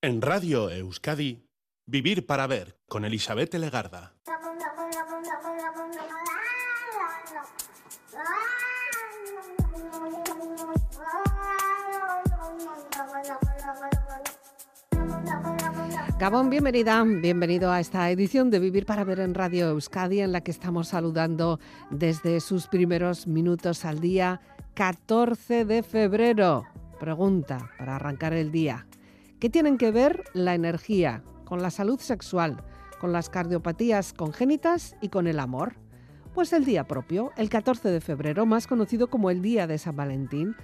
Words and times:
En 0.00 0.22
Radio 0.22 0.70
Euskadi, 0.70 1.44
Vivir 1.84 2.24
para 2.24 2.46
Ver, 2.46 2.78
con 2.86 3.04
Elizabeth 3.04 3.52
Legarda. 3.54 4.14
Gabón, 16.20 16.48
bienvenida, 16.48 17.02
bienvenido 17.02 17.72
a 17.72 17.80
esta 17.80 18.08
edición 18.08 18.50
de 18.50 18.60
Vivir 18.60 18.86
para 18.86 19.02
Ver 19.02 19.18
en 19.18 19.34
Radio 19.34 19.70
Euskadi, 19.70 20.20
en 20.20 20.30
la 20.30 20.42
que 20.42 20.52
estamos 20.52 20.86
saludando 20.86 21.58
desde 21.90 22.38
sus 22.38 22.68
primeros 22.68 23.26
minutos 23.26 23.84
al 23.84 23.98
día, 23.98 24.40
14 24.74 25.64
de 25.64 25.82
febrero. 25.82 26.66
Pregunta 27.00 27.72
para 27.76 27.96
arrancar 27.96 28.32
el 28.32 28.52
día. 28.52 28.86
¿Qué 29.40 29.48
tienen 29.48 29.78
que 29.78 29.92
ver 29.92 30.24
la 30.32 30.56
energía 30.56 31.22
con 31.44 31.62
la 31.62 31.70
salud 31.70 32.00
sexual, 32.00 32.56
con 32.98 33.12
las 33.12 33.30
cardiopatías 33.30 34.12
congénitas 34.12 34.96
y 35.00 35.10
con 35.10 35.28
el 35.28 35.38
amor? 35.38 35.74
Pues 36.34 36.52
el 36.52 36.64
día 36.64 36.88
propio, 36.88 37.30
el 37.36 37.48
14 37.48 37.88
de 37.88 38.00
febrero, 38.00 38.46
más 38.46 38.66
conocido 38.66 39.08
como 39.08 39.30
el 39.30 39.40
Día 39.40 39.68
de 39.68 39.78
San 39.78 39.94
Valentín, 39.94 40.56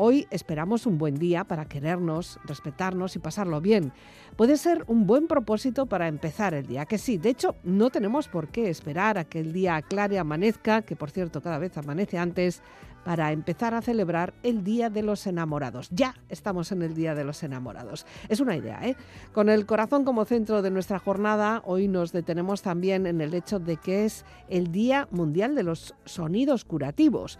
Hoy 0.00 0.28
esperamos 0.30 0.86
un 0.86 0.96
buen 0.96 1.16
día 1.16 1.42
para 1.42 1.64
querernos, 1.64 2.38
respetarnos 2.44 3.16
y 3.16 3.18
pasarlo 3.18 3.60
bien. 3.60 3.92
Puede 4.36 4.56
ser 4.56 4.84
un 4.86 5.08
buen 5.08 5.26
propósito 5.26 5.86
para 5.86 6.06
empezar 6.06 6.54
el 6.54 6.68
día, 6.68 6.86
que 6.86 6.98
sí, 6.98 7.18
de 7.18 7.30
hecho 7.30 7.56
no 7.64 7.90
tenemos 7.90 8.28
por 8.28 8.46
qué 8.46 8.70
esperar 8.70 9.18
a 9.18 9.24
que 9.24 9.40
el 9.40 9.52
día 9.52 9.74
aclare, 9.74 10.20
amanezca, 10.20 10.82
que 10.82 10.94
por 10.94 11.10
cierto 11.10 11.42
cada 11.42 11.58
vez 11.58 11.76
amanece 11.76 12.16
antes, 12.16 12.62
para 13.08 13.32
empezar 13.32 13.72
a 13.72 13.80
celebrar 13.80 14.34
el 14.42 14.62
Día 14.62 14.90
de 14.90 15.00
los 15.00 15.26
Enamorados. 15.26 15.88
Ya 15.92 16.14
estamos 16.28 16.72
en 16.72 16.82
el 16.82 16.94
Día 16.94 17.14
de 17.14 17.24
los 17.24 17.42
Enamorados. 17.42 18.04
Es 18.28 18.38
una 18.38 18.54
idea, 18.54 18.86
¿eh? 18.86 18.96
Con 19.32 19.48
el 19.48 19.64
corazón 19.64 20.04
como 20.04 20.26
centro 20.26 20.60
de 20.60 20.70
nuestra 20.70 20.98
jornada, 20.98 21.62
hoy 21.64 21.88
nos 21.88 22.12
detenemos 22.12 22.60
también 22.60 23.06
en 23.06 23.22
el 23.22 23.32
hecho 23.32 23.60
de 23.60 23.78
que 23.78 24.04
es 24.04 24.26
el 24.50 24.72
Día 24.72 25.08
Mundial 25.10 25.54
de 25.54 25.62
los 25.62 25.94
Sonidos 26.04 26.66
Curativos 26.66 27.38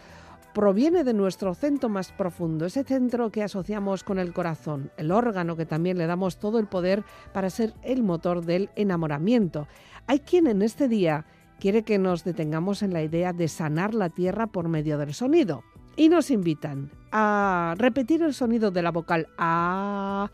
proviene 0.55 1.05
de 1.05 1.12
nuestro 1.12 1.55
centro 1.55 1.91
más 1.91 2.12
profundo, 2.12 2.65
ese 2.65 2.83
centro 2.83 3.31
que 3.31 3.43
asociamos 3.43 4.03
con 4.03 4.19
el 4.19 4.33
corazón, 4.33 4.91
el 4.97 5.12
órgano 5.12 5.55
que 5.55 5.67
también 5.67 5.98
le 5.98 6.06
damos 6.06 6.39
todo 6.39 6.59
el 6.59 6.67
poder 6.67 7.05
para 7.34 7.50
ser 7.50 7.75
el 7.83 8.03
motor 8.03 8.45
del 8.45 8.71
enamoramiento. 8.75 9.69
Hay 10.06 10.21
quien 10.21 10.47
en 10.47 10.62
este 10.62 10.89
día 10.89 11.27
quiere 11.59 11.83
que 11.83 11.98
nos 11.98 12.25
detengamos 12.25 12.83
en 12.83 12.92
la 12.92 13.03
idea 13.03 13.33
de 13.33 13.48
sanar 13.48 13.95
la 13.95 14.11
tierra 14.11 14.47
por 14.47 14.69
medio 14.69 14.98
del 14.98 15.14
sonido 15.14 15.65
y 15.97 16.09
nos 16.09 16.31
invitan 16.31 16.91
a 17.11 17.75
repetir 17.77 18.23
el 18.23 18.34
sonido 18.34 18.70
de 18.70 18.83
la 18.83 18.92
vocal 18.92 19.28
A 19.37 20.31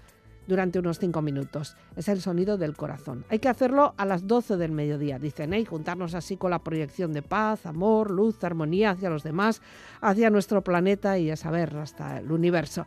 durante 0.46 0.78
unos 0.78 0.98
5 0.98 1.22
minutos. 1.22 1.76
Es 1.96 2.08
el 2.08 2.20
sonido 2.20 2.58
del 2.58 2.76
corazón. 2.76 3.24
Hay 3.30 3.38
que 3.38 3.48
hacerlo 3.48 3.94
a 3.96 4.04
las 4.04 4.26
12 4.26 4.58
del 4.58 4.72
mediodía, 4.72 5.18
dicen, 5.18 5.54
¿eh? 5.54 5.60
y 5.60 5.64
juntarnos 5.64 6.14
así 6.14 6.36
con 6.36 6.50
la 6.50 6.58
proyección 6.58 7.14
de 7.14 7.22
paz, 7.22 7.64
amor, 7.64 8.10
luz, 8.10 8.44
armonía 8.44 8.90
hacia 8.90 9.08
los 9.08 9.22
demás, 9.22 9.62
hacia 10.02 10.28
nuestro 10.28 10.62
planeta 10.62 11.18
y 11.18 11.30
a 11.30 11.36
saber, 11.36 11.74
hasta 11.76 12.18
el 12.18 12.30
universo. 12.30 12.86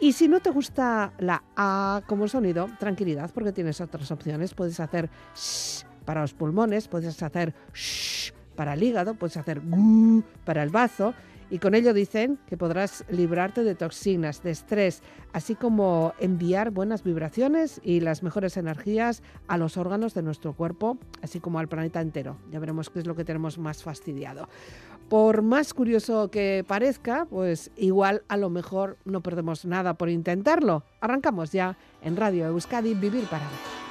Y 0.00 0.12
si 0.12 0.28
no 0.28 0.40
te 0.40 0.50
gusta 0.50 1.12
la 1.18 1.44
A 1.56 2.02
como 2.06 2.26
sonido, 2.26 2.68
tranquilidad, 2.78 3.30
porque 3.32 3.52
tienes 3.52 3.80
otras 3.80 4.10
opciones. 4.10 4.54
Puedes 4.54 4.80
hacer 4.80 5.10
shh 5.36 5.83
para 6.04 6.20
los 6.20 6.34
pulmones, 6.34 6.88
puedes 6.88 7.22
hacer 7.22 7.54
shh 7.74 8.32
para 8.54 8.74
el 8.74 8.82
hígado, 8.82 9.14
puedes 9.14 9.36
hacer 9.36 9.60
gu 9.60 10.22
para 10.44 10.62
el 10.62 10.70
bazo 10.70 11.14
y 11.50 11.58
con 11.58 11.74
ello 11.74 11.92
dicen 11.92 12.38
que 12.46 12.56
podrás 12.56 13.04
librarte 13.08 13.62
de 13.62 13.74
toxinas, 13.74 14.42
de 14.42 14.50
estrés, 14.50 15.02
así 15.32 15.54
como 15.54 16.14
enviar 16.18 16.70
buenas 16.70 17.04
vibraciones 17.04 17.80
y 17.84 18.00
las 18.00 18.22
mejores 18.22 18.56
energías 18.56 19.22
a 19.46 19.58
los 19.58 19.76
órganos 19.76 20.14
de 20.14 20.22
nuestro 20.22 20.54
cuerpo, 20.54 20.98
así 21.22 21.40
como 21.40 21.58
al 21.58 21.68
planeta 21.68 22.00
entero. 22.00 22.38
Ya 22.50 22.58
veremos 22.58 22.90
qué 22.90 23.00
es 23.00 23.06
lo 23.06 23.14
que 23.14 23.24
tenemos 23.24 23.58
más 23.58 23.82
fastidiado. 23.82 24.48
Por 25.08 25.42
más 25.42 25.74
curioso 25.74 26.30
que 26.30 26.64
parezca, 26.66 27.26
pues 27.26 27.70
igual 27.76 28.22
a 28.28 28.38
lo 28.38 28.48
mejor 28.48 28.96
no 29.04 29.20
perdemos 29.20 29.66
nada 29.66 29.94
por 29.94 30.08
intentarlo. 30.08 30.82
Arrancamos 31.00 31.52
ya 31.52 31.76
en 32.00 32.16
Radio 32.16 32.46
Euskadi 32.46 32.94
Vivir 32.94 33.24
para 33.24 33.44
Ver. 33.44 33.83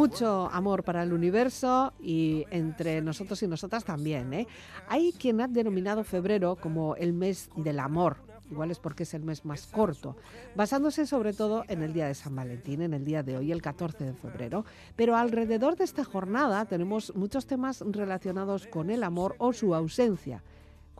Mucho 0.00 0.48
amor 0.50 0.82
para 0.82 1.02
el 1.02 1.12
universo 1.12 1.92
y 2.00 2.46
entre 2.50 3.02
nosotros 3.02 3.42
y 3.42 3.46
nosotras 3.46 3.84
también. 3.84 4.32
¿eh? 4.32 4.46
Hay 4.88 5.12
quien 5.12 5.42
ha 5.42 5.46
denominado 5.46 6.04
febrero 6.04 6.56
como 6.56 6.96
el 6.96 7.12
mes 7.12 7.50
del 7.54 7.78
amor. 7.78 8.16
Igual 8.50 8.70
es 8.70 8.78
porque 8.78 9.02
es 9.02 9.12
el 9.12 9.22
mes 9.22 9.44
más 9.44 9.66
corto, 9.66 10.16
basándose 10.56 11.06
sobre 11.06 11.34
todo 11.34 11.64
en 11.68 11.82
el 11.82 11.92
día 11.92 12.06
de 12.06 12.14
San 12.14 12.34
Valentín, 12.34 12.80
en 12.80 12.94
el 12.94 13.04
día 13.04 13.22
de 13.22 13.36
hoy, 13.36 13.52
el 13.52 13.60
14 13.60 14.04
de 14.04 14.14
febrero. 14.14 14.64
Pero 14.96 15.16
alrededor 15.16 15.76
de 15.76 15.84
esta 15.84 16.02
jornada 16.02 16.64
tenemos 16.64 17.14
muchos 17.14 17.46
temas 17.46 17.84
relacionados 17.86 18.66
con 18.68 18.88
el 18.88 19.04
amor 19.04 19.36
o 19.38 19.52
su 19.52 19.74
ausencia 19.74 20.42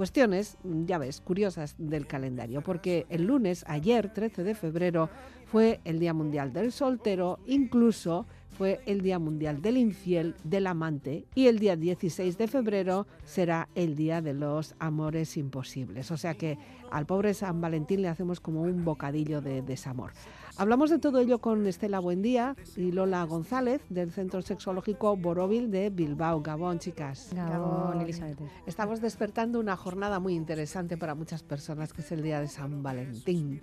cuestiones, 0.00 0.56
ya 0.64 0.96
ves, 0.96 1.20
curiosas 1.20 1.74
del 1.76 2.06
calendario, 2.06 2.62
porque 2.62 3.04
el 3.10 3.26
lunes, 3.26 3.66
ayer, 3.68 4.10
13 4.10 4.44
de 4.44 4.54
febrero, 4.54 5.10
fue 5.44 5.80
el 5.84 5.98
Día 5.98 6.14
Mundial 6.14 6.54
del 6.54 6.72
Soltero, 6.72 7.38
incluso 7.44 8.24
fue 8.60 8.82
el 8.84 9.00
Día 9.00 9.18
Mundial 9.18 9.62
del 9.62 9.78
Infiel, 9.78 10.34
del 10.44 10.66
Amante, 10.66 11.24
y 11.34 11.46
el 11.46 11.58
día 11.58 11.76
16 11.76 12.36
de 12.36 12.46
febrero 12.46 13.06
será 13.24 13.70
el 13.74 13.96
Día 13.96 14.20
de 14.20 14.34
los 14.34 14.74
Amores 14.78 15.38
Imposibles. 15.38 16.10
O 16.10 16.18
sea 16.18 16.34
que 16.34 16.58
al 16.90 17.06
pobre 17.06 17.32
San 17.32 17.62
Valentín 17.62 18.02
le 18.02 18.08
hacemos 18.08 18.38
como 18.38 18.60
un 18.60 18.84
bocadillo 18.84 19.40
de 19.40 19.62
desamor. 19.62 20.12
Hablamos 20.58 20.90
de 20.90 20.98
todo 20.98 21.20
ello 21.20 21.38
con 21.38 21.66
Estela 21.66 22.00
Buendía 22.00 22.54
y 22.76 22.92
Lola 22.92 23.24
González 23.24 23.80
del 23.88 24.10
Centro 24.10 24.42
Sexológico 24.42 25.16
Borovil 25.16 25.70
de 25.70 25.88
Bilbao. 25.88 26.42
Gabón, 26.42 26.80
chicas. 26.80 27.30
Gabón, 27.34 28.02
Elizabeth. 28.02 28.38
Estamos 28.66 29.00
despertando 29.00 29.58
una 29.58 29.74
jornada 29.74 30.20
muy 30.20 30.34
interesante 30.34 30.98
para 30.98 31.14
muchas 31.14 31.42
personas, 31.42 31.94
que 31.94 32.02
es 32.02 32.12
el 32.12 32.22
Día 32.22 32.40
de 32.40 32.48
San 32.48 32.82
Valentín. 32.82 33.62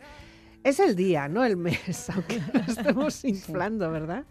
Es 0.64 0.80
el 0.80 0.96
día, 0.96 1.28
no 1.28 1.46
el 1.46 1.56
mes, 1.56 2.10
aunque 2.16 2.42
lo 2.52 2.62
estemos 2.62 3.24
inflando, 3.26 3.92
¿verdad? 3.92 4.26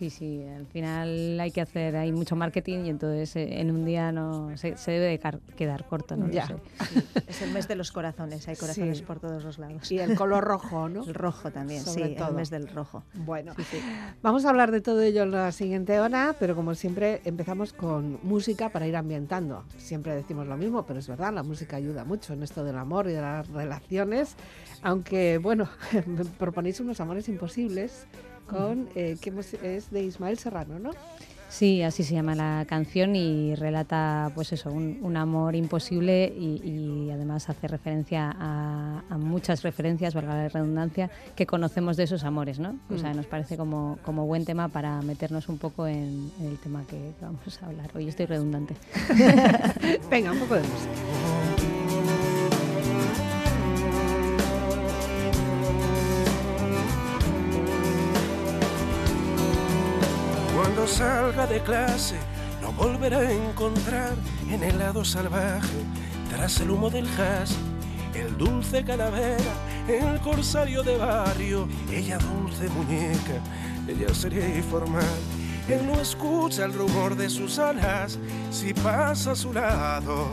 Sí, 0.00 0.08
sí, 0.08 0.42
al 0.46 0.66
final 0.66 1.38
hay 1.38 1.50
que 1.50 1.60
hacer, 1.60 1.94
hay 1.94 2.10
mucho 2.10 2.34
marketing 2.34 2.86
y 2.86 2.88
entonces 2.88 3.36
eh, 3.36 3.60
en 3.60 3.70
un 3.70 3.84
día 3.84 4.12
no 4.12 4.50
se, 4.56 4.74
debe 4.86 5.04
de 5.04 5.38
quedar 5.56 5.84
corto, 5.84 6.16
¿no? 6.16 6.30
Ya. 6.30 6.48
es 7.28 7.42
el 7.42 7.52
mes 7.52 7.68
de 7.68 7.74
los 7.74 7.92
corazones, 7.92 8.48
hay 8.48 8.56
corazones 8.56 9.02
por 9.02 9.20
todos 9.20 9.44
los 9.44 9.58
lados. 9.58 9.92
Y 9.92 9.98
el 9.98 10.14
color 10.14 10.42
rojo, 10.42 10.88
¿no? 10.88 11.04
El 11.04 11.12
rojo 11.12 11.50
también, 11.50 11.84
sí, 11.84 12.00
el 12.00 12.34
mes 12.34 12.48
del 12.48 12.68
rojo. 12.68 13.04
Bueno, 13.12 13.52
vamos 14.22 14.46
a 14.46 14.48
hablar 14.48 14.70
de 14.70 14.80
todo 14.80 15.02
ello 15.02 15.24
en 15.24 15.32
la 15.32 15.52
siguiente 15.52 16.00
hora, 16.00 16.34
pero 16.40 16.56
como 16.56 16.74
siempre 16.74 17.20
empezamos 17.26 17.74
con 17.74 18.20
música 18.22 18.70
para 18.70 18.86
ir 18.86 18.96
ambientando. 18.96 19.64
Siempre 19.76 20.14
decimos 20.14 20.46
lo 20.46 20.56
mismo, 20.56 20.86
pero 20.86 20.98
es 20.98 21.08
verdad, 21.08 21.34
la 21.34 21.42
música 21.42 21.76
ayuda 21.76 22.04
mucho 22.04 22.32
en 22.32 22.42
esto 22.42 22.64
del 22.64 22.78
amor 22.78 23.06
y 23.06 23.12
de 23.12 23.20
las 23.20 23.46
relaciones, 23.48 24.34
aunque 24.80 25.36
bueno, 25.36 25.68
proponéis 26.38 26.80
unos 26.80 27.00
amores 27.00 27.28
imposibles 27.28 28.06
con, 28.50 28.88
eh, 28.94 29.16
que 29.20 29.32
es 29.62 29.90
de 29.90 30.02
Ismael 30.02 30.38
Serrano, 30.38 30.78
¿no? 30.78 30.90
Sí, 31.50 31.82
así 31.82 32.04
se 32.04 32.14
llama 32.14 32.36
la 32.36 32.64
canción 32.68 33.16
y 33.16 33.56
relata 33.56 34.30
pues 34.36 34.52
eso, 34.52 34.70
un, 34.70 35.16
amor 35.16 35.56
imposible 35.56 36.26
y, 36.26 37.10
además 37.12 37.48
hace 37.50 37.66
referencia 37.66 38.34
a, 38.38 39.18
muchas 39.18 39.62
referencias, 39.62 40.14
valga 40.14 40.34
la 40.34 40.48
redundancia, 40.48 41.10
que 41.34 41.46
conocemos 41.46 41.96
de 41.96 42.04
esos 42.04 42.22
amores, 42.22 42.60
¿no? 42.60 42.78
O 42.88 42.98
sea, 42.98 43.12
mm. 43.12 43.16
nos 43.16 43.26
parece 43.26 43.56
como, 43.56 43.98
como 44.04 44.26
buen 44.26 44.44
tema 44.44 44.68
para 44.68 45.02
meternos 45.02 45.48
un 45.48 45.58
poco 45.58 45.88
en, 45.88 46.30
en 46.40 46.46
el 46.46 46.58
tema 46.58 46.84
que 46.88 47.12
vamos 47.20 47.60
a 47.60 47.66
hablar. 47.66 47.90
Hoy 47.96 48.08
estoy 48.08 48.26
redundante. 48.26 48.76
Venga, 50.10 50.30
un 50.30 50.38
poco 50.38 50.54
de 50.54 50.60
música. 50.60 51.49
Salga 60.90 61.46
de 61.46 61.60
clase 61.60 62.16
no 62.60 62.72
volverá 62.72 63.20
a 63.20 63.32
encontrar 63.32 64.14
en 64.50 64.62
el 64.62 64.78
lado 64.78 65.04
salvaje, 65.04 65.84
tras 66.28 66.60
el 66.60 66.70
humo 66.70 66.90
del 66.90 67.06
jazz, 67.16 67.56
el 68.14 68.36
dulce 68.36 68.84
calavera, 68.84 69.54
el 69.88 70.20
corsario 70.20 70.82
de 70.82 70.96
barrio, 70.98 71.68
ella 71.90 72.18
dulce 72.18 72.68
muñeca, 72.68 73.40
ella 73.88 74.12
sería 74.14 74.56
informal. 74.56 75.04
Él 75.68 75.86
no 75.86 76.00
escucha 76.00 76.64
el 76.64 76.74
rumor 76.74 77.16
de 77.16 77.30
sus 77.30 77.58
alas 77.58 78.18
si 78.50 78.74
pasa 78.74 79.32
a 79.32 79.36
su 79.36 79.52
lado. 79.52 80.28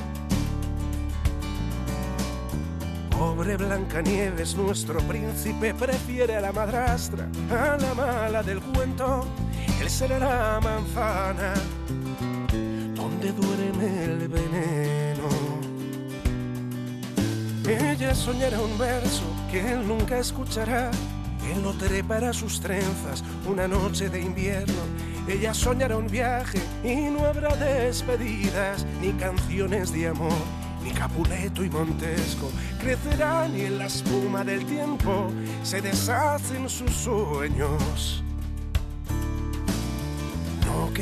Pobre 3.11 3.57
Blancanieves, 3.57 4.55
nuestro 4.55 4.99
príncipe 5.01 5.73
prefiere 5.73 6.35
a 6.35 6.41
la 6.41 6.51
madrastra, 6.51 7.27
a 7.49 7.77
la 7.77 7.93
mala 7.93 8.43
del 8.43 8.59
cuento. 8.61 9.25
Él 9.81 9.89
será 9.89 10.19
la 10.19 10.59
manzana 10.61 11.53
donde 12.95 13.31
duerme 13.31 14.03
el 14.03 14.27
veneno. 14.27 15.29
Ella 17.67 18.15
soñará 18.15 18.59
un 18.59 18.77
verso 18.77 19.23
que 19.51 19.59
él 19.59 19.87
nunca 19.87 20.19
escuchará. 20.19 20.89
Él 21.51 21.61
no 21.61 21.73
trepará 21.73 22.33
sus 22.33 22.59
trenzas 22.59 23.23
una 23.45 23.67
noche 23.67 24.09
de 24.09 24.21
invierno. 24.21 24.81
Ella 25.27 25.53
soñará 25.53 25.97
un 25.97 26.07
viaje 26.07 26.59
y 26.83 27.09
no 27.09 27.25
habrá 27.25 27.55
despedidas 27.55 28.85
ni 29.01 29.11
canciones 29.13 29.91
de 29.91 30.07
amor 30.07 30.67
ni 30.83 30.91
Capuleto 30.91 31.63
y 31.63 31.69
Montesco 31.69 32.49
crecerán 32.79 33.57
y 33.57 33.61
en 33.61 33.77
la 33.77 33.87
espuma 33.87 34.43
del 34.43 34.65
tiempo 34.65 35.29
se 35.63 35.81
deshacen 35.81 36.69
sus 36.69 36.91
sueños. 36.91 38.23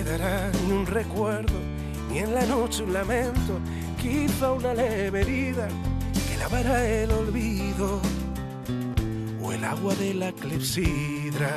Quedará 0.05 0.51
ni 0.67 0.71
un 0.71 0.85
recuerdo, 0.85 1.59
ni 2.11 2.19
en 2.19 2.35
la 2.35 2.45
noche 2.45 2.83
un 2.83 2.93
lamento, 2.93 3.59
quizá 3.99 4.51
una 4.51 4.71
leve 4.75 5.21
herida 5.21 5.67
que 6.13 6.37
lavará 6.37 6.87
el 6.87 7.09
olvido 7.09 7.99
o 9.41 9.51
el 9.51 9.63
agua 9.63 9.95
de 9.95 10.13
la 10.13 10.31
clepsidra. 10.31 11.49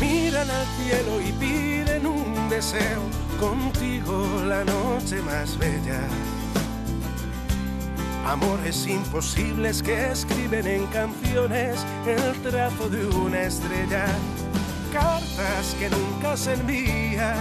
Miran 0.00 0.48
al 0.50 0.66
cielo 0.78 1.20
y 1.20 1.32
piden 1.32 2.06
un 2.06 2.48
deseo 2.48 3.02
contigo 3.38 4.26
la 4.46 4.64
noche 4.64 5.20
más 5.20 5.58
bella. 5.58 6.00
Amores 8.26 8.86
imposibles 8.86 9.82
que 9.82 10.10
escriben 10.10 10.66
en 10.66 10.86
canciones 10.86 11.84
el 12.06 12.32
trazo 12.40 12.88
de 12.88 13.04
una 13.08 13.42
estrella. 13.42 14.06
Cartas 14.94 15.76
que 15.78 15.90
nunca 15.90 16.36
se 16.36 16.54
envían, 16.54 17.36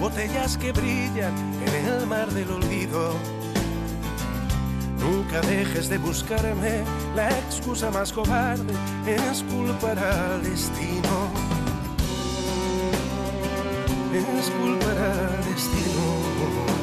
botellas 0.00 0.56
que 0.56 0.72
brillan 0.72 1.34
en 1.66 1.86
el 1.86 2.06
mar 2.06 2.30
del 2.30 2.50
olvido. 2.50 3.14
Nunca 5.00 5.40
dejes 5.42 5.88
de 5.88 5.98
buscarme, 5.98 6.84
la 7.14 7.28
excusa 7.30 7.90
más 7.90 8.12
cobarde 8.12 8.72
es 9.06 9.42
culpar 9.42 9.98
al 9.98 10.42
destino 10.42 11.54
es 14.16 14.50
culpar 14.50 14.96
al 14.96 15.44
destino. 15.44 16.73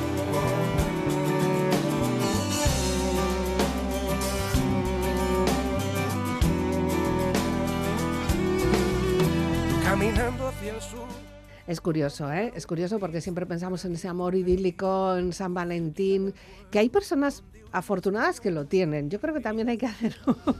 Es 11.67 11.81
curioso, 11.81 12.31
¿eh? 12.31 12.51
Es 12.55 12.67
curioso 12.67 12.99
porque 12.99 13.21
siempre 13.21 13.45
pensamos 13.45 13.85
en 13.85 13.93
ese 13.93 14.07
amor 14.07 14.35
idílico, 14.35 15.15
en 15.15 15.31
San 15.33 15.53
Valentín, 15.53 16.33
que 16.69 16.79
hay 16.79 16.89
personas 16.89 17.43
afortunadas 17.71 18.41
que 18.41 18.51
lo 18.51 18.65
tienen. 18.65 19.09
Yo 19.09 19.19
creo 19.19 19.33
que 19.33 19.39
también 19.39 19.69
hay 19.69 19.77
que 19.77 19.85
hacer 19.85 20.15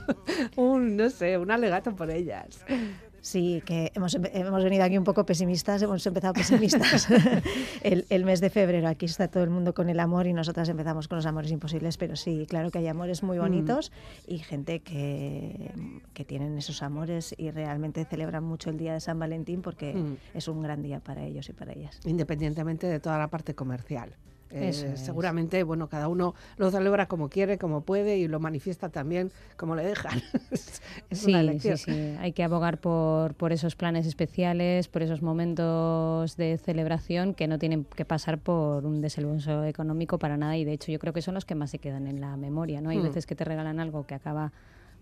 un, 0.56 0.96
no 0.96 1.10
sé, 1.10 1.38
un 1.38 1.50
alegato 1.50 1.94
por 1.94 2.10
ellas. 2.10 2.64
Sí, 3.22 3.62
que 3.64 3.92
hemos, 3.94 4.16
hemos, 4.16 4.64
venido 4.64 4.82
aquí 4.82 4.98
un 4.98 5.04
poco 5.04 5.24
pesimistas, 5.24 5.80
hemos 5.80 6.04
empezado 6.04 6.34
pesimistas 6.34 7.06
el, 7.82 8.24
mes 8.24 8.40
de 8.40 8.50
febrero. 8.50 8.88
Aquí 8.88 9.06
está 9.06 9.28
todo 9.28 9.44
el 9.44 9.50
mundo 9.50 9.74
con 9.74 9.88
el 9.88 10.00
amor 10.00 10.26
y 10.26 10.32
nosotras 10.32 10.68
empezamos 10.68 11.06
con 11.06 11.16
los 11.16 11.26
amores 11.26 11.52
imposibles, 11.52 11.96
pero 11.98 12.16
sí, 12.16 12.46
claro 12.48 12.72
que 12.72 12.78
hay 12.78 12.88
amores 12.88 13.22
muy 13.22 13.38
mm. 13.38 13.40
bonitos 13.40 13.92
y 14.26 14.38
gente 14.38 14.80
que, 14.80 15.70
que, 16.14 16.24
tienen 16.24 16.58
esos 16.58 16.82
amores 16.82 17.32
y 17.38 17.52
realmente 17.52 18.04
celebran 18.04 18.42
mucho 18.42 18.70
el 18.70 18.76
día 18.76 18.92
de 18.94 19.00
San 19.00 19.20
Valentín 19.20 19.62
porque 19.62 19.94
mm. 19.94 20.16
es 20.34 20.48
un 20.48 20.60
gran 20.60 20.82
día 20.82 20.98
para 20.98 21.22
ellos 21.22 21.48
y 21.48 21.52
para 21.52 21.72
ellas. 21.74 22.00
Independientemente 22.04 22.88
de 22.88 22.98
toda 22.98 23.18
la 23.18 23.28
parte 23.28 23.54
comercial. 23.54 24.16
Eh, 24.54 24.72
seguramente, 24.96 25.62
bueno, 25.62 25.88
cada 25.88 26.08
uno 26.08 26.34
lo 26.56 26.70
celebra 26.70 27.06
como 27.06 27.28
quiere, 27.28 27.58
como 27.58 27.80
puede 27.82 28.18
y 28.18 28.28
lo 28.28 28.40
manifiesta 28.40 28.90
también 28.90 29.32
como 29.56 29.74
le 29.74 29.84
dejan. 29.84 30.20
sí, 31.10 31.34
sí, 31.60 31.76
sí, 31.76 32.16
hay 32.20 32.32
que 32.32 32.44
abogar 32.44 32.78
por, 32.78 33.34
por 33.34 33.52
esos 33.52 33.76
planes 33.76 34.06
especiales, 34.06 34.88
por 34.88 35.02
esos 35.02 35.22
momentos 35.22 36.36
de 36.36 36.58
celebración 36.58 37.34
que 37.34 37.48
no 37.48 37.58
tienen 37.58 37.84
que 37.84 38.04
pasar 38.04 38.38
por 38.38 38.84
un 38.84 39.00
desembolso 39.00 39.64
económico 39.64 40.18
para 40.18 40.36
nada 40.36 40.56
y 40.56 40.64
de 40.64 40.72
hecho 40.72 40.92
yo 40.92 40.98
creo 40.98 41.12
que 41.12 41.22
son 41.22 41.34
los 41.34 41.44
que 41.44 41.54
más 41.54 41.70
se 41.70 41.78
quedan 41.78 42.06
en 42.06 42.20
la 42.20 42.36
memoria, 42.36 42.80
¿no? 42.80 42.90
Hay 42.90 42.98
hmm. 42.98 43.04
veces 43.04 43.26
que 43.26 43.34
te 43.34 43.44
regalan 43.44 43.80
algo 43.80 44.06
que 44.06 44.14
acaba 44.14 44.52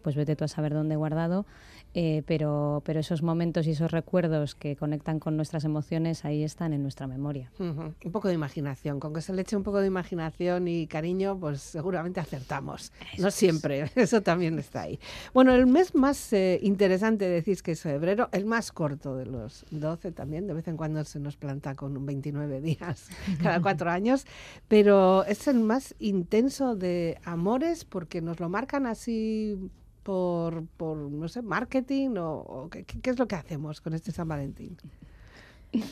pues 0.02 0.16
vete 0.16 0.36
tú 0.36 0.44
a 0.44 0.48
saber 0.48 0.72
dónde 0.74 0.96
guardado, 0.96 1.46
eh, 1.94 2.22
pero, 2.26 2.82
pero 2.84 3.00
esos 3.00 3.22
momentos 3.22 3.66
y 3.66 3.70
esos 3.70 3.90
recuerdos 3.90 4.54
que 4.54 4.76
conectan 4.76 5.18
con 5.18 5.36
nuestras 5.36 5.64
emociones 5.64 6.24
ahí 6.24 6.44
están 6.44 6.72
en 6.72 6.82
nuestra 6.82 7.06
memoria. 7.06 7.50
Un 7.58 7.94
poco 8.12 8.28
de 8.28 8.34
imaginación, 8.34 9.00
con 9.00 9.12
que 9.12 9.20
se 9.20 9.32
le 9.32 9.42
eche 9.42 9.56
un 9.56 9.62
poco 9.62 9.80
de 9.80 9.86
imaginación 9.86 10.68
y 10.68 10.86
cariño, 10.86 11.38
pues 11.38 11.60
seguramente 11.60 12.20
acertamos. 12.20 12.92
no 13.18 13.30
siempre, 13.30 13.90
eso 13.96 14.22
también 14.22 14.58
está 14.58 14.82
ahí. 14.82 15.00
Bueno, 15.34 15.52
el 15.52 15.66
mes 15.66 15.94
más 15.94 16.32
eh, 16.32 16.58
interesante 16.62 17.28
decís 17.28 17.62
que 17.62 17.72
es 17.72 17.82
febrero, 17.82 18.28
el 18.32 18.46
más 18.46 18.72
corto 18.72 19.16
de 19.16 19.26
los 19.26 19.64
12 19.70 20.12
también, 20.12 20.46
de 20.46 20.54
vez 20.54 20.68
en 20.68 20.76
cuando 20.76 21.04
se 21.04 21.18
nos 21.18 21.36
planta 21.36 21.74
con 21.74 22.06
29 22.06 22.60
días 22.60 23.08
cada 23.42 23.60
cuatro 23.60 23.90
años, 23.90 24.26
pero 24.68 25.24
es 25.24 25.48
el 25.48 25.60
más 25.60 25.94
intenso 25.98 26.76
de 26.76 27.18
amores 27.24 27.84
porque 27.84 28.20
nos 28.20 28.40
lo 28.40 28.48
marcan 28.48 28.86
así 28.86 29.70
por, 30.10 30.66
por 30.76 30.96
no 30.96 31.28
sé, 31.28 31.40
marketing 31.40 32.16
o, 32.18 32.68
¿qué, 32.68 33.10
es 33.10 33.16
lo 33.16 33.28
que 33.28 33.36
hacemos 33.36 33.80
con 33.80 33.94
este 33.94 34.10
San 34.10 34.26
Valentín? 34.26 34.76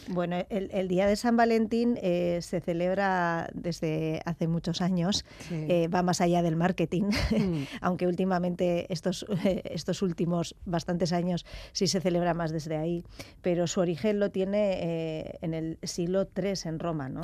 Bueno, 0.09 0.45
el, 0.49 0.89
Día 0.89 1.07
de 1.07 1.15
San 1.15 1.37
Valentín 1.37 1.97
eh, 2.03 2.41
se 2.43 2.61
celebra 2.61 3.49
desde 3.55 4.21
hace 4.25 4.49
muchos 4.49 4.81
años, 4.81 5.25
eh, 5.53 5.87
va 5.87 6.03
más 6.03 6.21
allá 6.21 6.43
del 6.43 6.57
marketing, 6.57 7.05
mm. 7.05 7.63
aunque 7.81 8.09
últimamente 8.09 8.93
estos, 8.93 9.25
estos 9.45 10.03
últimos 10.03 10.57
bastantes 10.65 11.13
años 11.13 11.47
sí 11.71 11.87
se 11.87 12.01
celebra 12.01 12.35
más 12.35 12.51
desde 12.51 12.77
ahí, 12.77 13.05
pero 13.41 13.69
su 13.69 13.79
origen 13.79 14.19
lo 14.19 14.33
tiene 14.33 14.81
eh, 14.83 15.39
en 15.43 15.55
el 15.55 15.79
siglo 15.85 16.29
III 16.37 16.55
en 16.65 16.81
Roma, 16.81 17.09
¿no? 17.09 17.23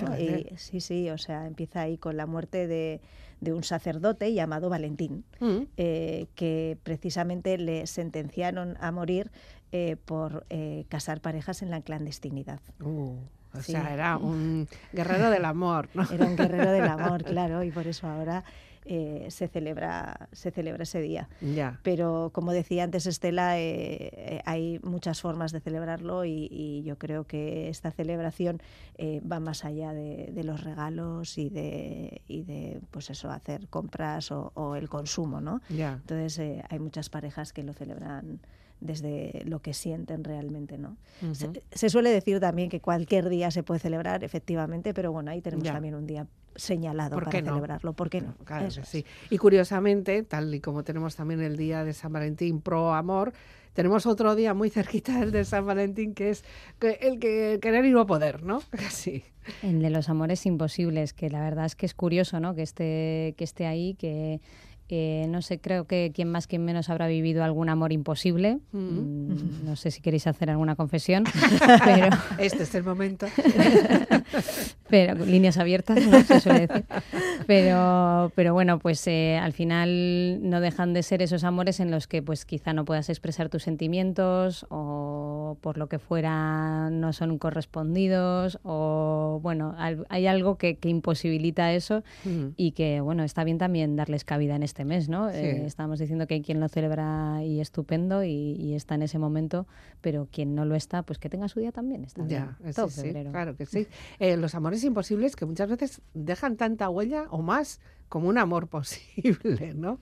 sí, 0.54 0.80
sí, 0.80 1.10
o 1.10 1.18
sea, 1.18 1.48
empieza 1.48 1.80
ahí 1.80 1.98
con 1.98 2.16
la 2.16 2.26
muerte 2.26 2.68
de 2.68 3.00
de 3.44 3.52
un 3.52 3.62
sacerdote 3.62 4.32
llamado 4.32 4.68
Valentín, 4.68 5.24
mm. 5.40 5.62
eh, 5.76 6.26
que 6.34 6.78
precisamente 6.82 7.56
le 7.58 7.86
sentenciaron 7.86 8.76
a 8.80 8.90
morir 8.90 9.30
eh, 9.72 9.96
por 10.04 10.46
eh, 10.50 10.84
casar 10.88 11.20
parejas 11.20 11.62
en 11.62 11.70
la 11.70 11.80
clandestinidad. 11.80 12.60
Uh, 12.80 13.16
o 13.52 13.60
sea, 13.60 13.92
era 13.92 14.16
un 14.16 14.68
guerrero 14.92 15.30
del 15.30 15.44
amor, 15.44 15.88
¿no? 15.94 16.08
Era 16.10 16.26
un 16.26 16.36
guerrero 16.36 16.72
del 16.72 16.84
amor, 16.88 17.24
claro, 17.24 17.62
y 17.62 17.70
por 17.70 17.86
eso 17.86 18.06
ahora 18.06 18.44
eh, 18.86 19.28
se, 19.30 19.48
celebra, 19.48 20.28
se 20.32 20.50
celebra 20.50 20.82
ese 20.82 21.00
día. 21.00 21.28
Pero 21.82 22.30
como 22.34 22.52
decía 22.52 22.84
antes 22.84 23.06
Estela, 23.06 23.58
eh, 23.58 24.10
eh, 24.12 24.42
hay 24.44 24.78
muchas 24.82 25.22
formas 25.22 25.52
de 25.52 25.60
celebrarlo 25.60 26.26
y, 26.26 26.82
yo 26.84 26.98
creo 26.98 27.24
que 27.24 27.68
esta 27.68 27.90
celebración 27.92 28.60
va 29.00 29.40
más 29.40 29.64
allá 29.64 29.94
de, 29.94 30.42
los 30.44 30.62
regalos 30.62 31.38
y 31.38 31.48
de, 31.48 32.20
y 32.28 32.42
de 32.42 32.80
pues 32.90 33.08
eso, 33.08 33.30
hacer 33.30 33.68
compras 33.68 34.30
o, 34.30 34.76
el 34.76 34.88
consumo. 34.88 35.40
¿no? 35.40 35.62
Entonces 35.70 36.38
hay 36.68 36.78
muchas 36.78 37.08
parejas 37.08 37.52
que 37.52 37.62
lo 37.62 37.72
celebran 37.72 38.40
desde 38.80 39.42
lo 39.46 39.60
que 39.60 39.72
sienten 39.72 40.24
realmente, 40.24 40.76
¿no? 40.76 40.96
se, 41.72 41.88
suele 41.88 42.10
decir 42.10 42.38
también 42.40 42.68
que 42.68 42.80
cualquier 42.80 43.30
día 43.30 43.50
se 43.50 43.62
puede 43.62 43.80
celebrar, 43.80 44.24
efectivamente, 44.24 44.92
pero 44.92 45.10
bueno, 45.10 45.30
ahí 45.30 45.40
tenemos 45.40 45.64
también 45.64 45.94
un 45.94 46.06
día 46.06 46.26
señalado 46.56 47.18
para 47.18 47.30
celebrarlo. 47.30 47.92
¿Por 47.92 48.10
qué 48.10 48.20
no? 48.20 48.34
Claro 48.44 48.70
sí. 48.70 49.04
Y 49.30 49.38
curiosamente, 49.38 50.22
tal 50.22 50.54
y 50.54 50.60
como 50.60 50.84
tenemos 50.84 51.16
también 51.16 51.40
el 51.40 51.56
día 51.56 51.84
de 51.84 51.92
San 51.92 52.12
Valentín 52.12 52.60
pro 52.60 52.94
amor, 52.94 53.32
tenemos 53.72 54.06
otro 54.06 54.34
día 54.36 54.54
muy 54.54 54.70
cerquita 54.70 55.18
del 55.18 55.32
de 55.32 55.44
San 55.44 55.66
Valentín 55.66 56.14
que 56.14 56.30
es 56.30 56.44
el 56.80 57.18
que 57.18 57.58
querer 57.60 57.84
y 57.84 57.90
no 57.90 58.06
poder, 58.06 58.42
¿no? 58.42 58.62
Sí. 58.90 59.24
El 59.62 59.82
de 59.82 59.90
los 59.90 60.08
amores 60.08 60.46
imposibles, 60.46 61.12
que 61.12 61.28
la 61.28 61.40
verdad 61.40 61.66
es 61.66 61.76
que 61.76 61.84
es 61.84 61.92
curioso, 61.92 62.40
¿no? 62.40 62.54
Que 62.54 62.62
esté, 62.62 63.34
que 63.36 63.44
esté 63.44 63.66
ahí, 63.66 63.94
que 63.94 64.40
no 65.28 65.42
sé, 65.42 65.60
creo 65.60 65.86
que 65.86 66.12
quien 66.14 66.30
más, 66.30 66.46
quien 66.46 66.64
menos 66.64 66.90
habrá 66.90 67.06
vivido 67.06 67.42
algún 67.44 67.68
amor 67.68 67.92
imposible. 67.92 68.58
Mm. 68.72 68.78
Mm, 68.78 69.64
no 69.64 69.76
sé 69.76 69.90
si 69.90 70.00
queréis 70.00 70.26
hacer 70.26 70.50
alguna 70.50 70.76
confesión, 70.76 71.24
pero... 71.84 72.08
Este 72.38 72.62
es 72.64 72.74
el 72.74 72.84
momento. 72.84 73.26
Pero 74.88 75.14
líneas 75.24 75.58
abiertas, 75.58 76.06
no 76.06 76.22
se 76.22 76.40
suele 76.40 76.66
decir. 76.66 76.84
Pero, 77.46 78.32
pero 78.34 78.54
bueno, 78.54 78.78
pues 78.78 79.06
eh, 79.06 79.38
al 79.38 79.52
final 79.52 80.48
no 80.48 80.60
dejan 80.60 80.92
de 80.94 81.02
ser 81.02 81.22
esos 81.22 81.44
amores 81.44 81.80
en 81.80 81.90
los 81.90 82.06
que 82.06 82.22
pues 82.22 82.44
quizá 82.44 82.72
no 82.72 82.84
puedas 82.84 83.08
expresar 83.08 83.48
tus 83.48 83.62
sentimientos 83.62 84.66
o 84.70 85.58
por 85.60 85.78
lo 85.78 85.88
que 85.88 85.98
fuera 85.98 86.90
no 86.90 87.12
son 87.12 87.38
correspondidos 87.38 88.58
o 88.62 89.40
bueno, 89.42 89.74
hay 89.78 90.26
algo 90.26 90.56
que, 90.56 90.78
imposibilita 90.84 91.72
eso 91.72 92.02
y 92.56 92.72
que 92.72 93.00
bueno, 93.00 93.24
está 93.24 93.42
bien 93.44 93.58
también 93.58 93.96
darles 93.96 94.24
cabida 94.24 94.56
en 94.56 94.62
este 94.62 94.84
mes, 94.84 95.08
¿no? 95.08 95.30
Eh, 95.30 95.64
estamos 95.66 95.98
diciendo 95.98 96.26
que 96.26 96.34
hay 96.34 96.42
quien 96.42 96.60
lo 96.60 96.68
celebra 96.68 97.42
y 97.44 97.60
estupendo 97.60 98.24
y, 98.24 98.74
está 98.74 98.96
en 98.96 99.02
ese 99.02 99.18
momento, 99.18 99.66
pero 100.00 100.26
quien 100.30 100.54
no 100.54 100.64
lo 100.64 100.74
está, 100.74 101.02
pues 101.02 101.18
que 101.18 101.28
tenga 101.28 101.48
su 101.48 101.60
día 101.60 101.70
también. 101.70 102.04
Está 102.04 102.26
ya, 102.26 102.58
sí, 102.88 103.12
claro 103.30 103.56
que 103.56 103.66
sí. 103.66 103.86
Eh, 104.18 104.36
los 104.36 104.54
amores 104.54 104.73
imposibles 104.82 105.36
que 105.36 105.46
muchas 105.46 105.68
veces 105.68 106.00
dejan 106.14 106.56
tanta 106.56 106.88
huella 106.88 107.26
o 107.30 107.42
más 107.42 107.80
como 108.08 108.28
un 108.28 108.38
amor 108.38 108.66
posible, 108.76 109.74
¿no? 109.74 109.98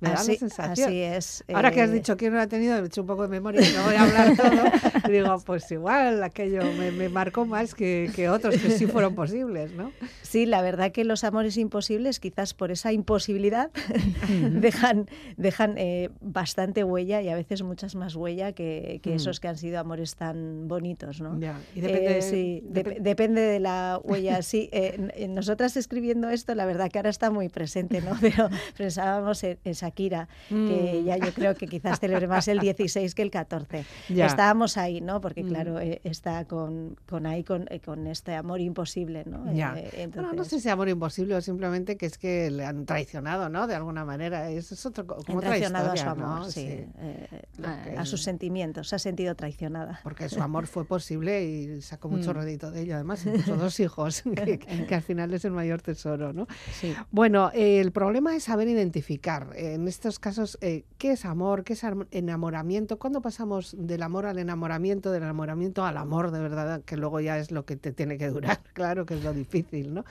Me 0.00 0.08
da 0.08 0.14
la 0.14 0.22
sensación. 0.22 0.88
Así 0.88 1.00
es. 1.00 1.44
Ahora 1.52 1.70
que 1.70 1.82
has 1.82 1.90
eh, 1.90 1.94
dicho 1.94 2.16
que 2.16 2.30
no 2.30 2.36
lo 2.36 2.42
ha 2.42 2.46
tenido, 2.46 2.76
he 2.76 2.86
hecho 2.86 3.02
un 3.02 3.06
poco 3.06 3.22
de 3.22 3.28
memoria 3.28 3.60
y 3.60 3.72
no 3.74 3.84
voy 3.84 3.94
a 3.94 4.02
hablar 4.02 4.36
todo. 5.02 5.10
digo, 5.10 5.38
pues 5.44 5.70
igual 5.70 6.22
aquello 6.22 6.62
me, 6.72 7.08
marcó 7.08 7.44
más 7.44 7.74
que, 7.74 8.10
que, 8.14 8.28
otros 8.30 8.56
que 8.56 8.70
sí 8.70 8.86
fueron 8.86 9.14
posibles, 9.14 9.72
¿no? 9.72 9.92
Sí, 10.22 10.46
la 10.46 10.62
verdad 10.62 10.92
que 10.92 11.04
los 11.04 11.24
amores 11.24 11.56
imposibles, 11.56 12.20
quizás 12.20 12.54
por 12.54 12.70
esa 12.70 12.92
imposibilidad, 12.92 13.70
dejan, 14.50 15.08
dejan 15.36 15.74
eh, 15.76 16.10
bastante 16.20 16.84
huella 16.84 17.20
y 17.20 17.28
a 17.28 17.34
veces 17.34 17.62
muchas 17.62 17.94
más 17.94 18.16
huella 18.16 18.52
que, 18.52 19.00
que 19.02 19.10
mm. 19.10 19.16
esos 19.16 19.40
que 19.40 19.48
han 19.48 19.58
sido 19.58 19.80
amores 19.80 20.16
tan 20.16 20.66
bonitos, 20.66 21.20
¿no? 21.20 21.38
Ya. 21.38 21.60
Y 21.74 21.80
depende, 21.80 22.18
eh, 22.18 22.22
sí, 22.22 22.62
depende 22.64 23.42
de 23.42 23.60
la 23.60 24.00
huella. 24.04 24.40
Sí, 24.42 24.70
nosotras 25.28 25.76
escribiendo 25.76 26.30
esto, 26.30 26.54
la 26.54 26.64
verdad 26.64 26.90
que 26.90 26.98
ahora 26.98 27.10
está 27.10 27.30
muy 27.30 27.48
presente, 27.48 28.00
¿no? 28.00 28.16
Pero 28.20 28.48
pensábamos 28.76 29.44
en, 29.44 29.74
Shakira, 29.90 30.28
que 30.48 30.54
mm. 30.54 31.04
ya 31.04 31.16
yo 31.18 31.32
creo 31.32 31.54
que 31.54 31.66
quizás 31.66 31.98
celebre 31.98 32.26
más 32.28 32.46
el 32.48 32.60
16 32.60 33.14
que 33.14 33.22
el 33.22 33.30
14. 33.30 33.84
Estábamos 34.08 34.76
ahí, 34.76 35.00
¿no? 35.00 35.20
Porque 35.20 35.42
mm. 35.42 35.48
claro, 35.48 35.80
eh, 35.80 36.00
está 36.04 36.44
con, 36.44 36.96
con 37.08 37.26
ahí, 37.26 37.42
con, 37.44 37.66
eh, 37.70 37.80
con, 37.80 38.06
este 38.06 38.34
amor 38.34 38.60
imposible, 38.60 39.24
¿no? 39.26 39.44
Eh, 39.50 40.08
no 40.34 40.44
sé 40.44 40.60
si 40.60 40.68
amor 40.68 40.88
imposible 40.88 41.34
o 41.34 41.40
simplemente 41.40 41.96
que 41.96 42.06
es 42.06 42.18
que 42.18 42.50
le 42.50 42.64
han 42.64 42.86
traicionado, 42.86 43.48
¿no? 43.48 43.66
De 43.66 43.74
alguna 43.74 44.04
manera. 44.04 44.50
Es 44.50 44.86
otro, 44.86 45.06
como 45.06 45.40
traicionado 45.40 45.90
a 45.90 45.96
su 45.96 46.08
amor, 46.08 46.50
sí. 46.50 46.84
a, 47.96 48.04
sus 48.04 48.22
sentimientos, 48.22 48.88
se 48.88 48.96
ha 48.96 48.98
sentido 48.98 49.34
traicionada. 49.34 50.00
Porque 50.02 50.28
su 50.28 50.40
amor 50.40 50.66
fue 50.66 50.84
posible 50.84 51.44
y 51.44 51.82
sacó 51.82 52.08
mucho 52.08 52.32
mm. 52.32 52.40
de 52.40 52.82
ello. 52.82 52.94
Además, 52.94 53.24
incluso 53.26 53.56
dos 53.56 53.80
hijos, 53.80 54.22
que, 54.44 54.58
que, 54.58 54.94
al 54.94 55.02
final 55.02 55.32
es 55.34 55.44
el 55.44 55.52
mayor 55.52 55.82
tesoro, 55.82 56.32
¿no? 56.32 56.46
Sí. 56.72 56.94
Bueno, 57.10 57.50
el 57.54 57.92
problema 57.92 58.36
es 58.36 58.44
saber 58.44 58.68
identificar 58.68 59.50
en 59.80 59.88
estos 59.88 60.18
casos 60.18 60.58
eh, 60.60 60.84
qué 60.98 61.12
es 61.12 61.24
amor, 61.24 61.64
qué 61.64 61.72
es 61.72 61.82
enamoramiento, 62.10 62.98
cuándo 62.98 63.20
pasamos 63.20 63.74
del 63.78 64.02
amor 64.02 64.26
al 64.26 64.38
enamoramiento, 64.38 65.10
del 65.10 65.22
enamoramiento 65.22 65.84
al 65.84 65.96
amor 65.96 66.30
de 66.30 66.40
verdad, 66.40 66.82
que 66.82 66.96
luego 66.96 67.20
ya 67.20 67.38
es 67.38 67.50
lo 67.50 67.64
que 67.64 67.76
te 67.76 67.92
tiene 67.92 68.18
que 68.18 68.28
durar, 68.28 68.60
claro 68.74 69.06
que 69.06 69.14
es 69.14 69.24
lo 69.24 69.32
difícil, 69.32 69.94
¿no? 69.94 70.04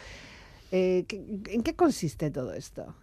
Eh, 0.72 1.06
¿En 1.48 1.64
qué 1.64 1.76
consiste 1.76 2.32
todo 2.32 2.54
esto? 2.54 2.94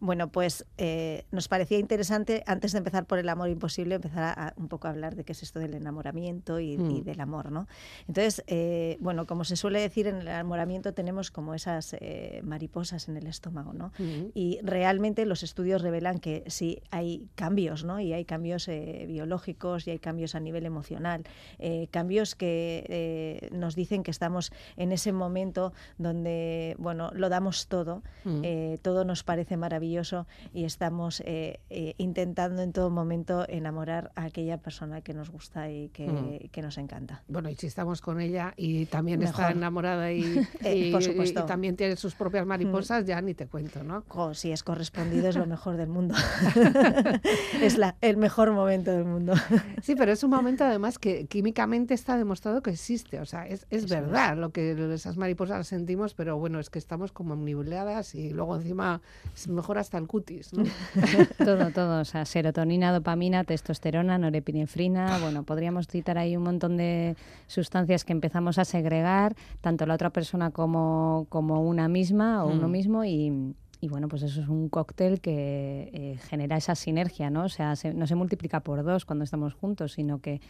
Bueno, 0.00 0.32
pues 0.32 0.64
eh, 0.78 1.26
nos 1.30 1.48
parecía 1.48 1.78
interesante, 1.78 2.42
antes 2.46 2.72
de 2.72 2.78
empezar 2.78 3.04
por 3.04 3.18
el 3.18 3.28
amor 3.28 3.50
imposible, 3.50 3.96
empezar 3.96 4.22
a, 4.38 4.54
un 4.56 4.68
poco 4.68 4.88
a 4.88 4.90
hablar 4.90 5.14
de 5.14 5.24
qué 5.24 5.32
es 5.32 5.42
esto 5.42 5.58
del 5.60 5.74
enamoramiento 5.74 6.58
y, 6.58 6.78
mm. 6.78 7.04
del 7.04 7.20
amor, 7.20 7.52
¿no? 7.52 7.68
Entonces, 8.08 8.42
eh, 8.46 8.96
bueno, 9.00 9.26
como 9.26 9.44
se 9.44 9.56
suele 9.56 9.80
decir, 9.80 10.06
en 10.06 10.16
el 10.16 10.28
enamoramiento 10.28 10.94
tenemos 10.94 11.30
como 11.30 11.54
esas 11.54 11.94
eh, 12.00 12.40
mariposas 12.44 13.10
en 13.10 13.18
el 13.18 13.26
estómago, 13.26 13.74
¿no? 13.74 13.92
Mm. 13.98 14.30
Y 14.32 14.58
realmente 14.62 15.26
los 15.26 15.42
estudios 15.42 15.82
revelan 15.82 16.18
que 16.18 16.44
sí 16.46 16.80
hay 16.90 17.28
cambios, 17.34 17.84
¿no? 17.84 18.00
Y 18.00 18.14
hay 18.14 18.24
cambios 18.24 18.68
biológicos 19.06 19.86
y 19.86 19.90
hay 19.90 19.98
cambios 19.98 20.34
a 20.34 20.40
nivel 20.40 20.64
emocional, 20.64 21.24
cambios 21.90 22.34
que 22.34 23.50
nos 23.52 23.74
dicen 23.74 24.02
que 24.02 24.10
estamos 24.10 24.52
en 24.76 24.92
ese 24.92 25.12
momento 25.12 25.72
donde, 25.98 26.74
bueno, 26.78 27.10
lo 27.14 27.28
damos 27.28 27.66
todo, 27.66 28.02
mm. 28.24 28.42
todo 28.82 29.04
nos 29.04 29.24
parece 29.24 29.56
maravilloso 29.56 29.89
y 30.52 30.64
estamos 30.64 31.20
eh, 31.26 31.60
eh, 31.68 31.94
intentando 31.98 32.62
en 32.62 32.72
todo 32.72 32.90
momento 32.90 33.44
enamorar 33.48 34.12
a 34.14 34.24
aquella 34.24 34.58
persona 34.58 35.00
que 35.00 35.14
nos 35.14 35.30
gusta 35.30 35.70
y 35.70 35.88
que, 35.88 36.06
mm. 36.06 36.60
nos 36.62 36.78
encanta. 36.78 37.22
Bueno, 37.28 37.48
y 37.50 37.56
si 37.56 37.66
estamos 37.66 38.00
con 38.00 38.20
ella 38.20 38.54
y 38.56 38.86
también 38.86 39.22
está 39.22 39.50
enamorada 39.50 40.12
y, 40.12 40.22
eh, 40.64 40.90
por 40.92 41.02
supuesto. 41.02 41.44
también 41.44 41.76
tiene 41.76 41.96
sus 41.96 42.14
propias 42.14 42.46
mariposas, 42.46 43.04
ya 43.04 43.20
ni 43.20 43.34
te 43.34 43.46
cuento, 43.46 43.82
¿no? 43.82 44.04
si 44.34 44.52
es 44.52 44.62
correspondido 44.62 45.28
es 45.28 45.36
lo 45.36 45.46
mejor 45.56 45.76
del 45.76 45.88
mundo. 45.88 46.14
es 47.60 47.76
la, 47.76 47.96
el 48.00 48.16
mejor 48.16 48.52
momento 48.52 48.90
del 48.92 49.04
mundo. 49.04 49.34
sí, 49.82 49.96
pero 49.96 50.12
es 50.12 50.22
un 50.22 50.30
momento 50.30 50.64
además 50.64 50.98
que 50.98 51.26
químicamente 51.26 51.94
está 51.94 52.16
demostrado 52.16 52.62
que 52.62 52.70
existe, 52.70 53.18
o 53.20 53.24
sea, 53.24 53.46
es, 53.46 53.66
es 53.70 53.88
verdad 53.88 54.36
lo 54.36 54.50
que 54.50 54.72
esas 54.94 55.16
mariposas 55.16 55.66
sentimos, 55.66 56.14
pero 56.14 56.38
bueno, 56.38 56.60
es 56.60 56.70
que 56.70 56.78
estamos 56.78 57.12
como 57.12 57.34
nubladas 57.36 58.14
y 58.14 58.30
luego 58.30 58.56
encima 58.56 59.00
es 59.34 59.48
mejor 59.48 59.78
hasta 59.80 59.98
el 59.98 60.06
cutis. 60.06 60.50
todo, 61.38 61.70
todo. 61.70 62.00
O 62.00 62.04
sea, 62.04 62.24
serotonina, 62.24 62.92
dopamina, 62.92 63.44
testosterona, 63.44 64.18
norepinefrina. 64.18 65.18
Bueno, 65.18 65.42
podríamos 65.42 65.88
citar 65.88 66.18
ahí 66.18 66.36
un 66.36 66.44
montón 66.44 66.76
de 66.76 67.16
sustancias 67.46 68.04
que 68.04 68.12
empezamos 68.12 68.58
a 68.58 68.64
segregar, 68.64 69.34
tanto 69.60 69.86
la 69.86 69.94
otra 69.94 70.10
persona 70.10 70.50
como, 70.50 71.26
como 71.28 71.62
una 71.62 71.88
misma 71.88 72.44
o 72.44 72.48
uno 72.48 72.68
mm. 72.68 72.70
mismo 72.70 73.04
y, 73.04 73.54
bueno, 73.88 74.08
pues 74.08 74.22
eso 74.22 74.42
es 74.42 74.48
un 74.48 74.68
cóctel 74.68 75.20
que 75.20 75.90
eh, 75.92 76.18
genera 76.28 76.56
esa 76.56 76.74
sinergia, 76.74 77.30
¿no? 77.30 77.44
O 77.44 77.48
sea, 77.48 77.74
no 77.94 78.06
se 78.06 78.14
multiplica 78.14 78.60
por 78.60 78.84
dos 78.84 79.06
cuando 79.06 79.24
estamos 79.24 79.54
juntos, 79.54 79.92
sino 79.92 80.20
que 80.20 80.40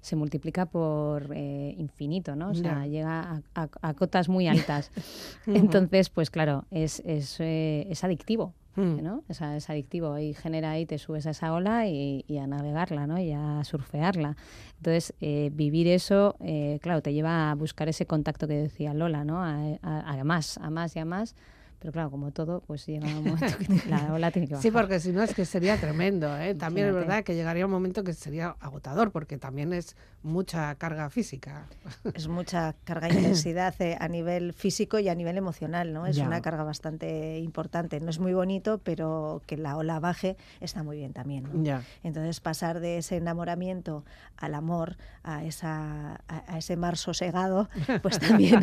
se 0.00 0.16
multiplica 0.16 0.66
por 0.66 1.30
eh, 1.34 1.74
infinito, 1.76 2.36
¿no? 2.36 2.50
O 2.50 2.54
sea, 2.54 2.86
llega 2.86 3.42
a, 3.54 3.94
cotas 3.94 4.28
muy 4.28 4.46
altas. 4.46 4.90
Entonces, 5.46 6.08
pues 6.08 6.30
claro, 6.30 6.64
es, 6.70 7.00
es, 7.04 7.38
eh, 7.40 7.86
es 7.90 8.04
adictivo. 8.04 8.54
Mm. 8.78 9.02
¿no? 9.02 9.24
Es, 9.28 9.40
es, 9.40 9.68
adictivo 9.70 10.16
y 10.18 10.34
genera 10.34 10.70
ahí, 10.70 10.86
te 10.86 10.98
subes 10.98 11.26
a 11.26 11.30
esa 11.30 11.52
ola 11.52 11.88
y, 11.88 12.24
a 12.40 12.46
navegarla, 12.46 13.08
¿no? 13.08 13.18
Y 13.18 13.32
a 13.32 13.64
surfearla. 13.64 14.36
Entonces, 14.76 15.14
eh, 15.20 15.50
vivir 15.52 15.88
eso, 15.88 16.36
eh, 16.40 16.78
claro, 16.80 17.02
te 17.02 17.12
lleva 17.12 17.50
a 17.50 17.54
buscar 17.56 17.88
ese 17.88 18.06
contacto 18.06 18.46
que 18.46 18.54
decía 18.54 18.94
Lola, 18.94 19.24
¿no? 19.24 19.42
A 19.42 20.24
más, 20.24 20.58
a 20.58 20.70
más 20.70 20.94
y 20.94 21.00
a 21.00 21.04
más 21.04 21.34
pero 21.78 21.92
claro, 21.92 22.10
como 22.10 22.32
todo, 22.32 22.60
pues 22.66 22.86
llega 22.86 23.06
un 23.06 23.14
momento 23.24 23.46
que 23.58 23.88
la 23.88 24.12
ola 24.12 24.30
tiene 24.30 24.48
que 24.48 24.54
bajar. 24.54 24.62
Sí, 24.62 24.70
porque 24.70 24.98
si 24.98 25.12
no 25.12 25.22
es 25.22 25.34
que 25.34 25.44
sería 25.44 25.76
tremendo. 25.76 26.36
¿eh? 26.36 26.54
También 26.58 26.88
es 26.88 26.94
verdad 26.94 27.22
que 27.22 27.34
llegaría 27.34 27.64
un 27.64 27.70
momento 27.70 28.02
que 28.02 28.12
sería 28.12 28.56
agotador, 28.60 29.12
porque 29.12 29.38
también 29.38 29.72
es 29.72 29.96
mucha 30.22 30.74
carga 30.74 31.10
física. 31.10 31.66
Es 32.14 32.26
mucha 32.26 32.74
carga 32.84 33.08
e 33.08 33.14
intensidad 33.14 33.74
eh, 33.80 33.96
a 34.00 34.08
nivel 34.08 34.52
físico 34.52 34.98
y 34.98 35.08
a 35.08 35.14
nivel 35.14 35.36
emocional, 35.36 35.92
¿no? 35.92 36.06
Es 36.06 36.18
una 36.18 36.40
carga 36.40 36.64
bastante 36.64 37.38
importante. 37.38 38.00
No 38.00 38.10
es 38.10 38.18
muy 38.18 38.32
bonito, 38.32 38.78
pero 38.78 39.42
que 39.46 39.56
la 39.56 39.76
ola 39.76 40.00
baje 40.00 40.36
está 40.60 40.82
muy 40.82 40.96
bien 40.96 41.12
también. 41.12 41.44
¿no? 41.44 41.80
Entonces, 42.02 42.40
pasar 42.40 42.80
de 42.80 42.98
ese 42.98 43.16
enamoramiento 43.16 44.04
al 44.36 44.54
amor, 44.54 44.96
a, 45.22 45.44
esa, 45.44 46.22
a, 46.26 46.58
ese 46.58 46.76
mar 46.76 46.96
sosegado, 46.96 47.68
pues 48.02 48.18
también 48.18 48.60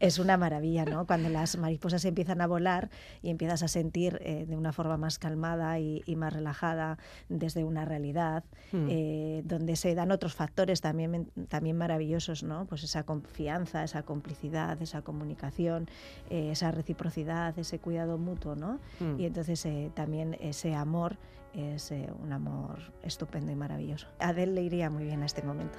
es 0.00 0.18
una 0.18 0.36
maravilla, 0.36 0.84
¿no? 0.84 1.06
Cuando 1.06 1.28
las 1.28 1.56
mariposas 1.56 2.04
empiezan 2.04 2.40
a 2.40 2.47
volar 2.48 2.90
y 3.22 3.30
empiezas 3.30 3.62
a 3.62 3.68
sentir 3.68 4.18
eh, 4.22 4.46
de 4.46 4.56
una 4.56 4.72
forma 4.72 4.96
más 4.96 5.18
calmada 5.18 5.78
y, 5.78 6.02
más 6.16 6.32
relajada 6.32 6.98
desde 7.28 7.62
una 7.62 7.84
realidad, 7.84 8.42
hmm. 8.72 8.86
eh, 8.88 9.42
donde 9.44 9.76
se 9.76 9.94
dan 9.94 10.10
otros 10.10 10.34
factores 10.34 10.80
también, 10.80 11.30
también 11.48 11.76
maravillosos, 11.76 12.42
¿no? 12.42 12.66
Pues 12.66 12.82
esa 12.82 13.04
confianza, 13.04 13.84
esa 13.84 14.02
complicidad, 14.02 14.82
esa 14.82 15.02
comunicación, 15.02 15.88
eh, 16.28 16.50
esa 16.50 16.72
reciprocidad, 16.72 17.56
ese 17.56 17.78
cuidado 17.78 18.18
mutuo, 18.18 18.56
¿no? 18.56 18.80
Hmm. 18.98 19.20
Y 19.20 19.26
entonces 19.26 19.68
también 19.94 20.36
ese 20.40 20.74
amor 20.74 21.16
es 21.54 21.92
un 22.22 22.32
amor 22.32 22.78
estupendo 23.02 23.52
y 23.52 23.54
maravilloso. 23.54 24.08
A 24.18 24.30
Adele 24.30 24.52
le 24.52 24.62
iría 24.62 24.90
muy 24.90 25.04
bien 25.04 25.22
a 25.22 25.26
este 25.26 25.42
momento. 25.42 25.78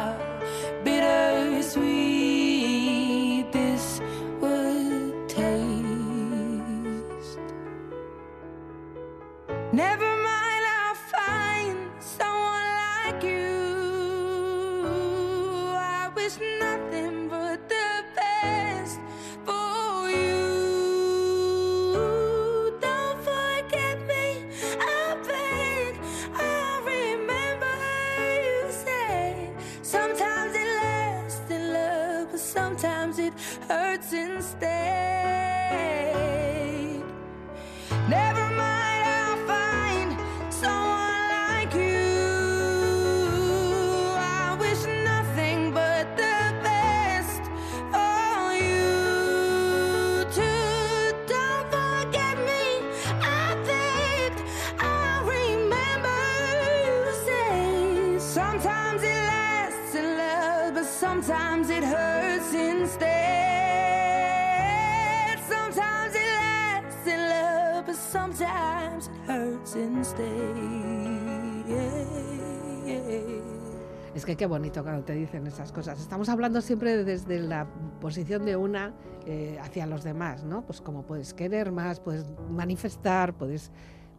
que 74.31 74.37
qué 74.37 74.45
bonito 74.45 74.81
cuando 74.81 75.03
te 75.03 75.13
dicen 75.13 75.45
esas 75.45 75.73
cosas. 75.73 75.99
Estamos 75.99 76.29
hablando 76.29 76.61
siempre 76.61 77.03
desde 77.03 77.39
la 77.39 77.67
posición 77.99 78.45
de 78.45 78.55
una 78.55 78.93
eh, 79.25 79.57
hacia 79.61 79.85
los 79.85 80.05
demás, 80.05 80.45
¿no? 80.45 80.65
Pues 80.65 80.79
como 80.79 81.05
puedes 81.05 81.33
querer 81.33 81.71
más, 81.73 81.99
puedes 81.99 82.25
manifestar, 82.49 83.33
puedes... 83.33 83.71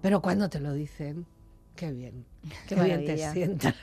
Pero 0.03 0.21
cuando 0.21 0.51
te 0.51 0.61
lo 0.61 0.75
dicen, 0.75 1.27
qué 1.77 1.93
bien, 1.93 2.27
qué, 2.69 2.75
bien 2.75 3.07
te 3.07 3.17
sienta. 3.17 3.75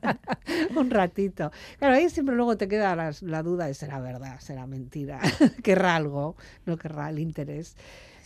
Un 0.76 0.90
ratito. 0.90 1.50
Claro, 1.78 1.94
ahí 1.94 2.10
siempre 2.10 2.36
luego 2.36 2.58
te 2.58 2.68
queda 2.68 2.94
la, 2.94 3.42
duda 3.42 3.66
de 3.66 3.72
será 3.72 3.98
verdad, 3.98 4.40
será 4.40 4.66
mentira, 4.66 5.20
querrá 5.62 5.96
algo, 5.96 6.36
no 6.66 6.76
querrá 6.76 7.08
el 7.08 7.18
interés. 7.18 7.76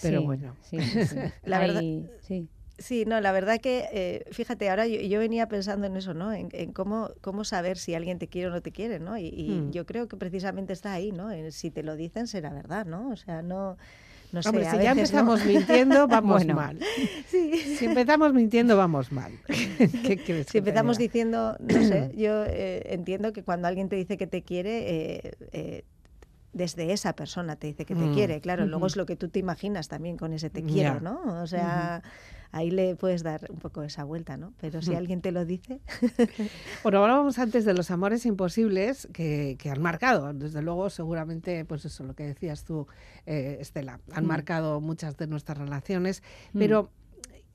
Pero 0.03 0.23
bueno, 0.23 0.57
sí, 0.63 0.79
la 1.45 1.61
verdad, 1.61 1.81
sí. 2.23 2.49
Sí, 2.79 3.05
no, 3.07 3.21
la 3.21 3.33
verdad 3.33 3.59
que, 3.59 3.89
eh, 3.91 4.25
fíjate, 4.33 4.69
ahora 4.69 4.87
yo, 4.87 5.19
venía 5.19 5.49
pensando 5.49 5.87
en 5.87 5.97
eso, 5.97 6.13
¿no? 6.13 6.33
En, 6.33 6.73
cómo, 6.73 7.11
cómo 7.23 7.45
saber 7.45 7.79
si 7.79 7.95
alguien 7.95 8.19
te 8.19 8.29
quiere 8.29 8.49
o 8.49 8.51
no 8.51 8.61
te 8.61 8.71
quiere, 8.71 8.99
¿no? 8.99 9.17
Y, 9.17 9.31
hmm. 9.31 9.71
yo 9.71 9.87
creo 9.87 10.09
que 10.09 10.17
precisamente 10.17 10.75
está 10.75 10.93
ahí, 10.93 11.11
¿no? 11.11 11.31
si 11.51 11.71
te 11.71 11.83
lo 11.83 11.97
dicen 11.97 12.27
será 12.27 12.53
verdad, 12.53 12.87
¿no? 12.87 13.11
O 13.11 13.17
sea, 13.17 13.43
no... 13.43 13.77
No 14.33 14.43
sé, 14.43 14.49
Hombre, 14.49 14.69
si 14.69 14.79
ya 14.79 14.91
empezamos 14.91 15.45
mintiendo, 15.45 16.07
vamos 16.09 16.45
mal. 16.47 16.79
Si 17.31 17.85
empezamos 17.85 18.35
mintiendo, 18.35 18.77
vamos 18.77 19.13
mal. 19.13 19.33
si 20.49 20.59
empezamos 20.59 20.99
diciendo, 20.99 21.57
no 21.61 21.83
sé, 21.83 22.13
yo 22.17 22.45
eh, 22.45 22.93
entiendo 22.93 23.33
que 23.33 23.45
cuando 23.45 23.69
alguien 23.69 23.89
te 23.89 23.97
dice 23.97 24.17
que 24.17 24.27
te 24.27 24.43
quiere, 24.43 25.37
eh, 25.53 25.85
desde 26.53 26.93
esa 26.93 27.15
persona 27.15 27.57
te 27.57 27.69
dice 27.69 27.85
que 27.85 27.95
te 27.95 28.05
hmm. 28.05 28.15
quiere, 28.15 28.41
claro, 28.41 28.67
luego 28.67 28.87
es 28.87 28.97
lo 28.97 29.07
que 29.07 29.15
tú 29.15 29.29
te 29.29 29.39
imaginas 29.39 29.89
también 29.89 30.17
con 30.17 30.33
ese 30.33 30.51
te 30.51 30.63
quiero, 30.63 31.01
¿no? 31.01 31.41
O 31.43 31.47
sea, 31.47 32.03
ahí 32.53 32.71
le 32.71 32.97
puedes 32.97 33.23
dar 33.23 33.47
un 33.51 33.59
poco 33.59 33.83
esa 33.83 34.05
vuelta, 34.05 34.37
¿no? 34.37 34.53
Pero 34.61 34.83
si 34.83 34.95
alguien 34.95 35.21
te 35.21 35.33
lo 35.33 35.45
dice. 35.45 35.81
bueno, 36.83 37.03
hablábamos 37.03 37.39
antes 37.39 37.65
de 37.65 37.75
los 37.75 37.91
amores 37.91 38.27
imposibles 38.27 39.09
que, 39.13 39.57
han 39.71 39.83
marcado. 39.83 40.33
Desde 40.33 40.63
luego, 40.63 40.91
seguramente, 40.91 41.65
pues 41.65 41.85
eso, 41.85 42.05
lo 42.05 42.15
que 42.15 42.25
decías 42.25 42.65
tú, 42.65 42.87
eh, 43.27 43.59
Estela, 43.61 44.01
han 44.13 44.27
marcado 44.27 44.81
muchas 44.81 45.17
de 45.17 45.27
nuestras 45.27 45.59
relaciones. 45.59 46.23
Pero 46.53 46.91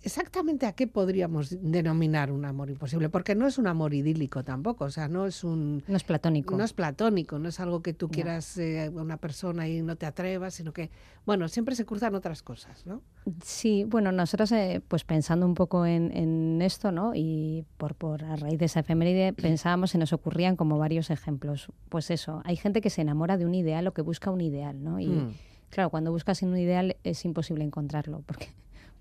exactamente 0.03 0.65
a 0.65 0.73
qué 0.73 0.87
podríamos 0.87 1.55
denominar 1.61 2.31
un 2.31 2.45
amor 2.45 2.69
imposible, 2.69 3.09
porque 3.09 3.35
no 3.35 3.47
es 3.47 3.57
un 3.57 3.67
amor 3.67 3.93
idílico 3.93 4.43
tampoco, 4.43 4.85
o 4.85 4.89
sea, 4.89 5.07
no 5.07 5.25
es 5.25 5.43
un... 5.43 5.83
No 5.87 5.95
es 5.95 6.03
platónico. 6.03 6.57
No 6.57 6.63
es 6.63 6.73
platónico, 6.73 7.37
no 7.39 7.49
es 7.49 7.59
algo 7.59 7.81
que 7.81 7.93
tú 7.93 8.09
quieras 8.09 8.57
eh, 8.57 8.91
una 8.93 9.17
persona 9.17 9.67
y 9.67 9.81
no 9.81 9.95
te 9.95 10.05
atrevas, 10.05 10.55
sino 10.55 10.73
que, 10.73 10.89
bueno, 11.25 11.47
siempre 11.47 11.75
se 11.75 11.85
cruzan 11.85 12.15
otras 12.15 12.41
cosas, 12.41 12.85
¿no? 12.85 13.01
Sí, 13.43 13.85
bueno, 13.87 14.11
nosotros, 14.11 14.51
eh, 14.53 14.81
pues 14.87 15.03
pensando 15.03 15.45
un 15.45 15.53
poco 15.53 15.85
en, 15.85 16.15
en, 16.15 16.61
esto, 16.61 16.91
¿no? 16.91 17.13
Y 17.15 17.65
por, 17.77 17.95
por 17.95 18.23
a 18.23 18.35
raíz 18.35 18.57
de 18.57 18.65
esa 18.65 18.79
efeméride 18.79 19.33
pensábamos 19.33 19.93
y 19.93 19.97
nos 19.97 20.13
ocurrían 20.13 20.55
como 20.55 20.77
varios 20.77 21.09
ejemplos. 21.11 21.71
Pues 21.89 22.09
eso, 22.09 22.41
hay 22.45 22.55
gente 22.55 22.81
que 22.81 22.89
se 22.89 23.01
enamora 23.01 23.37
de 23.37 23.45
un 23.45 23.53
ideal 23.53 23.87
o 23.87 23.93
que 23.93 24.01
busca 24.01 24.31
un 24.31 24.41
ideal, 24.41 24.83
¿no? 24.83 24.99
Y 24.99 25.07
mm. 25.07 25.33
claro, 25.69 25.89
cuando 25.91 26.11
buscas 26.11 26.41
un 26.41 26.57
ideal 26.57 26.97
es 27.03 27.23
imposible 27.25 27.63
encontrarlo, 27.63 28.23
porque 28.25 28.49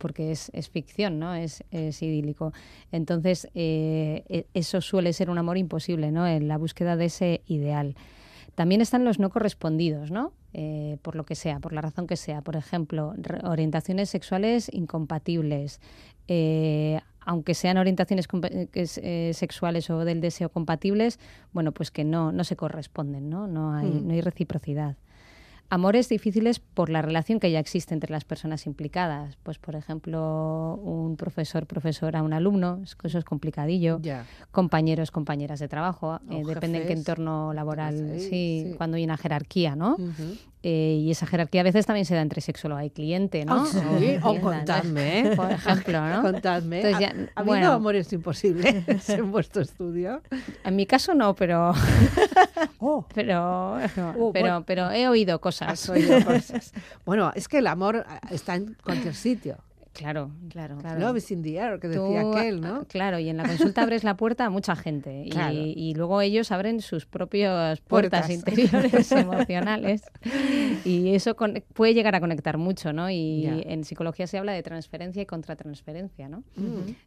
porque 0.01 0.33
es, 0.33 0.51
ficción, 0.71 1.21
¿no? 1.21 1.35
Es, 1.35 1.63
idílico. 1.71 2.53
Entonces, 2.91 3.49
eh, 3.55 4.25
e, 4.29 4.47
eso 4.55 4.81
suele 4.81 5.13
ser 5.13 5.31
un 5.31 5.39
amor 5.39 5.59
imposible, 5.59 6.11
¿no? 6.11 6.27
En 6.27 6.49
la 6.49 6.59
búsqueda 6.59 6.97
de 6.97 7.05
ese 7.05 7.43
ideal. 7.47 7.95
También 8.57 8.81
están 8.81 9.05
los 9.05 9.21
no 9.21 9.31
correspondidos, 9.31 10.11
¿no? 10.11 10.33
Eh, 10.53 10.97
por 11.03 11.15
lo 11.15 11.25
que 11.25 11.37
sea, 11.37 11.61
por 11.61 11.73
la 11.73 11.83
razón 11.83 12.07
que 12.07 12.17
sea. 12.17 12.41
Por 12.43 12.57
ejemplo, 12.57 13.15
orientaciones 13.45 14.11
sexuales 14.11 14.69
incompatibles. 14.73 15.81
Eh, 16.27 16.99
aunque 17.21 17.55
sean 17.55 17.77
orientaciones 17.77 18.27
sexuales 19.37 19.91
o 19.91 20.05
del 20.05 20.21
deseo 20.21 20.49
compatibles, 20.49 21.21
bueno, 21.53 21.73
pues 21.73 21.91
que 21.91 22.03
no, 22.03 22.33
no 22.33 22.45
se 22.45 22.57
corresponden, 22.57 23.29
¿no? 23.29 23.47
No 23.47 23.75
hay, 23.75 23.87
hmm. 23.87 24.09
no 24.09 24.15
hay 24.15 24.21
reciprocidad. 24.23 24.97
Amores 25.73 26.09
difíciles 26.09 26.59
por 26.59 26.91
la 26.91 27.01
relación 27.01 27.39
que 27.39 27.49
ya 27.53 27.61
existe 27.61 27.95
entre 27.95 28.11
las 28.11 28.25
personas 28.25 28.67
implicadas. 28.67 29.37
Pues, 29.45 29.59
por 29.59 29.77
ejemplo, 29.77 30.75
un 30.83 31.17
profesor, 31.17 31.67
profesora, 31.67 32.25
un 32.25 32.33
alumno, 32.33 32.83
eso 33.05 33.19
es 33.19 33.25
complicadillo. 33.25 34.01
Compañeros, 34.51 35.13
compañeras 35.13 35.61
de 35.61 35.69
trabajo, 35.69 36.19
eh, 36.29 36.43
depende 36.45 36.83
en 36.83 36.87
qué 36.89 36.93
entorno 36.95 37.53
laboral, 37.53 38.19
sí, 38.19 38.75
cuando 38.77 38.97
hay 38.97 39.05
una 39.05 39.17
jerarquía, 39.17 39.77
¿no? 39.77 39.97
Eh, 40.63 40.99
y 41.01 41.11
esa 41.11 41.27
jerarquía 41.27 41.63
a 41.63 41.65
veces 41.65 41.87
también 41.87 42.05
se 42.05 42.15
da 42.15 42.21
entre 42.21 42.43
sexólogo 42.43 42.83
y 42.83 42.91
cliente, 42.91 43.47
¿no? 43.47 43.65
Ah, 43.65 44.29
o 44.29 44.41
contadme, 44.41 45.21
¿eh? 45.21 45.37
Por 45.37 45.51
ejemplo, 45.51 46.07
¿no? 46.07 46.21
Contadme. 46.33 46.83
¿Ha, 47.35 47.43
bueno, 47.43 47.73
amores 47.73 48.13
imposibles 48.13 49.09
en 49.09 49.31
vuestro 49.31 49.63
estudio? 49.63 50.21
En 50.65 50.77
mi 50.77 50.85
caso 50.85 51.15
no, 51.15 51.35
pero... 51.35 51.73
Oh. 52.79 53.05
Pero, 53.15 53.79
oh, 54.19 54.33
pero, 54.33 54.65
pero 54.67 54.91
he 54.91 55.07
oído 55.09 55.41
cosas. 55.41 55.60
Oído 55.89 56.25
cosas. 56.25 56.73
Bueno, 57.05 57.33
es 57.35 57.49
que 57.49 57.59
el 57.59 57.67
amor 57.67 58.05
está 58.31 58.57
en 58.57 58.77
cualquier 58.83 59.15
sitio. 59.15 59.59
Claro, 59.93 60.31
claro. 60.51 60.79
claro. 60.79 61.01
Love 61.01 61.17
is 61.17 61.31
in 61.31 61.43
the 61.43 61.57
air, 61.57 61.81
que 61.81 61.89
decía 61.89 62.21
aquel, 62.21 62.61
¿no? 62.61 62.85
Claro, 62.87 63.19
y 63.19 63.29
en 63.29 63.37
la 63.37 63.47
consulta 63.47 63.83
abres 63.83 64.05
la 64.05 64.17
puerta 64.17 64.47
a 64.47 64.51
mucha 64.51 64.77
gente 64.77 65.25
y, 65.27 65.95
luego 65.95 66.21
ellos 66.21 66.53
abren 66.53 66.81
sus 66.81 67.07
propias 67.07 67.81
puertas, 67.81 68.31
interiores 68.31 69.11
emocionales 69.13 70.03
y 70.85 71.15
eso 71.15 71.35
puede 71.75 71.95
llegar 71.95 72.15
a 72.15 72.21
conectar 72.21 72.57
mucho, 72.57 72.93
¿no? 72.93 73.11
Y 73.11 73.47
en 73.47 73.85
psicología 73.85 74.27
se 74.27 74.39
habla 74.39 74.53
de 74.53 74.63
transferencia 74.63 75.23
y 75.23 75.27
contratransferencia, 75.27 76.29
¿no? 76.29 76.45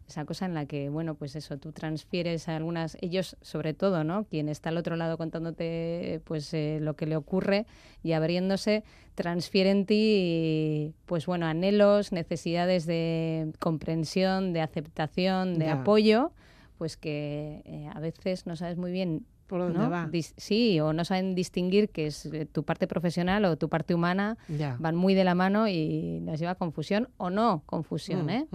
Esa 0.07 0.25
cosa 0.25 0.45
en 0.45 0.53
la 0.53 0.65
que, 0.65 0.89
bueno, 0.89 1.15
pues 1.15 1.35
eso, 1.35 1.57
tú 1.57 1.71
transfieres 1.71 2.49
a 2.49 2.55
algunas, 2.55 2.97
ellos 3.01 3.37
sobre 3.41 3.73
todo, 3.73 4.03
¿no? 4.03 4.25
Quien 4.25 4.49
está 4.49 4.69
al 4.69 4.77
otro 4.77 4.95
lado 4.95 5.17
contándote 5.17 6.21
pues 6.25 6.53
eh, 6.53 6.79
lo 6.81 6.95
que 6.95 7.05
le 7.05 7.15
ocurre 7.15 7.65
y 8.03 8.11
abriéndose, 8.11 8.83
transfiere 9.15 9.69
en 9.69 9.85
ti, 9.85 10.93
pues 11.05 11.25
bueno, 11.25 11.45
anhelos, 11.45 12.11
necesidades 12.11 12.72
de 12.85 13.53
comprensión, 13.59 14.53
de 14.53 14.61
aceptación, 14.61 15.59
de 15.59 15.69
apoyo, 15.69 16.31
pues 16.77 16.97
que 16.97 17.61
eh, 17.65 17.89
a 17.93 17.99
veces 17.99 18.45
no 18.45 18.55
sabes 18.55 18.77
muy 18.77 18.91
bien 18.91 19.25
por 19.47 19.59
dónde 19.59 19.87
va. 19.87 20.09
sí, 20.37 20.79
o 20.79 20.93
no 20.93 21.05
saben 21.05 21.35
distinguir 21.35 21.89
que 21.89 22.07
es 22.07 22.25
eh, 22.25 22.45
tu 22.45 22.63
parte 22.63 22.87
profesional 22.87 23.45
o 23.45 23.55
tu 23.57 23.69
parte 23.69 23.93
humana, 23.93 24.37
van 24.79 24.95
muy 24.95 25.13
de 25.13 25.23
la 25.23 25.35
mano 25.35 25.67
y 25.67 26.19
nos 26.21 26.39
lleva 26.39 26.53
a 26.53 26.55
confusión 26.55 27.09
o 27.17 27.29
no 27.29 27.61
confusión, 27.65 28.25
mm, 28.25 28.29
¿eh? 28.29 28.47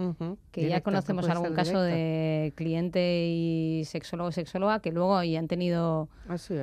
Que 0.51 0.67
ya 0.67 0.81
conocemos 0.81 1.29
algún 1.29 1.53
caso 1.53 1.81
de 1.81 2.53
cliente 2.55 3.27
y 3.27 3.83
sexólogo 3.85 4.31
sexóloga 4.31 4.81
que 4.81 4.91
luego 4.91 5.23
ya 5.23 5.39
han 5.39 5.47
tenido 5.47 6.09
Así, 6.27 6.55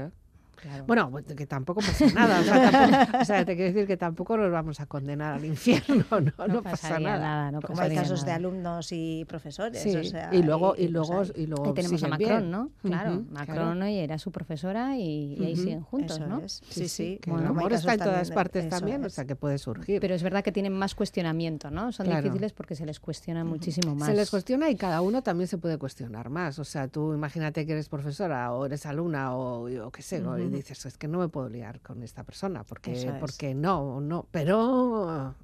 ¿eh? 0.65 0.83
Bueno, 0.87 1.11
pues, 1.11 1.25
que 1.25 1.47
tampoco 1.47 1.81
pasa 1.81 2.07
nada. 2.15 3.11
O 3.21 3.25
sea, 3.25 3.45
te 3.45 3.57
quiero 3.57 3.73
decir 3.73 3.87
que 3.87 3.97
tampoco 3.97 4.37
nos 4.37 4.51
vamos 4.51 4.81
a 4.81 4.87
condenar 4.87 5.35
al 5.35 5.45
infierno, 5.45 6.05
¿no? 6.11 6.47
No, 6.47 6.63
pasa 6.63 6.99
nada. 6.99 7.51
no 7.51 7.61
Como 7.61 7.81
hay 7.81 7.95
casos 7.95 8.25
de 8.25 8.33
alumnos 8.33 8.89
y 8.93 9.25
profesores. 9.27 9.85
y 9.87 10.43
luego, 10.43 10.75
y, 10.77 10.89
luego, 10.89 11.23
y 11.35 11.47
luego 11.47 11.75
tenemos 11.75 12.03
a 12.03 12.09
Macron, 12.09 12.51
¿no? 12.51 12.71
Claro, 12.83 13.25
Macron 13.31 13.83
era 13.83 14.19
su 14.19 14.33
profesora 14.33 14.97
y, 14.97 15.45
ahí 15.45 15.57
siguen 15.57 15.83
juntos, 15.83 16.21
¿no? 16.21 16.43
Sí, 16.47 16.89
sí. 16.89 17.21
el 17.25 17.47
amor 17.47 17.73
está 17.73 17.95
en 17.95 18.01
todas 18.01 18.31
partes 18.31 18.69
también, 18.69 19.05
o 19.05 19.11
sea, 19.11 19.25
que 19.25 19.37
puede 19.37 19.59
surgir. 19.59 20.01
Pero 20.01 20.15
es 20.15 20.23
verdad 20.23 20.43
que 20.43 20.53
tienen 20.53 20.73
más 20.73 20.95
cuestionamiento, 20.95 21.71
¿no? 21.71 21.93
Son 21.93 22.07
difíciles 22.09 22.53
porque 22.53 22.75
se 22.75 22.87
les 22.87 23.01
cuestiona 23.01 23.45
muchísimo 23.45 23.95
más. 23.95 24.09
Se 24.09 24.15
les 24.15 24.31
cuestiona 24.31 24.71
y 24.71 24.77
cada 24.77 25.01
uno 25.01 25.23
también 25.23 25.49
se 25.49 25.59
puede 25.59 25.79
cuestionar 25.79 26.31
más. 26.31 26.59
O 26.59 26.65
sea, 26.65 26.89
tú 26.89 27.15
imagínate 27.15 27.67
que 27.67 27.73
eres 27.73 27.89
profesora 27.89 28.53
o 28.53 28.67
eres 28.67 28.87
alumna 28.87 29.35
o, 29.35 29.69
o 29.87 29.91
qué 29.91 30.03
sé, 30.03 30.21
y 30.47 30.57
dices, 30.57 30.87
es 30.87 30.99
que 30.99 31.09
no 31.09 31.19
me 31.19 31.29
puedo 31.29 31.49
liar 31.49 31.81
con 31.81 32.03
esta 32.03 32.25
persona, 32.25 32.65
porque, 32.65 33.13
porque 33.21 33.55
no, 33.55 34.01
no, 34.01 34.27
pero, 34.31 35.35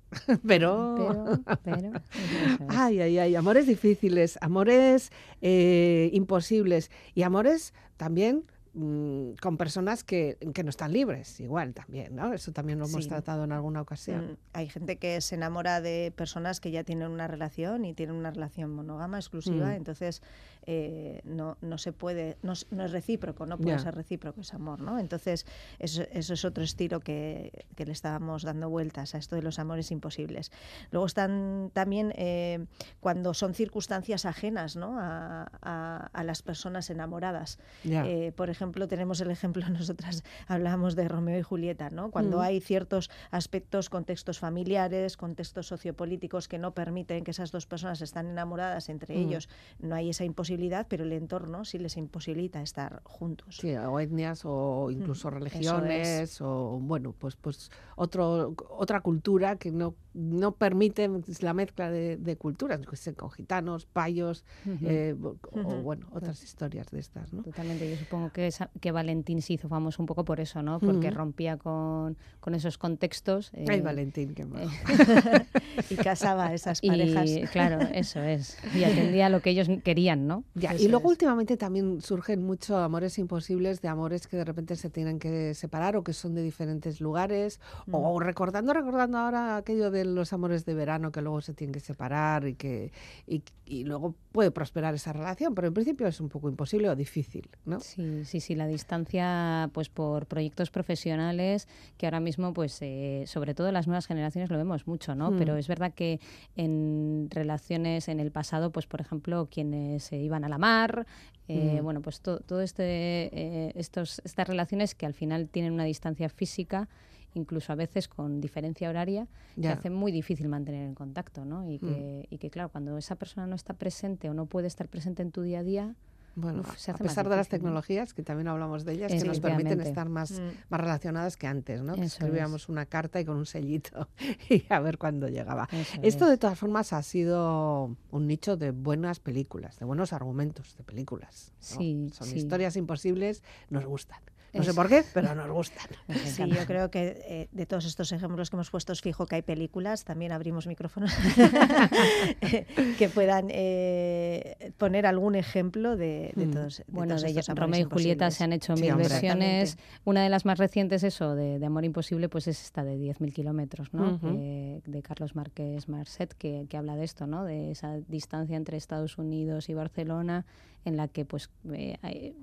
pero, 0.46 1.40
pero, 1.62 1.92
ay, 2.68 3.00
ay, 3.00 3.18
ay, 3.18 3.36
amores 3.36 3.66
difíciles, 3.66 4.38
amores 4.40 5.10
eh, 5.40 6.10
imposibles 6.12 6.90
y 7.14 7.22
amores 7.22 7.74
también 7.96 8.44
Mm, 8.74 9.32
con 9.42 9.58
personas 9.58 10.02
que, 10.02 10.38
que, 10.54 10.64
no 10.64 10.70
están 10.70 10.94
libres, 10.94 11.40
igual 11.40 11.74
también, 11.74 12.16
¿no? 12.16 12.32
Eso 12.32 12.52
también 12.52 12.78
lo 12.78 12.86
hemos 12.86 13.06
tratado 13.06 13.44
en 13.44 13.52
alguna 13.52 13.82
ocasión. 13.82 14.32
Mm, 14.32 14.36
hay 14.54 14.68
gente 14.70 14.96
que 14.96 15.20
se 15.20 15.34
enamora 15.34 15.82
de 15.82 16.10
personas 16.16 16.58
que 16.58 16.70
ya 16.70 16.82
tienen 16.82 17.10
una 17.10 17.28
relación 17.28 17.84
y 17.84 17.92
tienen 17.92 18.16
una 18.16 18.30
relación 18.30 18.74
monógama, 18.74 19.18
exclusiva, 19.18 19.66
mm. 19.66 19.72
entonces 19.72 20.22
eh, 20.66 21.20
no, 21.25 21.57
no 21.61 21.79
se 21.79 21.92
puede, 21.92 22.37
no, 22.42 22.53
no 22.70 22.85
es 22.85 22.92
recíproco, 22.92 23.46
no 23.46 23.59
puede 23.59 23.79
ser 23.79 23.94
recíproco 23.94 24.42
ese 24.42 24.57
amor, 24.57 24.81
¿no? 24.81 24.98
Entonces 24.98 25.46
eso, 25.79 26.03
eso 26.12 26.35
es 26.35 26.44
otro 26.44 26.62
estilo 26.62 27.01
que, 27.01 27.66
que, 27.75 27.85
le 27.85 27.92
estábamos 27.92 28.42
dando 28.42 28.70
vueltas 28.70 29.14
a 29.14 29.18
esto 29.18 29.37
de 29.37 29.42
los 29.42 29.59
amores 29.59 29.90
imposibles. 29.90 30.53
Luego 30.90 31.07
están 31.07 31.70
también 31.72 32.12
eh, 32.16 32.66
cuando 33.01 33.35
son 33.35 33.55
circunstancias 33.55 34.25
ajenas, 34.25 34.77
¿no? 34.77 34.98
A, 35.01 35.48
a, 35.62 36.25
las 36.25 36.42
personas 36.42 36.88
enamoradas. 36.90 37.59
Eh, 37.85 38.33
por 38.37 38.51
ejemplo, 38.51 38.87
tenemos 38.87 39.20
el 39.20 39.31
ejemplo, 39.31 39.68
nosotras 39.70 40.22
hablábamos 40.46 40.94
de 40.94 41.09
Romeo 41.09 41.38
y 41.38 41.42
Julieta, 41.42 41.90
¿no? 41.90 42.11
Cuando 42.11 42.38
mm. 42.38 42.40
hay 42.40 42.61
ciertos 42.61 43.11
aspectos, 43.31 43.90
contextos 43.90 44.38
familiares, 44.38 45.16
contextos 45.16 45.66
sociopolíticos 45.66 46.48
que 46.48 46.59
no 46.59 46.75
permiten 46.75 47.25
que 47.25 47.33
esas 47.33 47.51
dos 47.51 47.66
personas 47.66 48.01
estén 48.01 48.27
enamoradas 48.27 48.88
entre 48.88 49.16
mm. 49.16 49.18
ellos, 49.18 49.48
no 49.81 49.94
hay 49.94 50.11
esa 50.11 50.25
imposibilidad, 50.25 50.51
pero 50.88 51.04
el 51.04 51.12
entorno 51.12 51.64
sí 51.64 51.78
les 51.78 51.96
imposibilita 51.96 52.62
estar 52.62 53.00
juntos. 53.04 53.56
Sí, 53.56 53.74
o 53.74 54.00
etnias 54.00 54.42
o 54.44 54.88
mm, 54.88 54.92
incluso 54.92 55.30
religiones 55.30 56.40
o 56.40 56.78
bueno, 56.80 57.14
pues 57.18 57.36
pues 57.36 57.70
otro 57.96 58.54
otra 58.68 59.00
cultura 59.00 59.56
que 59.56 59.70
no 59.70 59.94
no 60.14 60.52
permite 60.52 61.08
la 61.40 61.54
mezcla 61.54 61.90
de, 61.90 62.36
culturas, 62.36 62.80
con 63.16 63.30
gitanos, 63.30 63.86
payos, 63.86 64.44
eh, 64.82 65.16
o 65.52 65.62
bueno, 65.82 66.06
otras 66.12 66.42
historias 66.42 66.90
de 66.90 67.00
estas, 67.00 67.32
¿no? 67.32 67.42
Totalmente, 67.42 67.90
yo 67.90 67.96
supongo 67.96 68.30
que 68.30 68.50
que 68.80 68.92
Valentín 68.92 69.40
se 69.40 69.54
hizo 69.54 69.68
famoso 69.68 70.02
un 70.02 70.06
poco 70.06 70.24
por 70.24 70.40
eso, 70.40 70.62
¿no? 70.62 70.80
Porque 70.80 71.10
rompía 71.10 71.56
con, 71.56 72.16
con, 72.40 72.54
esos 72.54 72.78
contextos. 72.78 73.52
Ay, 73.54 73.78
eh, 73.78 73.80
Valentín, 73.80 74.34
qué 74.34 74.44
mal. 74.44 74.68
y 75.90 75.96
casaba 75.96 76.48
a 76.48 76.54
esas 76.54 76.80
parejas. 76.86 77.30
Y, 77.30 77.42
claro, 77.44 77.80
eso 77.94 78.20
es. 78.22 78.58
Y 78.74 78.84
atendía 78.84 79.26
a 79.26 79.28
lo 79.28 79.40
que 79.40 79.50
ellos 79.50 79.68
querían, 79.84 80.26
¿no? 80.26 80.41
Y 80.78 80.88
luego 80.88 81.09
últimamente 81.09 81.57
también 81.57 82.00
surgen 82.00 82.42
muchos 82.42 82.76
amores 82.76 83.18
imposibles 83.18 83.81
de 83.81 83.88
amores 83.88 84.26
que 84.26 84.37
de 84.37 84.44
repente 84.44 84.76
se 84.76 84.90
tienen 84.90 85.18
que 85.18 85.55
separar 85.55 85.96
o 85.96 86.05
que 86.05 86.12
son 86.12 86.35
de 86.35 86.42
diferentes 86.42 87.00
lugares. 87.00 87.61
O 87.90 88.18
mm. 88.18 88.22
recordando, 88.22 88.72
recordando 88.72 89.18
ahora 89.18 89.57
aquello 89.57 89.90
de 89.90 90.05
los 90.05 90.33
amores 90.33 90.64
de 90.64 90.74
verano 90.74 91.12
que 91.12 91.22
luego 91.22 91.40
se 91.40 91.55
tienen 91.55 91.72
que 91.72 91.81
separar 91.81 92.46
y 92.46 92.55
que 92.55 92.92
y, 93.26 93.42
y 93.64 93.85
luego 93.85 94.14
puede 94.33 94.50
prosperar 94.50 94.94
esa 94.94 95.12
relación, 95.12 95.55
pero 95.55 95.68
en 95.68 95.74
principio 95.74 96.07
es 96.07 96.20
un 96.20 96.28
poco 96.28 96.48
imposible 96.48 96.88
o 96.88 96.96
difícil, 96.96 97.48
¿no? 97.64 97.81
Sí, 97.81 98.24
sí, 98.24 98.40
sí, 98.40 98.55
la 98.55 98.66
distancia, 98.66 99.70
pues 99.72 99.88
por 99.88 100.26
proyectos 100.26 100.70
profesionales 100.70 101.68
que 101.96 102.07
ahora 102.07 102.20
mismo, 102.20 102.52
pues 102.52 102.78
eh, 102.81 103.24
sobre 103.26 103.55
todo 103.55 103.70
las 103.72 103.87
nuevas 103.87 104.07
generaciones 104.07 104.50
lo 104.50 104.57
vemos 104.57 104.87
mucho, 104.87 105.14
¿no? 105.14 105.37
Pero 105.37 105.55
mm. 105.55 105.59
es 105.59 105.68
verdad 105.68 105.92
que 105.94 106.20
en 106.57 107.28
relaciones 107.31 108.09
en 108.09 108.20
el 108.20 108.31
pasado, 108.31 108.72
pues 108.72 108.87
por 108.87 109.00
ejemplo, 109.00 109.48
quienes 109.50 110.05
se 110.05 110.16
iban 110.16 110.31
a 110.34 110.48
la 110.48 110.58
mar, 110.58 111.06
eh, 111.48 111.80
mm. 111.80 111.84
bueno, 111.84 112.02
pues 112.02 112.20
todo 112.20 112.60
este, 112.60 112.84
eh, 112.84 113.72
estos, 113.74 114.20
estas 114.24 114.48
relaciones 114.48 114.94
que 114.94 115.06
al 115.06 115.14
final 115.14 115.48
tienen 115.48 115.72
una 115.72 115.84
distancia 115.84 116.28
física 116.28 116.88
incluso 117.34 117.72
a 117.72 117.76
veces 117.76 118.08
con 118.08 118.40
diferencia 118.40 118.88
horaria, 118.90 119.26
que 119.60 119.68
hace 119.68 119.90
muy 119.90 120.12
difícil 120.12 120.48
mantener 120.48 120.88
el 120.88 120.94
contacto, 120.94 121.46
¿no? 121.46 121.66
Y 121.66 121.78
que, 121.78 122.26
mm. 122.30 122.34
y 122.34 122.38
que, 122.38 122.50
claro, 122.50 122.68
cuando 122.68 122.98
esa 122.98 123.16
persona 123.16 123.46
no 123.46 123.54
está 123.54 123.74
presente 123.74 124.28
o 124.28 124.34
no 124.34 124.46
puede 124.46 124.66
estar 124.66 124.88
presente 124.88 125.22
en 125.22 125.30
tu 125.30 125.42
día 125.42 125.60
a 125.60 125.62
día, 125.62 125.94
bueno, 126.34 126.62
a 126.62 126.98
pesar 126.98 127.28
de 127.28 127.36
las 127.36 127.48
tecnologías, 127.48 128.14
que 128.14 128.22
también 128.22 128.48
hablamos 128.48 128.84
de 128.84 128.94
ellas, 128.94 129.12
que 129.12 129.24
nos 129.24 129.40
permiten 129.40 129.80
estar 129.80 130.08
más, 130.08 130.40
mm. 130.40 130.44
más 130.70 130.80
relacionadas 130.80 131.36
que 131.36 131.46
antes, 131.46 131.82
¿no? 131.82 131.94
escribíamos 131.94 132.68
una 132.68 132.86
carta 132.86 133.20
y 133.20 133.24
con 133.24 133.36
un 133.36 133.46
sellito 133.46 134.08
y 134.48 134.64
a 134.68 134.80
ver 134.80 134.98
cuándo 134.98 135.28
llegaba. 135.28 135.68
Esto 136.02 136.26
de 136.26 136.38
todas 136.38 136.58
formas 136.58 136.92
ha 136.92 137.02
sido 137.02 137.96
un 138.10 138.26
nicho 138.26 138.56
de 138.56 138.70
buenas 138.70 139.20
películas, 139.20 139.78
de 139.78 139.84
buenos 139.84 140.12
argumentos 140.12 140.76
de 140.76 140.84
películas. 140.84 141.52
Sí, 141.58 142.08
Son 142.12 142.36
historias 142.36 142.76
imposibles, 142.76 143.42
nos 143.70 143.84
gustan. 143.84 144.20
No 144.52 144.62
sé 144.62 144.74
por 144.74 144.88
qué, 144.88 145.02
pero 145.14 145.34
nos 145.34 145.50
gustan. 145.52 145.86
Sí, 146.24 146.44
yo 146.48 146.66
creo 146.66 146.90
que 146.90 147.22
eh, 147.26 147.48
de 147.52 147.66
todos 147.66 147.86
estos 147.86 148.12
ejemplos 148.12 148.50
que 148.50 148.56
hemos 148.56 148.70
puesto, 148.70 148.94
fijo 148.94 149.26
que 149.26 149.36
hay 149.36 149.42
películas, 149.42 150.04
también 150.04 150.32
abrimos 150.32 150.66
micrófonos, 150.66 151.12
que 152.98 153.08
puedan 153.08 153.48
eh, 153.50 154.72
poner 154.78 155.06
algún 155.06 155.34
ejemplo 155.34 155.96
de, 155.96 156.32
de 156.36 156.46
mm. 156.46 156.50
todos. 156.50 156.82
bueno, 156.88 157.16
de 157.16 157.42
Romeo 157.54 157.80
y 157.80 157.84
Julieta 157.84 158.30
se 158.30 158.44
han 158.44 158.52
hecho 158.52 158.74
mil 158.74 158.94
versiones. 158.94 159.78
Una 160.04 160.22
de 160.22 160.28
las 160.28 160.44
más 160.44 160.58
recientes, 160.58 161.02
eso, 161.02 161.34
de, 161.34 161.64
Amor 161.64 161.84
Imposible, 161.84 162.28
pues 162.28 162.48
es 162.48 162.62
esta 162.62 162.84
de 162.84 162.96
10.000 162.96 163.32
kilómetros, 163.32 163.94
¿no? 163.94 164.18
de 164.18 165.02
Carlos 165.02 165.34
Márquez 165.34 165.88
Marcet, 165.88 166.34
que, 166.34 166.66
que 166.68 166.76
habla 166.76 166.96
de 166.96 167.04
esto, 167.04 167.26
¿no? 167.26 167.44
De 167.44 167.70
esa 167.70 167.98
distancia 168.08 168.56
entre 168.56 168.76
Estados 168.76 169.18
Unidos 169.18 169.68
y 169.68 169.74
Barcelona, 169.74 170.44
en 170.84 170.96
la 170.96 171.08
que 171.08 171.24
pues 171.24 171.50
eh, 171.72 172.34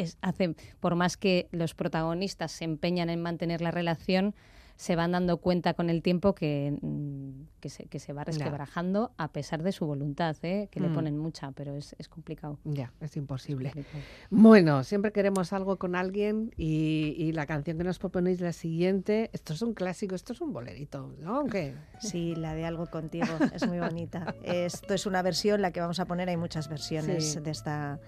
es, 0.00 0.18
por 0.80 0.94
más 0.94 1.16
que 1.16 1.48
los 1.52 1.74
protagonistas 1.74 2.52
se 2.52 2.64
empeñan 2.64 3.10
en 3.10 3.22
mantener 3.22 3.60
la 3.60 3.70
relación, 3.70 4.34
se 4.80 4.96
van 4.96 5.12
dando 5.12 5.36
cuenta 5.36 5.74
con 5.74 5.90
el 5.90 6.00
tiempo 6.02 6.34
que, 6.34 6.74
mm, 6.80 7.60
que, 7.60 7.68
se, 7.68 7.84
que 7.84 7.98
se 7.98 8.14
va 8.14 8.24
resquebrajando 8.24 9.12
a 9.18 9.30
pesar 9.30 9.62
de 9.62 9.72
su 9.72 9.84
voluntad, 9.84 10.34
¿eh? 10.40 10.68
que 10.70 10.80
le 10.80 10.88
mm. 10.88 10.94
ponen 10.94 11.18
mucha, 11.18 11.52
pero 11.52 11.76
es, 11.76 11.94
es 11.98 12.08
complicado. 12.08 12.58
Ya, 12.64 12.90
es 13.02 13.14
imposible. 13.18 13.74
Bueno, 14.30 14.82
siempre 14.82 15.12
queremos 15.12 15.52
algo 15.52 15.76
con 15.76 15.96
alguien 15.96 16.54
y, 16.56 17.14
y, 17.18 17.32
la 17.32 17.44
canción 17.44 17.76
que 17.76 17.84
nos 17.84 17.98
proponéis 17.98 18.40
la 18.40 18.54
siguiente, 18.54 19.28
esto 19.34 19.52
es 19.52 19.60
un 19.60 19.74
clásico, 19.74 20.14
esto 20.14 20.32
es 20.32 20.40
un 20.40 20.54
bolerito, 20.54 21.14
¿no? 21.20 21.44
¿Qué? 21.44 21.74
Sí, 21.98 22.34
la 22.34 22.54
de 22.54 22.64
Algo 22.64 22.86
contigo, 22.86 23.26
es 23.52 23.68
muy 23.68 23.80
bonita. 23.80 24.34
esto 24.44 24.94
es 24.94 25.04
una 25.04 25.20
versión, 25.20 25.60
la 25.60 25.72
que 25.72 25.80
vamos 25.80 26.00
a 26.00 26.06
poner, 26.06 26.30
hay 26.30 26.38
muchas 26.38 26.70
versiones 26.70 27.42
de 27.42 27.50
esta 27.50 28.00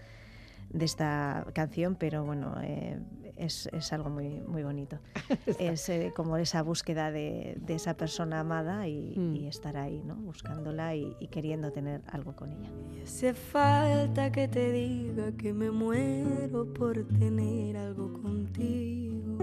de 0.73 0.85
esta 0.85 1.47
canción, 1.53 1.97
pero 1.97 2.25
bueno, 2.25 2.55
eh, 2.63 2.99
es, 3.37 3.69
es, 3.73 3.93
algo 3.93 4.11
muy, 4.11 4.41
muy 4.47 4.63
bonito. 4.63 4.99
es 5.59 5.89
eh, 5.89 6.13
como 6.15 6.37
esa 6.37 6.63
búsqueda 6.63 7.11
de, 7.11 7.57
de 7.61 7.75
esa 7.75 7.97
persona 7.97 8.41
amada 8.41 8.87
y, 8.87 9.15
mm. 9.17 9.37
y, 9.37 9.47
estar 9.47 9.77
ahí, 9.77 10.03
¿no? 10.05 10.15
buscándola 10.17 10.95
y, 10.95 11.17
y, 11.21 11.29
queriendo 11.29 11.73
tener 11.73 12.03
algo 12.09 12.35
con 12.35 12.53
ella. 12.53 12.71
Y 12.97 13.03
hace 13.03 13.35
falta 13.35 14.31
que 14.33 14.49
te 14.49 14.73
diga 14.73 15.33
que 15.33 15.53
me 15.53 15.71
muero 15.71 16.73
por 16.73 17.07
tener 17.19 17.77
algo 17.77 18.13
contigo. 18.23 19.39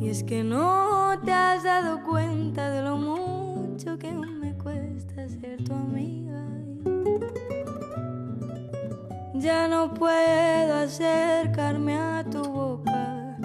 Y 0.00 0.08
es 0.08 0.24
que 0.24 0.42
no 0.42 1.20
te 1.24 1.32
has 1.32 1.64
dado 1.64 2.02
cuenta 2.04 2.70
de 2.70 2.82
lo 2.82 2.96
mucho 2.96 3.98
que 3.98 4.12
me 4.12 4.54
cuesta 4.54 5.28
ser 5.28 5.62
tu 5.62 5.74
amiga. 5.74 6.49
Ya 9.40 9.66
no 9.68 9.94
puedo 9.94 10.74
acercarme 10.74 11.96
a 11.96 12.22
tu 12.30 12.42
boca 12.42 13.38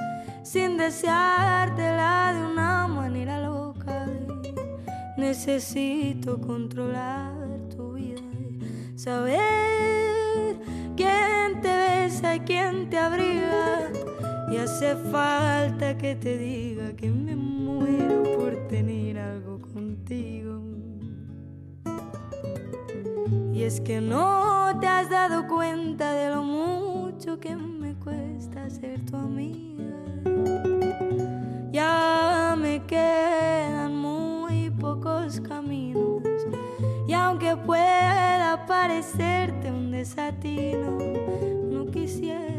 sin 0.44 0.76
deseártela 0.76 2.34
de 2.34 2.46
una 2.52 2.86
manera 2.88 3.40
loca. 3.40 4.06
Necesito 5.16 6.42
controlar 6.42 7.32
tu 7.74 7.94
vida 7.94 8.22
saber 8.96 10.58
quién 10.98 11.62
te 11.62 11.74
besa 11.78 12.36
y 12.36 12.40
quién 12.42 12.90
te 12.90 12.98
abriga. 12.98 13.90
Y 14.52 14.58
hace 14.58 14.98
falta 15.12 15.98
que 15.98 16.16
te 16.16 16.38
diga 16.38 16.94
que 16.98 17.10
me 17.10 17.38
muero 17.38 18.24
por 18.38 18.68
tener 18.68 19.18
algo 19.18 19.62
contigo. 19.62 20.65
Y 23.56 23.64
es 23.64 23.80
que 23.80 24.02
no 24.02 24.78
te 24.82 24.86
has 24.86 25.10
dado 25.10 25.48
cuenta 25.48 26.12
de 26.12 26.30
lo 26.30 26.44
mucho 26.44 27.40
que 27.40 27.56
me 27.56 27.96
cuesta 27.96 28.70
ser 28.70 29.00
tu 29.06 29.16
amiga. 29.16 29.96
Ya 31.72 32.54
me 32.58 32.84
quedan 32.86 33.96
muy 33.96 34.70
pocos 34.72 35.40
caminos. 35.40 36.22
Y 37.08 37.14
aunque 37.14 37.56
pueda 37.56 38.66
parecerte 38.68 39.72
un 39.72 39.90
desatino, 39.90 40.98
no 41.72 41.90
quisiera 41.90 42.55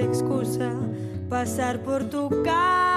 excusa 0.00 0.72
pasar 1.28 1.78
por 1.80 2.04
tu 2.04 2.30
casa 2.42 2.91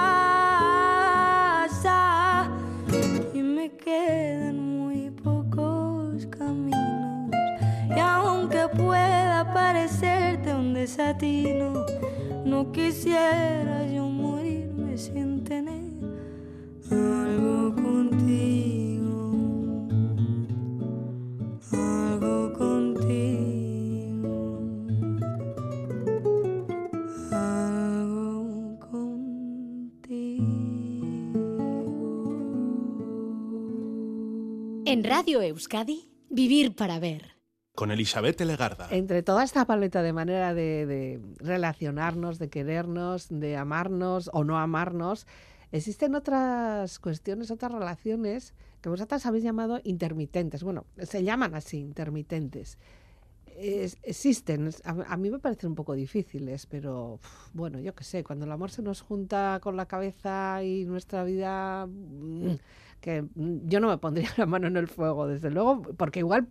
En 34.88 35.02
Radio 35.02 35.42
Euskadi, 35.42 36.08
Vivir 36.30 36.76
para 36.76 37.00
Ver 37.00 37.34
con 37.74 37.90
Elizabeth 37.90 38.40
Legarda. 38.42 38.86
Entre 38.92 39.24
toda 39.24 39.42
esta 39.42 39.64
paleta 39.64 40.00
de 40.00 40.12
manera 40.12 40.54
de, 40.54 41.20
relacionarnos, 41.40 42.38
de 42.38 42.48
querernos, 42.48 43.26
de 43.28 43.56
amarnos 43.56 44.30
o 44.32 44.44
no 44.44 44.58
amarnos, 44.58 45.26
existen 45.72 46.14
otras 46.14 47.00
cuestiones, 47.00 47.50
otras 47.50 47.72
relaciones 47.72 48.54
que 48.80 48.88
vosotras 48.88 49.26
habéis 49.26 49.42
llamado 49.42 49.80
intermitentes. 49.82 50.62
Bueno, 50.62 50.86
se 51.02 51.24
llaman 51.24 51.56
así, 51.56 51.78
intermitentes. 51.78 52.78
existen, 53.58 54.70
a, 54.84 55.16
mí 55.16 55.30
me 55.30 55.40
parecen 55.40 55.70
un 55.70 55.74
poco 55.74 55.94
difíciles, 55.94 56.66
pero 56.66 57.18
bueno, 57.52 57.80
yo 57.80 57.92
qué 57.92 58.04
sé, 58.04 58.22
cuando 58.22 58.44
el 58.44 58.52
amor 58.52 58.70
se 58.70 58.82
nos 58.82 59.00
junta 59.00 59.58
con 59.60 59.76
la 59.76 59.86
cabeza 59.86 60.62
y 60.62 60.84
nuestra 60.84 61.24
vida, 61.24 61.88
mm, 61.88 62.54
que 63.00 63.24
yo 63.34 63.80
no 63.80 63.88
me 63.88 63.98
pondría 63.98 64.30
la 64.36 64.46
mano 64.46 64.66
en 64.66 64.76
el 64.76 64.88
fuego, 64.88 65.26
desde 65.26 65.50
luego, 65.50 65.82
porque 65.96 66.20
igual 66.20 66.48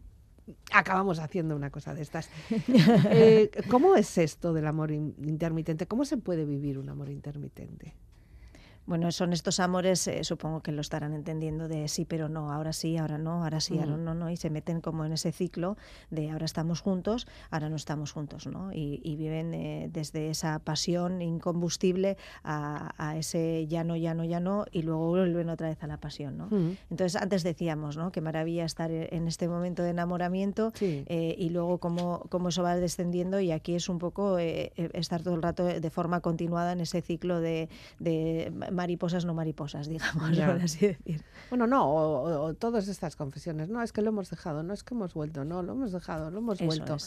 acabamos 0.71 1.19
haciendo 1.19 1.55
una 1.55 1.69
cosa 1.71 1.93
de 1.93 2.01
estas. 2.01 2.29
Eh, 3.12 3.49
¿Cómo 3.69 3.95
es 3.95 4.17
esto 4.17 4.53
del 4.53 4.67
amor 4.67 4.91
intermitente? 4.91 5.88
¿Cómo 5.88 6.05
se 6.05 6.17
puede 6.17 6.45
vivir 6.45 6.77
un 6.77 6.89
amor 6.89 7.10
intermitente? 7.10 7.95
Bueno, 8.85 9.11
son 9.11 9.33
estos 9.33 9.59
amores, 9.59 10.07
eh, 10.07 10.23
supongo 10.23 10.61
que 10.61 10.71
lo 10.71 10.81
estarán 10.81 11.13
entendiendo 11.13 11.67
de 11.67 11.87
sí, 11.87 12.05
pero 12.05 12.29
no, 12.29 12.51
ahora 12.51 12.71
sí, 12.71 12.97
ahora 12.97 13.17
no, 13.17 13.43
ahora 13.43 13.59
sí, 13.59 13.79
ahora 13.79 13.97
mm. 13.97 14.03
no, 14.03 14.13
no, 14.13 14.29
y 14.29 14.37
se 14.37 14.51
meten 14.51 14.79
como 14.79 15.05
en 15.05 15.13
ese 15.13 15.31
ciclo 15.31 15.75
de 16.11 16.29
ahora 16.29 16.45
estamos 16.45 16.81
juntos, 16.81 17.25
ahora 17.49 17.69
no 17.69 17.77
estamos 17.77 18.11
juntos, 18.11 18.45
¿no? 18.45 18.71
Y, 18.71 19.15
viven 19.15 19.53
eh, 19.53 19.89
desde 19.91 20.29
esa 20.29 20.59
pasión 20.59 21.21
incombustible 21.21 22.17
a, 22.43 23.15
ese 23.17 23.65
ya 23.67 23.83
no, 23.85 23.95
ya 23.95 24.13
no, 24.13 24.25
ya 24.25 24.41
no, 24.41 24.65
y 24.71 24.81
luego 24.81 25.07
vuelven 25.07 25.49
otra 25.49 25.69
vez 25.69 25.81
a 25.81 25.87
la 25.87 25.97
pasión, 25.97 26.37
¿no? 26.37 26.47
Mm. 26.47 26.77
Entonces, 26.91 27.15
antes 27.19 27.43
decíamos, 27.43 27.95
¿no? 27.95 28.11
Qué 28.11 28.21
maravilla 28.21 28.65
estar 28.65 28.91
en 28.91 29.27
este 29.27 29.47
momento 29.47 29.83
de 29.83 29.91
enamoramiento 29.91 30.73
eh, 30.81 31.35
y 31.37 31.49
luego 31.49 31.79
cómo, 31.79 32.25
cómo 32.29 32.49
eso 32.49 32.61
va 32.61 32.75
descendiendo, 32.75 33.39
y 33.39 33.51
aquí 33.51 33.73
es 33.73 33.89
un 33.89 33.97
poco 33.97 34.37
estar 34.37 35.23
todo 35.23 35.33
el 35.33 35.41
rato 35.41 35.63
de 35.63 35.89
forma 35.89 36.19
continuada 36.19 36.73
en 36.73 36.81
ese 36.81 37.01
ciclo 37.01 37.39
de, 37.39 37.69
de 37.99 38.51
mariposas 38.75 39.25
no 39.25 39.33
mariposas, 39.33 39.88
digamos, 39.88 40.38
así 40.38 40.88
decir. 40.88 41.23
Bueno, 41.49 41.67
no, 41.67 41.93
o, 41.93 42.53
todas 42.53 42.88
estas 42.88 43.15
confesiones, 43.15 43.69
no, 43.69 43.81
es 43.81 43.91
que 43.91 44.01
lo 44.01 44.09
hemos 44.09 44.29
dejado, 44.29 44.63
no 44.63 44.73
es 44.73 44.83
que 44.83 44.93
hemos 44.93 45.13
vuelto, 45.13 45.45
no, 45.45 45.63
lo 45.63 45.73
hemos 45.73 45.91
dejado, 45.91 46.29
lo 46.29 46.39
hemos 46.39 46.61
vuelto. 46.61 46.97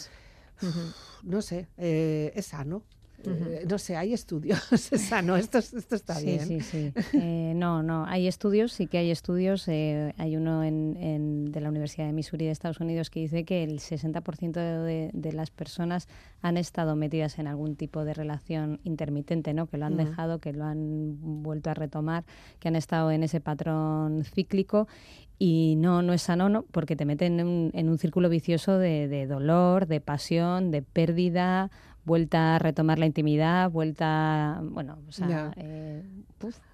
No 1.22 1.42
sé, 1.42 1.68
eh, 1.76 2.32
es 2.34 2.46
sano. 2.46 2.82
Eh, 3.24 3.66
no 3.68 3.78
sé, 3.78 3.96
hay 3.96 4.12
estudios, 4.12 4.60
esa 4.92 5.22
no, 5.22 5.36
esto, 5.36 5.58
esto 5.58 5.94
está 5.94 6.20
bien. 6.20 6.46
Sí, 6.46 6.60
sí, 6.60 6.92
eh, 7.14 7.52
no, 7.56 7.82
no, 7.82 8.04
hay 8.06 8.28
estudios, 8.28 8.72
sí 8.72 8.86
que 8.86 8.98
hay 8.98 9.10
estudios. 9.10 9.66
Eh, 9.68 10.14
hay 10.18 10.36
uno 10.36 10.62
en, 10.62 11.50
de 11.50 11.60
la 11.60 11.68
Universidad 11.68 12.06
de 12.06 12.12
Missouri 12.12 12.46
de 12.46 12.52
Estados 12.52 12.80
Unidos 12.80 13.10
que 13.10 13.20
dice 13.20 13.44
que 13.44 13.64
el 13.64 13.80
60% 13.80 14.52
de, 14.52 15.10
de, 15.12 15.32
las 15.32 15.50
personas 15.50 16.08
han 16.42 16.56
estado 16.56 16.94
metidas 16.96 17.38
en 17.38 17.48
algún 17.48 17.76
tipo 17.76 18.04
de 18.04 18.14
relación 18.14 18.80
intermitente, 18.84 19.52
¿no? 19.52 19.66
que 19.66 19.78
lo 19.78 19.86
han 19.86 19.96
dejado, 19.96 20.38
que 20.38 20.52
lo 20.52 20.64
han 20.64 21.42
vuelto 21.42 21.70
a 21.70 21.74
retomar, 21.74 22.24
que 22.60 22.68
han 22.68 22.76
estado 22.76 23.10
en 23.10 23.22
ese 23.24 23.40
patrón 23.40 24.24
cíclico 24.24 24.86
y 25.38 25.76
no, 25.76 26.02
no 26.02 26.12
es 26.12 26.22
sano 26.22 26.48
¿no? 26.48 26.64
porque 26.64 26.96
te 26.96 27.04
meten 27.04 27.40
en 27.40 27.46
un, 27.46 27.70
en 27.74 27.88
un 27.88 27.98
círculo 27.98 28.28
vicioso 28.28 28.78
de, 28.78 29.06
de, 29.08 29.26
dolor, 29.26 29.86
de 29.86 30.00
pasión, 30.00 30.70
de 30.70 30.82
pérdida, 30.82 31.70
vuelta 32.08 32.56
a 32.56 32.58
retomar 32.58 32.98
la 32.98 33.06
intimidad, 33.06 33.70
vuelta, 33.70 34.58
bueno, 34.62 34.98
o 35.06 35.12
sea, 35.12 35.52
eh, 35.56 36.02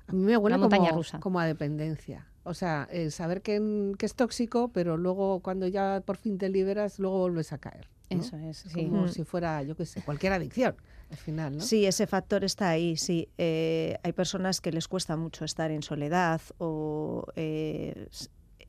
a 0.06 0.12
mí 0.12 0.24
me 0.24 0.36
huele 0.38 0.58
como, 0.58 0.90
rusa. 0.92 1.20
como 1.20 1.38
a 1.40 1.46
dependencia. 1.46 2.26
O 2.44 2.54
sea, 2.54 2.88
saber 3.10 3.42
que, 3.42 3.94
es 3.98 4.14
tóxico, 4.14 4.68
pero 4.68 4.96
luego 4.96 5.40
cuando 5.40 5.66
ya 5.66 6.02
por 6.04 6.16
fin 6.16 6.38
te 6.38 6.48
liberas, 6.48 6.98
luego 6.98 7.18
vuelves 7.18 7.52
a 7.52 7.58
caer. 7.58 7.88
Eso 8.08 8.36
es, 8.36 8.58
sí. 8.58 8.86
Como 8.86 9.08
si 9.08 9.24
fuera, 9.24 9.62
yo 9.62 9.76
qué 9.76 9.86
sé, 9.86 10.02
cualquier 10.02 10.32
adicción 10.34 10.76
al 11.10 11.16
final, 11.16 11.56
¿no? 11.56 11.60
Sí, 11.62 11.86
ese 11.86 12.06
factor 12.06 12.44
está 12.44 12.68
ahí, 12.68 12.96
sí. 12.96 13.28
Eh, 13.38 13.96
hay 14.02 14.12
personas 14.12 14.60
que 14.60 14.72
les 14.72 14.88
cuesta 14.88 15.16
mucho 15.16 15.44
estar 15.44 15.70
en 15.70 15.82
soledad 15.82 16.40
o 16.58 17.26
eh, 17.36 18.08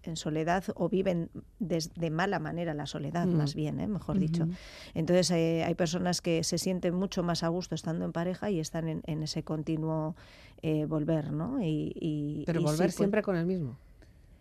en 0.07 0.15
soledad 0.15 0.63
o 0.75 0.89
viven 0.89 1.29
de, 1.59 2.09
mala 2.09 2.39
manera 2.39 2.73
la 2.73 2.85
soledad, 2.85 3.27
más 3.27 3.55
mm. 3.55 3.57
bien, 3.57 3.79
¿eh? 3.79 3.87
mejor 3.87 4.19
dicho. 4.19 4.47
Entonces 4.93 5.31
eh, 5.31 5.63
hay 5.63 5.75
personas 5.75 6.21
que 6.21 6.43
se 6.43 6.57
sienten 6.57 6.95
mucho 6.95 7.23
más 7.23 7.43
a 7.43 7.47
gusto 7.47 7.75
estando 7.75 8.05
en 8.05 8.11
pareja 8.11 8.49
y 8.49 8.59
están 8.59 9.01
en, 9.03 9.23
ese 9.23 9.43
continuo 9.43 10.15
eh, 10.61 10.85
volver, 10.85 11.31
¿no? 11.31 11.59
Y, 11.61 12.43
Pero 12.45 12.61
volver 12.61 12.87
pues 12.87 12.95
siempre 12.95 13.21
con 13.21 13.35
el 13.35 13.45
mismo. 13.45 13.77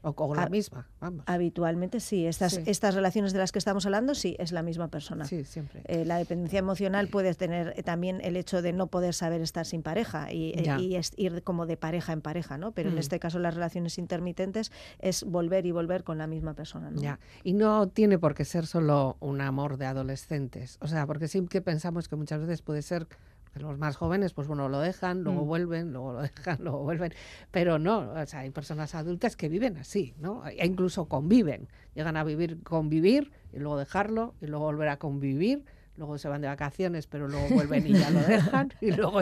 O 0.05 0.13
con 0.13 0.37
la 0.37 0.49
misma, 0.51 0.87
vamos. 1.01 1.25
Habitualmente 1.27 1.99
sí. 1.99 2.27
Estas, 2.27 2.61
estas 2.67 2.95
relaciones 2.95 3.33
de 3.33 3.39
las 3.39 3.53
que 3.53 3.59
estamos 3.59 3.87
hablando, 3.87 4.15
sí, 4.15 4.37
es 4.39 4.53
la 4.53 4.63
misma 4.63 4.89
persona. 4.89 5.25
Sí, 5.25 5.45
siempre. 5.45 5.83
Eh, 5.87 6.05
la 6.05 6.19
dependencia 6.19 6.59
emocional 6.59 7.09
puede 7.09 7.35
tener 7.35 7.73
eh, 7.75 7.83
también 7.83 8.21
el 8.23 8.37
hecho 8.37 8.61
de 8.61 8.75
no 8.75 8.89
poder 8.89 9.15
saber 9.15 9.41
estar 9.41 9.65
sin 9.65 9.83
pareja 9.83 10.31
y, 10.31 10.53
eh, 10.57 11.01
ir 11.17 11.43
como 11.43 11.65
de 11.65 11.79
pareja 11.79 12.13
en 12.13 12.21
pareja, 12.21 12.59
¿no? 12.59 12.73
Pero 12.73 12.91
en 12.91 12.97
mm. 12.97 12.99
este 12.99 13.19
caso 13.19 13.39
las 13.39 13.55
relaciones 13.55 13.97
intermitentes 13.99 14.73
es 14.99 15.25
volver 15.25 15.65
y 15.65 15.73
volver 15.73 16.05
con 16.05 16.19
la 16.19 16.27
misma 16.27 16.53
persona, 16.53 16.91
¿no? 16.91 17.01
Ya. 17.01 17.19
Y 17.43 17.55
no 17.55 17.89
tiene 17.89 18.19
por 18.19 18.35
qué 18.35 18.45
ser 18.45 18.67
solo 18.67 19.17
un 19.21 19.41
amor 19.41 19.79
de 19.79 19.87
adolescentes. 19.87 20.77
O 20.81 20.87
sea, 20.87 21.07
porque 21.07 21.29
sí 21.29 21.47
que 21.49 21.63
pensamos 21.63 22.09
que 22.09 22.17
muchas 22.17 22.41
veces 22.41 22.61
puede 22.61 22.83
ser 22.83 23.07
los 23.55 23.79
más 23.79 23.97
jóvenes, 23.97 24.33
pues 24.33 24.49
bueno, 24.49 24.69
lo 24.69 24.81
dejan, 24.81 25.23
luego 25.23 25.45
mm. 25.45 25.47
vuelven, 25.47 25.93
luego 25.93 26.13
lo 26.13 26.23
dejan, 26.23 26.59
luego 26.61 26.83
vuelven. 26.83 27.15
Pero 27.51 27.79
no, 27.79 28.13
o 28.13 28.27
sea, 28.27 28.41
hay 28.41 28.51
personas 28.51 28.95
adultas 28.95 29.37
que 29.37 29.49
viven 29.49 29.77
así, 29.77 30.15
¿no? 30.19 30.47
E 30.47 30.67
incluso 30.67 31.07
conviven. 31.07 31.69
Llegan 31.95 32.17
a 32.17 32.25
vivir, 32.25 32.63
convivir 32.63 33.33
y 33.53 33.59
luego 33.59 33.79
dejarlo 33.79 34.35
y 34.41 34.47
luego 34.47 34.65
volver 34.65 34.89
a 34.89 34.99
convivir 34.99 35.65
luego 35.97 36.19
se 36.19 36.29
van 36.29 36.41
de 36.41 36.49
vacaciones, 36.49 37.07
pero 37.07 37.29
luego 37.29 37.49
vuelven 37.55 37.87
y 37.87 37.93
ya 37.93 38.11
lo 38.11 38.21
dejan, 38.21 38.73
y 38.81 38.91
luego 38.93 39.21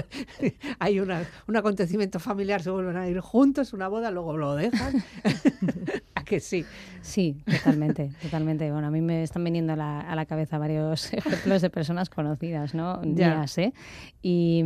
hay 0.79 1.01
una, 1.01 1.27
un 1.47 1.57
acontecimiento 1.57 2.18
familiar, 2.18 2.62
se 2.62 2.71
vuelven 2.71 2.97
a 2.97 3.09
ir 3.09 3.21
juntos, 3.21 3.73
una 3.73 3.88
boda, 3.88 4.11
luego 4.11 4.37
lo 4.37 4.55
dejan. 4.55 5.05
¿A 6.33 6.35
que 6.35 6.40
sí? 6.40 6.64
Sí, 7.03 7.42
totalmente, 7.45 8.11
totalmente. 8.23 8.71
Bueno, 8.71 8.87
a 8.87 8.90
mí 8.90 9.01
me 9.01 9.23
están 9.23 9.45
viniendo 9.45 9.75
a 9.75 9.77
la, 9.77 10.01
a 10.01 10.14
la 10.14 10.25
cabeza 10.25 10.57
varios 10.57 11.12
ejemplos 11.12 11.61
de 11.61 11.68
personas 11.68 12.09
conocidas, 12.09 12.75
¿no? 12.75 13.03
Ya. 13.05 13.45
¿eh? 13.57 13.73
Y, 14.23 14.64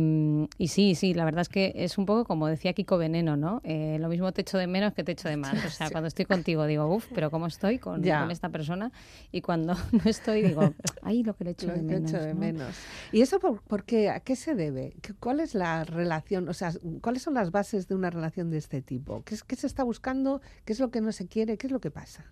y, 0.57 0.67
sí, 0.67 0.95
sí, 0.95 1.13
la 1.13 1.25
verdad 1.25 1.41
es 1.41 1.49
que 1.49 1.73
es 1.75 1.97
un 1.97 2.05
poco 2.05 2.25
como 2.25 2.47
decía 2.47 2.73
Kiko 2.73 2.97
Veneno, 2.97 3.35
¿no? 3.35 3.61
Eh, 3.63 3.97
lo 3.99 4.07
mismo 4.07 4.31
te 4.31 4.41
echo 4.41 4.57
de 4.57 4.67
menos 4.67 4.93
que 4.93 5.03
te 5.03 5.11
echo 5.11 5.27
de 5.27 5.35
más. 5.35 5.53
O 5.67 5.69
sea, 5.69 5.89
cuando 5.89 6.07
estoy 6.07 6.25
contigo 6.25 6.65
digo, 6.65 6.87
uff, 6.87 7.07
pero 7.13 7.29
¿cómo 7.29 7.47
estoy 7.47 7.77
con, 7.77 8.01
con, 8.01 8.31
esta 8.31 8.49
persona? 8.49 8.91
Y 9.31 9.41
cuando 9.41 9.75
no 9.91 10.01
estoy 10.05 10.41
digo, 10.41 10.73
ay, 11.01 11.23
lo 11.23 11.35
que 11.35 11.43
le 11.43 11.51
echo 11.51 11.67
de 11.67 11.81
menos 11.81 12.11
de 12.11 12.33
menos. 12.33 12.75
¿Y 13.11 13.21
eso 13.21 13.39
por, 13.39 13.83
qué? 13.83 14.09
¿A 14.09 14.21
qué 14.21 14.35
se 14.35 14.55
debe? 14.55 14.95
¿Cuál 15.19 15.39
es 15.41 15.55
la 15.55 15.83
relación? 15.83 16.47
O 16.47 16.53
sea, 16.53 16.71
¿cuáles 17.01 17.23
son 17.23 17.33
las 17.33 17.51
bases 17.51 17.87
de 17.87 17.95
una 17.95 18.09
relación 18.09 18.49
de 18.49 18.57
este 18.57 18.81
tipo? 18.81 19.23
¿Qué, 19.23 19.35
es, 19.35 19.43
qué 19.43 19.55
se 19.55 19.67
está 19.67 19.83
buscando? 19.83 20.41
¿Qué 20.63 20.73
es 20.73 20.79
lo 20.79 20.89
que 20.89 21.01
no 21.01 21.11
se 21.11 21.27
quiere? 21.27 21.56
¿Qué 21.57 21.67
es 21.67 21.73
lo 21.73 21.79
que 21.79 21.91
pasa? 21.91 22.25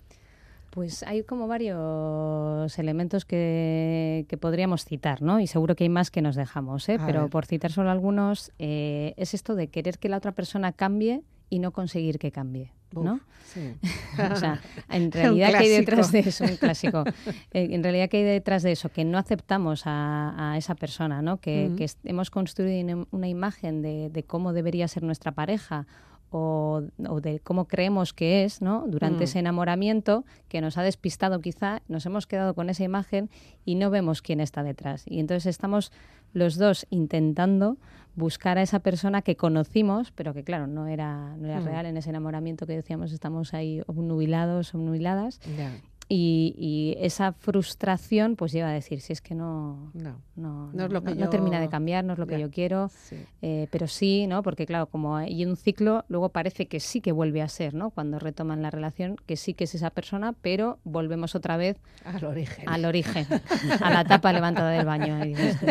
Pues 0.70 1.04
hay 1.04 1.24
como 1.24 1.48
varios 1.48 2.78
elementos 2.78 3.24
que, 3.24 4.26
podríamos 4.42 4.84
citar, 4.84 5.22
¿no? 5.22 5.40
Y 5.40 5.48
seguro 5.48 5.76
que 5.76 5.86
hay 5.86 5.90
más 5.90 6.12
que 6.12 6.22
nos 6.22 6.36
dejamos, 6.36 6.90
¿eh? 6.90 7.00
Pero 7.06 7.30
por 7.30 7.46
citar 7.46 7.72
solo 7.72 7.92
algunos, 7.92 8.52
eh, 8.60 9.14
es 9.16 9.34
esto 9.34 9.56
de 9.56 9.70
querer 9.70 10.00
que 10.00 10.10
la 10.10 10.18
otra 10.18 10.34
persona 10.34 10.74
cambie 10.74 11.24
y 11.50 11.60
no 11.60 11.72
conseguir 11.72 12.20
que 12.20 12.32
cambie. 12.32 12.74
¿no? 13.04 13.20
o 14.32 14.36
sea, 14.36 14.62
en 14.90 15.12
realidad 15.12 15.52
que 15.52 15.58
hay 15.58 15.70
detrás 15.70 16.12
de 16.12 16.20
eso, 16.20 16.44
un 16.44 16.56
clásico. 16.58 17.04
Eh, 17.52 17.70
en 17.72 17.84
realidad 17.84 18.10
que 18.10 18.18
hay 18.18 18.24
detrás 18.24 18.64
de 18.64 18.72
eso, 18.72 18.90
que 18.90 19.04
no 19.06 19.18
aceptamos 19.18 19.84
a, 19.86 20.56
esa 20.58 20.76
persona, 20.76 21.22
¿no? 21.22 21.38
Que, 21.38 21.72
hemos 22.04 22.30
construido 22.30 23.08
una 23.12 23.28
imagen 23.28 23.82
de, 23.82 24.24
cómo 24.28 24.54
debería 24.54 24.88
ser 24.88 25.04
nuestra 25.04 25.32
pareja 25.32 25.86
o, 26.38 27.22
de 27.22 27.40
cómo 27.40 27.66
creemos 27.66 28.14
que 28.14 28.44
es, 28.44 28.62
¿no? 28.62 28.84
Durante 28.88 29.20
mm. 29.20 29.24
ese 29.24 29.40
enamoramiento 29.40 30.26
que 30.50 30.60
nos 30.60 30.78
ha 30.78 30.84
despistado 30.84 31.40
quizá, 31.40 31.82
nos 31.88 32.06
hemos 32.06 32.28
quedado 32.28 32.54
con 32.54 32.70
esa 32.70 32.84
imagen 32.84 33.30
y 33.64 33.76
no 33.76 33.90
vemos 33.90 34.22
quién 34.22 34.42
está 34.42 34.62
detrás. 34.62 35.04
Y 35.08 35.20
entonces 35.20 35.46
estamos 35.46 35.94
los 36.34 36.58
dos 36.58 36.88
intentando 36.90 37.78
buscar 38.16 38.58
a 38.58 38.62
esa 38.62 38.80
persona 38.80 39.22
que 39.22 39.38
conocimos, 39.38 40.12
pero 40.12 40.34
que 40.34 40.44
claro, 40.44 40.68
no 40.68 40.88
era, 40.88 41.36
no 41.38 41.48
era 41.48 41.62
mm. 41.62 41.66
real 41.66 41.86
en 41.86 41.98
ese 41.98 42.10
enamoramiento 42.10 42.66
que 42.66 42.74
decíamos, 42.74 43.14
estamos 43.14 43.54
ahí 43.54 43.82
obnubilados, 43.88 44.76
obnubiladas. 44.76 45.40
Y, 46.08 46.96
esa 47.00 47.34
frustración 47.34 48.36
pues 48.36 48.52
lleva 48.52 48.70
a 48.70 48.72
decir 48.72 49.02
si 49.02 49.12
es 49.12 49.22
que 49.22 49.34
no 49.34 49.92
no, 49.94 50.22
no, 50.36 50.72
no, 50.72 50.86
es 50.86 50.92
lo 50.92 51.04
que 51.04 51.16
no, 51.16 51.30
termina 51.30 51.60
de 51.60 51.68
cambiar 51.68 52.04
no 52.06 52.14
es 52.14 52.20
lo 52.20 52.28
que 52.28 52.40
yo 52.40 52.52
quiero 52.52 52.92
eh, 53.42 53.68
pero 53.72 53.88
sí 53.88 54.28
no 54.28 54.44
porque 54.44 54.66
claro 54.66 54.86
como 54.86 55.16
hay 55.16 55.44
un 55.46 55.56
ciclo 55.56 56.06
luego 56.08 56.30
parece 56.30 56.68
que 56.68 56.80
sí 56.80 57.02
que 57.02 57.12
vuelve 57.12 57.42
a 57.42 57.48
ser 57.48 57.74
no 57.74 57.90
cuando 57.90 58.20
retoman 58.20 58.62
la 58.62 58.70
relación 58.70 59.16
que 59.26 59.36
sí 59.36 59.56
que 59.56 59.64
es 59.64 59.74
esa 59.74 59.90
persona 59.90 60.34
pero 60.34 60.80
volvemos 60.84 61.34
otra 61.34 61.58
vez 61.58 61.78
al 62.04 62.24
origen. 62.24 62.70
al 62.70 62.86
origen 62.86 63.26
a 63.82 63.90
la 63.90 64.06
tapa 64.06 64.32
levantada 64.32 64.70
del 64.70 64.86
baño 64.86 65.20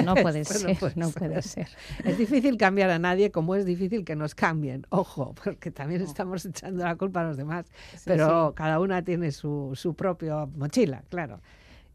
no 0.04 0.14
puede 0.22 0.44
ser 0.44 0.96
no 0.96 1.10
puede 1.10 1.42
ser. 1.42 1.68
Es 2.04 2.18
difícil 2.18 2.56
cambiar 2.56 2.90
a 2.90 2.98
nadie 2.98 3.30
como 3.30 3.54
es 3.54 3.64
difícil 3.64 4.04
que 4.04 4.16
nos 4.16 4.34
cambien 4.34 4.84
ojo 4.90 5.34
porque 5.42 5.70
también 5.70 6.02
estamos 6.02 6.44
echando 6.44 6.84
la 6.84 6.96
culpa 6.96 7.20
a 7.20 7.24
los 7.24 7.36
demás 7.36 7.66
pero 8.04 8.52
cada 8.54 8.80
una 8.80 9.02
tiene 9.02 9.30
su, 9.30 9.72
su 9.74 9.94
propio 9.94 10.23
mochila, 10.54 11.04
claro. 11.08 11.40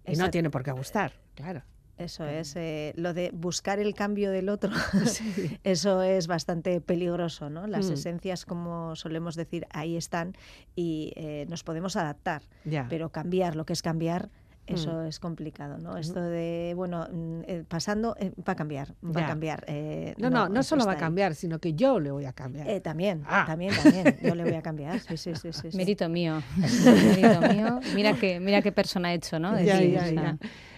Y 0.05 0.15
no 0.15 0.29
tiene 0.31 0.49
por 0.49 0.63
qué 0.63 0.71
gustar, 0.71 1.13
claro. 1.35 1.63
Eso 1.99 2.25
es, 2.25 2.55
eh, 2.55 2.93
lo 2.95 3.13
de 3.13 3.29
buscar 3.33 3.77
el 3.77 3.93
cambio 3.93 4.31
del 4.31 4.47
otro, 4.47 4.71
eso 5.65 6.01
es 6.01 6.27
bastante 6.27 6.79
peligroso, 6.79 7.49
¿no? 7.49 7.67
Las 7.67 7.89
mm. 7.89 7.93
esencias, 7.93 8.45
como 8.45 8.95
solemos 8.95 9.35
decir, 9.35 9.67
ahí 9.69 9.97
están 9.97 10.33
y 10.75 11.11
eh, 11.17 11.45
nos 11.49 11.65
podemos 11.65 11.97
adaptar, 11.97 12.43
pero 12.87 13.09
cambiar, 13.09 13.57
lo 13.57 13.65
que 13.65 13.73
es 13.73 13.81
cambiar, 13.81 14.29
eso 14.69 14.93
mm. 14.93 15.05
es 15.07 15.19
complicado, 15.19 15.77
¿no? 15.79 15.97
Esto 15.97 16.21
de, 16.21 16.73
bueno, 16.75 17.07
mm, 17.11 17.41
eh, 17.47 17.63
pasando, 17.67 18.15
eh, 18.19 18.31
va 18.47 18.53
a 18.53 18.55
cambiar, 18.55 18.93
va 19.03 19.23
a 19.23 19.27
cambiar. 19.27 19.65
Eh, 19.67 20.13
no, 20.17 20.29
no, 20.29 20.47
no, 20.47 20.63
solo 20.63 20.85
va 20.85 20.93
a 20.93 20.97
cambiar, 20.97 21.35
sino 21.35 21.59
que 21.59 21.73
yo 21.73 21.99
le 21.99 22.11
voy 22.11 22.25
a 22.25 22.33
cambiar. 22.33 22.79
también, 22.81 23.23
ah. 23.27 23.45
también, 23.47 23.73
también, 23.75 24.17
yo 24.23 24.35
le 24.35 24.43
voy 24.43 24.53
a 24.53 24.61
cambiar, 24.61 24.99
sí, 24.99 25.17
sí, 25.17 25.33
sí. 25.35 25.49
sí, 25.51 25.75
Mérito 25.75 26.07
mío, 26.07 26.41
mérito 26.57 27.41
mío. 27.53 27.79
Mira 27.95 28.13
qué, 28.13 28.39
mira 28.39 28.61
qué 28.61 28.71
persona 28.71 29.09
ha 29.09 29.13
hecho, 29.13 29.39
¿no? 29.39 29.59
ya, 29.59 29.81
ya, 29.81 30.37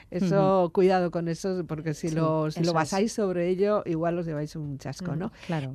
Eso, 0.09 0.71
cuidado 0.73 1.11
con 1.11 1.27
eso, 1.27 1.65
porque 1.67 1.93
si, 1.93 2.09
lo, 2.11 2.49
si 2.51 2.63
lo 2.63 2.73
basáis 2.73 3.13
sobre 3.13 3.49
ello, 3.49 3.83
igual 3.85 4.17
os 4.17 4.25
lleváis 4.25 4.55
un 4.55 4.77
chasco, 4.77 5.15
¿no? 5.15 5.31
Claro. 5.47 5.71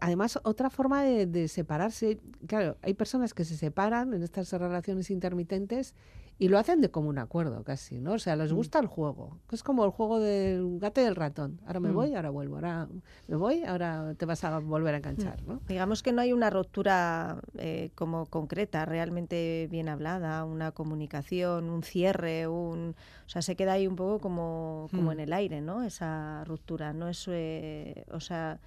además, 0.00 0.40
otra 0.42 0.70
forma 0.70 1.04
de, 1.04 1.26
de, 1.26 1.46
separarse, 1.46 2.18
claro, 2.46 2.76
hay 2.82 2.94
personas 2.94 3.32
que 3.32 3.44
se 3.44 3.56
separan 3.56 4.12
en 4.12 4.22
estas 4.22 4.52
relaciones 4.52 5.10
intermitentes 5.10 5.94
y 6.40 6.48
lo 6.48 6.58
hacen 6.58 6.80
de 6.80 6.90
común 6.90 7.18
acuerdo 7.18 7.62
casi, 7.64 8.00
¿no? 8.00 8.14
O 8.14 8.18
sea, 8.18 8.34
les 8.34 8.50
mm. 8.50 8.56
gusta 8.56 8.78
el 8.78 8.86
juego. 8.86 9.36
Es 9.52 9.62
como 9.62 9.84
el 9.84 9.90
juego 9.90 10.20
del 10.20 10.78
gato 10.78 11.02
y 11.02 11.04
el 11.04 11.14
ratón. 11.14 11.60
Ahora 11.66 11.80
me 11.80 11.90
mm. 11.90 11.94
voy, 11.94 12.14
ahora 12.14 12.30
vuelvo. 12.30 12.54
Ahora 12.54 12.88
me 13.28 13.36
voy, 13.36 13.62
ahora 13.62 14.14
te 14.16 14.24
vas 14.24 14.42
a 14.44 14.58
volver 14.58 14.94
a 14.94 14.96
enganchar, 14.96 15.42
¿no? 15.42 15.60
Digamos 15.68 16.02
que 16.02 16.12
no 16.12 16.22
hay 16.22 16.32
una 16.32 16.48
ruptura 16.48 17.42
eh, 17.58 17.90
como 17.94 18.24
concreta, 18.24 18.86
realmente 18.86 19.68
bien 19.70 19.90
hablada, 19.90 20.46
una 20.46 20.72
comunicación, 20.72 21.68
un 21.68 21.82
cierre, 21.82 22.48
un... 22.48 22.96
O 23.26 23.28
sea, 23.28 23.42
se 23.42 23.54
queda 23.54 23.74
ahí 23.74 23.86
un 23.86 23.96
poco 23.96 24.18
como, 24.18 24.88
como 24.92 25.10
mm. 25.10 25.12
en 25.12 25.20
el 25.20 25.32
aire, 25.34 25.60
¿no? 25.60 25.82
Esa 25.82 26.42
ruptura. 26.44 26.94
No 26.94 27.10
es... 27.10 27.22
Eh, 27.28 28.06
o 28.12 28.20
sea 28.20 28.58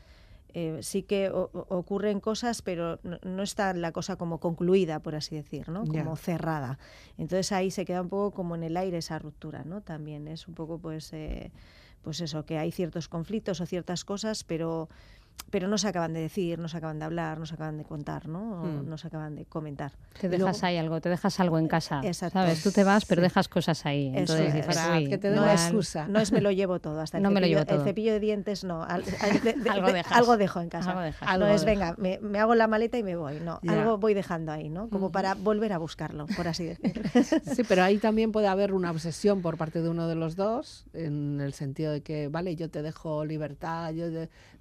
eh, 0.54 0.80
sí 0.82 1.04
que 1.04 1.32
ocurren 1.32 2.20
cosas, 2.20 2.62
pero 2.62 3.00
no, 3.24 3.42
está 3.42 3.74
la 3.74 3.92
cosa 3.92 4.18
como 4.18 4.40
concluida, 4.40 5.00
por 5.00 5.16
así 5.16 5.36
decir, 5.36 5.70
¿no? 5.70 5.86
Como 5.86 6.16
cerrada. 6.16 6.78
Entonces 7.18 7.52
ahí 7.52 7.72
se 7.72 7.86
queda 7.86 8.02
un 8.02 8.10
poco 8.10 8.32
como 8.32 8.56
en 8.56 8.64
el 8.64 8.78
aire 8.78 9.00
esa 9.00 9.18
ruptura, 9.18 9.64
¿no? 9.64 9.82
También 9.82 10.28
es 10.28 10.48
un 10.48 10.54
poco, 10.54 10.78
pues, 10.78 11.12
eh, 11.14 11.52
pues 12.04 12.22
eso, 12.22 12.46
que 12.46 12.60
hay 12.60 12.72
ciertos 12.72 13.08
conflictos 13.08 13.62
o 13.62 13.66
ciertas 13.66 14.06
cosas, 14.06 14.44
pero 14.44 14.90
pero 15.54 15.68
no 15.68 15.78
se 15.78 15.88
acaban 15.88 16.14
de 16.14 16.20
decir, 16.20 16.58
no 16.58 16.68
se 16.68 16.78
acaban 16.78 16.98
de 16.98 17.06
hablar, 17.06 17.38
no 17.38 17.46
se 17.46 17.54
acaban 17.54 17.78
de 17.78 17.84
contar, 17.84 18.28
¿no? 18.28 18.64
Hmm. 18.64 18.90
No 18.90 18.98
se 18.98 19.06
acaban 19.06 19.36
de 19.36 19.46
comentar. 19.46 19.92
Te 20.20 20.28
dejas 20.28 20.64
ahí 20.64 20.78
algo, 20.78 21.00
te 21.00 21.10
dejas 21.10 21.40
algo 21.40 21.60
en 21.60 21.68
casa, 21.68 22.02
¿sabes? 22.12 22.64
Tú 22.64 22.72
te 22.72 22.84
vas, 22.84 23.06
pero 23.06 23.22
dejas 23.22 23.50
cosas 23.50 23.86
ahí. 23.86 24.12
Entonces 24.16 24.52
dices, 24.52 24.76
para 24.76 24.98
que 24.98 25.20
te 25.20 25.30
no, 25.30 25.46
es, 25.46 25.66
excusa. 25.66 26.08
no 26.08 26.20
es 26.20 26.32
me 26.32 26.42
lo 26.42 26.50
llevo 26.50 26.80
todo, 26.80 27.00
hasta 27.02 27.18
el, 27.18 27.24
no 27.24 27.30
cepillo, 27.30 27.36
me 27.36 27.42
lo 27.42 27.48
llevo 27.48 27.66
todo. 27.68 27.78
el 27.78 27.84
cepillo 27.84 28.14
de 28.14 28.20
dientes 28.20 28.64
no. 28.64 28.84
algo, 30.10 30.38
dejo 30.38 30.60
en 30.60 30.70
casa. 30.70 31.14
no 31.38 31.46
es, 31.46 31.66
venga, 31.66 31.96
me, 32.00 32.18
hago 32.40 32.56
la 32.56 32.66
maleta 32.66 32.98
y 32.98 33.04
me 33.04 33.16
voy, 33.16 33.40
no. 33.40 33.60
Algo 33.68 34.00
voy 34.00 34.16
dejando 34.16 34.52
ahí, 34.52 34.70
¿no? 34.70 34.90
Como 34.90 35.12
para 35.12 35.36
volver 35.36 35.72
a 35.74 35.78
buscarlo, 35.78 36.26
por 36.36 36.48
así 36.48 36.66
decirlo. 36.66 37.04
Sí, 37.54 37.64
pero 37.64 37.84
ahí 37.84 38.00
también 38.00 38.32
puede 38.32 38.48
haber 38.48 38.74
una 38.74 38.90
obsesión 38.90 39.44
por 39.44 39.58
parte 39.58 39.84
de 39.84 39.90
uno 39.90 40.08
de 40.08 40.16
los 40.16 40.36
dos, 40.36 40.86
en 40.94 41.42
el 41.42 41.54
sentido 41.54 41.92
de 41.92 42.02
que, 42.02 42.28
vale, 42.28 42.56
yo 42.56 42.72
te 42.72 42.82
dejo 42.82 43.24
libertad, 43.24 43.92
yo 43.92 44.08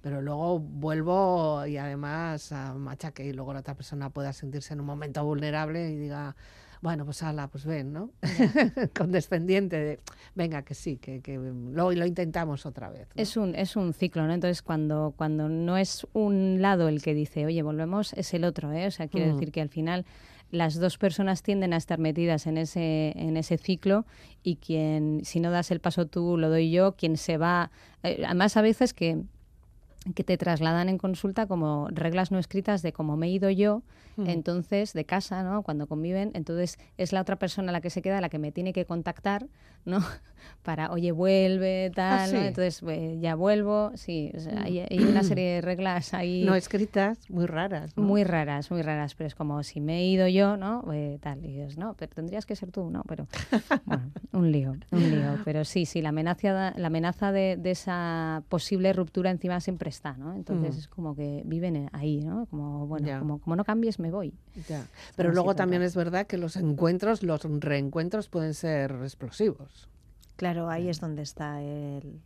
pero 0.03 0.21
luego 0.21 0.62
vuelvo 0.63 1.65
y 1.65 1.77
además 1.77 2.51
a 2.51 2.73
machaque 2.73 3.25
y 3.25 3.33
luego 3.33 3.53
la 3.53 3.59
otra 3.59 3.75
persona 3.75 4.09
pueda 4.09 4.33
sentirse 4.33 4.73
en 4.73 4.79
un 4.79 4.85
momento 4.85 5.23
vulnerable 5.23 5.89
y 5.89 5.97
diga, 5.97 6.35
bueno, 6.83 7.05
pues 7.05 7.23
ala, 7.23 7.47
pues 7.47 7.65
ven, 7.65 7.93
¿no? 7.93 8.11
Condescendiente 8.93 9.79
de, 9.79 9.99
venga, 10.35 10.63
que 10.63 10.73
sí, 10.73 10.97
que, 10.97 11.21
que 11.21 11.37
lo, 11.37 11.91
lo 11.93 12.05
intentamos 12.05 12.65
otra 12.65 12.89
vez. 12.89 13.07
Es, 13.15 13.37
un, 13.37 13.55
es 13.55 13.77
un 13.77 13.93
ciclo, 13.93 14.27
¿no? 14.27 14.33
Entonces, 14.33 14.61
cuando, 14.61 15.13
cuando 15.15 15.47
no 15.47 15.77
es 15.77 16.05
un 16.11 16.61
lado 16.61 16.89
el 16.89 17.01
que 17.01 17.13
dice, 17.13 17.45
oye, 17.45 17.61
volvemos, 17.61 18.11
es 18.13 18.33
el 18.33 18.43
otro, 18.43 18.73
¿eh? 18.73 18.87
O 18.87 18.91
sea, 18.91 19.07
quiere 19.07 19.27
mm. 19.27 19.33
decir 19.35 19.51
que 19.53 19.61
al 19.61 19.69
final 19.69 20.05
las 20.51 20.75
dos 20.75 20.97
personas 20.97 21.41
tienden 21.41 21.71
a 21.71 21.77
estar 21.77 21.99
metidas 21.99 22.47
en 22.47 22.57
ese, 22.57 23.13
en 23.15 23.37
ese 23.37 23.57
ciclo 23.57 24.05
y 24.43 24.57
quien, 24.57 25.21
si 25.23 25.39
no 25.39 25.51
das 25.51 25.71
el 25.71 25.79
paso 25.79 26.05
tú, 26.05 26.37
lo 26.37 26.49
doy 26.49 26.69
yo, 26.69 26.97
quien 26.97 27.15
se 27.15 27.37
va... 27.37 27.71
Eh, 28.03 28.23
además, 28.25 28.57
a 28.57 28.61
veces 28.61 28.93
que 28.93 29.23
que 30.15 30.23
te 30.23 30.37
trasladan 30.37 30.89
en 30.89 30.97
consulta 30.97 31.47
como 31.47 31.87
reglas 31.91 32.31
no 32.31 32.39
escritas 32.39 32.81
de 32.81 32.93
cómo 32.93 33.17
me 33.17 33.27
he 33.27 33.29
ido 33.29 33.49
yo, 33.49 33.83
entonces 34.17 34.93
de 34.93 35.05
casa, 35.05 35.43
¿no? 35.43 35.63
Cuando 35.63 35.87
conviven, 35.87 36.31
entonces 36.35 36.77
es 36.97 37.13
la 37.13 37.21
otra 37.21 37.37
persona 37.37 37.71
la 37.71 37.81
que 37.81 37.89
se 37.89 38.03
queda, 38.03 38.21
la 38.21 38.29
que 38.29 38.37
me 38.37 38.51
tiene 38.51 38.71
que 38.71 38.85
contactar, 38.85 39.47
¿no? 39.85 39.97
Para, 40.61 40.91
oye, 40.91 41.11
vuelve, 41.13 41.89
tal, 41.95 42.33
¿no? 42.33 42.39
Entonces 42.39 42.83
ya 43.21 43.35
vuelvo, 43.35 43.91
sí, 43.95 44.31
hay, 44.57 44.99
una 44.99 45.23
serie 45.23 45.55
de 45.55 45.61
reglas 45.61 46.13
ahí. 46.13 46.43
No 46.45 46.53
escritas, 46.53 47.29
muy 47.29 47.45
raras. 47.45 47.95
Muy 47.97 48.23
raras, 48.23 48.69
muy 48.69 48.81
raras, 48.81 49.15
pero 49.15 49.27
es 49.27 49.35
como 49.35 49.63
si 49.63 49.79
me 49.79 49.99
he 49.99 50.05
ido 50.05 50.27
yo, 50.27 50.57
¿no? 50.57 50.83
Eh, 50.93 51.17
tal, 51.21 51.43
y 51.45 51.53
dices, 51.53 51.77
no, 51.77 51.95
pero 51.95 52.13
tendrías 52.13 52.45
que 52.45 52.55
ser 52.57 52.71
tú, 52.71 52.89
¿no? 52.89 53.03
Pero, 53.07 53.27
bueno, 53.85 54.11
un 54.33 54.51
lío, 54.51 54.75
un 54.91 55.11
lío. 55.11 55.39
Pero 55.45 55.63
sí, 55.63 55.85
sí, 55.85 56.01
la 56.01 56.09
amenaza, 56.09 56.73
la 56.75 56.87
amenaza 56.87 57.31
de, 57.31 57.57
de 57.57 57.71
esa 57.71 58.43
posible 58.49 58.91
ruptura 58.93 59.31
encima 59.31 59.61
siempre 59.61 59.89
está, 59.93 60.13
¿no? 60.17 60.33
Entonces 60.33 60.75
mm. 60.75 60.79
es 60.79 60.87
como 60.87 61.15
que 61.15 61.43
viven 61.45 61.89
ahí, 61.93 62.23
¿no? 62.23 62.45
Como, 62.47 62.87
bueno, 62.87 63.19
como, 63.19 63.39
como, 63.39 63.55
no 63.55 63.63
cambies, 63.63 63.99
me 63.99 64.11
voy. 64.11 64.33
Pero 65.15 65.31
luego 65.31 65.55
también 65.55 65.81
es 65.81 65.95
verdad 65.95 66.27
que 66.27 66.37
los 66.37 66.55
encuentros, 66.55 67.23
los 67.23 67.41
reencuentros 67.43 68.29
pueden 68.29 68.53
ser 68.53 68.91
explosivos. 69.03 69.89
Claro, 70.35 70.67
ahí 70.67 70.89
es 70.89 70.99
donde 70.99 71.21
está 71.21 71.61
el, 71.61 72.19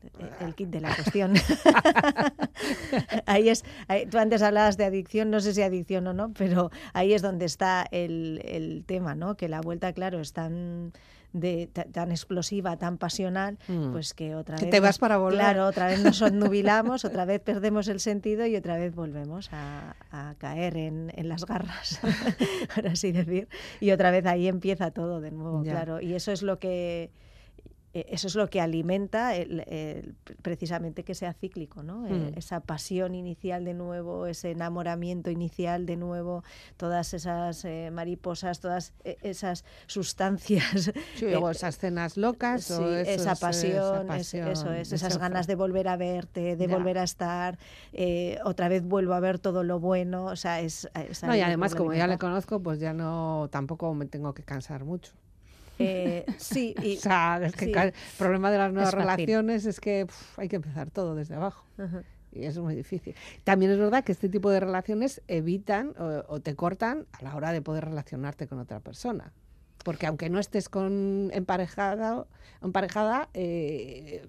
kit 0.55 0.69
de 0.69 0.79
la 0.79 0.95
cuestión. 0.95 1.33
ahí 3.25 3.49
es, 3.49 3.65
tú 4.09 4.17
antes 4.17 4.41
hablabas 4.41 4.77
de 4.77 4.85
adicción, 4.85 5.29
no 5.29 5.41
sé 5.41 5.53
si 5.53 5.61
adicción 5.61 6.07
o 6.07 6.13
no, 6.13 6.31
pero 6.33 6.71
ahí 6.93 7.13
es 7.13 7.21
donde 7.21 7.45
está 7.45 7.85
el, 7.91 8.41
el 8.45 8.85
tema, 8.85 9.13
¿no? 9.13 9.35
Que 9.35 9.49
la 9.49 9.59
vuelta, 9.59 9.91
claro, 9.91 10.21
es 10.21 10.31
tan 10.31 10.93
de, 11.33 11.67
tan 11.67 12.11
explosiva, 12.11 12.77
tan 12.77 12.97
pasional, 12.97 13.57
mm. 13.67 13.91
pues 13.91 14.13
que 14.13 14.35
otra 14.35 14.57
vez... 14.57 14.69
te 14.69 14.79
vas 14.79 14.97
para 14.97 15.17
volver. 15.17 15.39
Claro, 15.39 15.67
otra 15.67 15.87
vez 15.87 16.03
nos 16.03 16.21
nubilamos, 16.31 17.05
otra 17.05 17.25
vez 17.25 17.41
perdemos 17.41 17.87
el 17.87 17.99
sentido 17.99 18.45
y 18.45 18.55
otra 18.55 18.77
vez 18.77 18.95
volvemos 18.95 19.49
a, 19.51 19.95
caer 20.37 20.77
en, 20.77 21.11
las 21.27 21.45
garras, 21.45 21.99
por 22.75 22.87
así 22.87 23.11
decir. 23.11 23.47
Y 23.79 23.91
otra 23.91 24.11
vez 24.11 24.25
ahí 24.25 24.47
empieza 24.47 24.91
todo 24.91 25.21
de 25.21 25.31
nuevo, 25.31 25.61
claro. 25.63 26.01
Y 26.01 26.13
eso 26.13 26.31
es 26.31 26.41
lo 26.41 26.59
que 26.59 27.11
eso 27.93 28.27
es 28.27 28.35
lo 28.35 28.49
que 28.49 28.61
alimenta 28.61 29.33
precisamente 30.41 31.03
que 31.03 31.15
sea 31.15 31.33
cíclico, 31.33 31.83
¿no? 31.83 32.07
Eh, 32.07 32.31
mm. 32.31 32.37
esa 32.37 32.59
pasión 32.59 33.15
inicial 33.15 33.65
de 33.65 33.73
nuevo, 33.73 34.27
ese 34.27 34.51
enamoramiento 34.51 35.31
inicial 35.31 35.85
de 35.85 35.95
nuevo, 35.95 36.43
todas 36.75 37.13
esas 37.13 37.65
eh, 37.65 37.89
mariposas, 37.91 38.59
todas 38.59 38.93
esas 39.03 39.65
sustancias. 39.87 40.91
Sí, 41.15 41.25
luego 41.29 41.49
esas 41.49 41.77
cenas 41.77 42.17
locas. 42.17 42.69
esa, 42.69 43.35
pasión, 43.35 44.11
eso 44.11 44.73
es, 44.73 44.91
esas 44.91 45.17
ganas 45.17 45.47
de 45.47 45.55
volver 45.55 45.87
a 45.87 45.97
verte, 45.97 46.55
de 46.55 46.67
volver 46.67 46.97
a 46.97 47.03
estar, 47.03 47.57
otra 48.43 48.69
vez 48.69 48.83
vuelvo 48.83 49.13
a 49.13 49.19
ver 49.19 49.39
todo 49.39 49.63
lo 49.63 49.79
bueno, 49.79 50.25
o 50.25 50.35
sea, 50.35 50.61
es... 50.61 50.89
no, 51.23 51.35
y 51.35 51.41
además 51.41 51.73
como 51.73 51.93
ya 51.93 52.07
le 52.07 52.17
conozco, 52.17 52.61
pues 52.61 52.79
ya 52.79 52.93
no, 52.93 53.49
tampoco 53.51 53.93
me 53.93 54.05
tengo 54.05 54.33
que 54.33 54.43
cansar 54.43 54.83
mucho. 54.83 55.13
Eh, 55.79 56.25
sí, 56.37 56.75
y, 56.81 56.99
el 57.03 57.93
problema 58.17 58.51
de 58.51 58.57
las 58.57 58.73
nuevas 58.73 58.93
relaciones 58.93 59.65
es 59.65 59.79
que 59.79 60.07
hay 60.37 60.47
que 60.47 60.57
empezar 60.57 60.91
todo 60.91 61.15
desde 61.15 61.35
abajo. 61.35 61.65
y 62.31 62.45
es 62.45 62.57
muy 62.57 62.75
difícil. 62.75 63.15
También 63.43 63.71
es 63.71 63.77
verdad 63.77 64.03
que 64.03 64.11
este 64.11 64.29
tipo 64.29 64.49
de 64.49 64.59
relaciones 64.59 65.21
evitan 65.27 65.93
o, 65.97 66.39
te 66.39 66.55
cortan 66.55 67.05
a 67.11 67.23
la 67.23 67.35
hora 67.35 67.51
de 67.51 67.61
poder 67.61 67.85
relacionarte 67.85 68.47
con 68.47 68.59
otra 68.59 68.79
persona. 68.79 69.33
Porque 69.83 70.05
aunque 70.05 70.29
no 70.29 70.39
estés 70.39 70.67
con 70.67 71.29
emparejada, 71.33 72.25
emparejada 72.61 73.29
eh, 73.33 74.25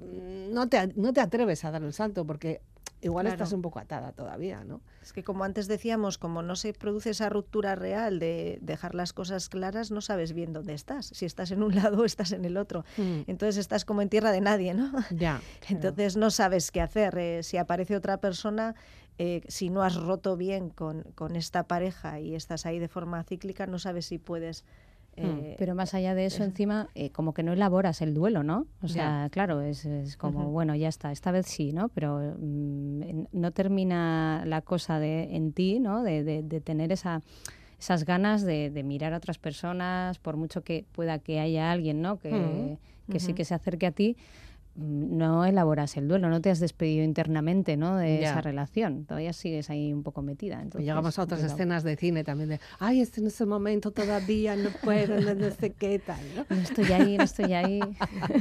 no, 0.52 0.68
te, 0.68 0.92
no 0.94 1.12
te 1.12 1.20
atreves 1.20 1.64
a 1.64 1.72
dar 1.72 1.82
el 1.82 1.92
salto 1.92 2.24
porque 2.24 2.60
igual 3.00 3.26
estás 3.26 3.52
un 3.52 3.62
poco 3.62 3.78
atada 3.78 4.12
todavía, 4.12 4.64
¿no? 4.64 4.80
Es 5.02 5.12
que 5.12 5.24
como 5.24 5.44
antes 5.44 5.68
decíamos, 5.68 6.18
como 6.18 6.42
no 6.42 6.56
se 6.56 6.72
produce 6.72 7.10
esa 7.10 7.28
ruptura 7.28 7.74
real 7.74 8.18
de 8.18 8.58
dejar 8.60 8.94
las 8.94 9.12
cosas 9.12 9.48
claras, 9.48 9.90
no 9.90 10.00
sabes 10.00 10.32
bien 10.32 10.52
dónde 10.52 10.74
estás. 10.74 11.06
Si 11.06 11.24
estás 11.24 11.50
en 11.50 11.62
un 11.62 11.74
lado 11.74 12.02
o 12.02 12.04
estás 12.04 12.32
en 12.32 12.44
el 12.44 12.56
otro. 12.56 12.84
Mm. 12.96 13.20
Entonces 13.26 13.56
estás 13.56 13.84
como 13.84 14.02
en 14.02 14.08
tierra 14.08 14.32
de 14.32 14.40
nadie, 14.40 14.74
¿no? 14.74 14.92
Ya. 15.10 15.40
Entonces 15.68 16.16
no 16.16 16.30
sabes 16.30 16.70
qué 16.70 16.80
hacer. 16.80 17.16
Eh, 17.18 17.42
si 17.42 17.56
aparece 17.56 17.96
otra 17.96 18.18
persona, 18.18 18.74
eh, 19.18 19.42
si 19.48 19.70
no 19.70 19.82
has 19.82 19.96
roto 19.96 20.36
bien 20.36 20.70
con, 20.70 21.02
con 21.14 21.36
esta 21.36 21.66
pareja 21.66 22.20
y 22.20 22.34
estás 22.34 22.66
ahí 22.66 22.78
de 22.78 22.88
forma 22.88 23.22
cíclica, 23.24 23.66
no 23.66 23.78
sabes 23.78 24.06
si 24.06 24.18
puedes. 24.18 24.64
Eh, 25.20 25.56
pero 25.58 25.74
más 25.74 25.94
allá 25.94 26.14
de 26.14 26.26
eso, 26.26 26.44
encima, 26.44 26.88
eh, 26.94 27.10
como 27.10 27.34
que 27.34 27.42
no 27.42 27.52
elaboras 27.52 28.02
el 28.02 28.14
duelo, 28.14 28.42
¿no? 28.42 28.66
O 28.82 28.88
sea, 28.88 29.28
claro, 29.30 29.60
es, 29.60 29.86
como, 30.16 30.50
bueno, 30.50 30.74
ya 30.74 30.88
está, 30.88 31.12
esta 31.12 31.30
vez 31.30 31.46
sí, 31.46 31.72
¿no? 31.72 31.88
Pero 31.88 32.36
mm, 32.38 33.26
no 33.32 33.50
termina 33.52 34.44
la 34.46 34.62
cosa 34.62 35.00
de, 35.00 35.34
en 35.34 35.52
ti, 35.52 35.80
¿no? 35.80 36.02
De, 36.02 36.22
de, 36.22 36.60
tener 36.60 36.92
esa, 36.92 37.22
esas 37.78 38.04
ganas 38.04 38.42
de, 38.42 38.82
mirar 38.84 39.12
a 39.14 39.16
otras 39.16 39.38
personas, 39.38 40.18
por 40.18 40.36
mucho 40.36 40.62
que 40.62 40.84
pueda 40.92 41.18
que 41.18 41.40
haya 41.40 41.72
alguien, 41.72 42.00
¿no? 42.00 42.18
Que, 42.18 42.78
que 43.10 43.20
sí 43.20 43.34
que 43.34 43.44
se 43.44 43.54
acerque 43.54 43.86
a 43.86 43.92
ti 43.92 44.16
no 44.78 45.44
elaboras 45.44 45.96
el 45.96 46.06
duelo, 46.06 46.28
no 46.28 46.40
te 46.40 46.50
has 46.50 46.60
despedido 46.60 47.04
internamente 47.04 47.76
¿no? 47.76 47.96
de 47.96 48.22
esa 48.22 48.40
relación, 48.40 49.04
todavía 49.04 49.32
sigues 49.32 49.70
ahí 49.70 49.92
un 49.92 50.02
poco 50.02 50.22
metida. 50.22 50.60
Entonces, 50.62 50.86
llegamos 50.86 51.18
a 51.18 51.22
otras 51.22 51.42
escenas 51.42 51.82
de 51.82 51.96
cine 51.96 52.22
también 52.22 52.48
de, 52.50 52.60
ay, 52.78 53.00
este 53.00 53.20
en 53.20 53.26
ese 53.26 53.44
momento 53.44 53.90
todavía 53.90 54.54
no 54.54 54.70
puedo, 54.82 55.20
no, 55.34 55.50
sé 55.50 55.70
qué 55.70 55.98
tal. 55.98 56.20
¿no? 56.36 56.46
no 56.48 56.62
estoy 56.62 56.92
ahí, 56.92 57.16
no 57.16 57.24
estoy 57.24 57.54
ahí. 57.54 57.80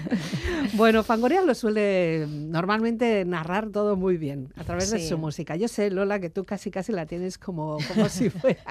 bueno, 0.73 1.03
Fangoria 1.03 1.41
lo 1.41 1.55
suele 1.55 2.27
normalmente 2.27 3.25
narrar 3.25 3.69
todo 3.69 3.95
muy 3.95 4.17
bien 4.17 4.49
a 4.57 4.63
través 4.63 4.91
de 4.91 4.99
su 5.07 5.17
música. 5.17 5.55
Yo 5.55 5.67
sé, 5.67 5.89
Lola, 5.89 6.19
que 6.19 6.29
tú 6.29 6.43
casi 6.43 6.69
casi 6.69 6.91
la 6.91 7.07
tienes 7.07 7.39
como, 7.39 7.77
como 7.88 8.09
si 8.09 8.29
fuera 8.29 8.61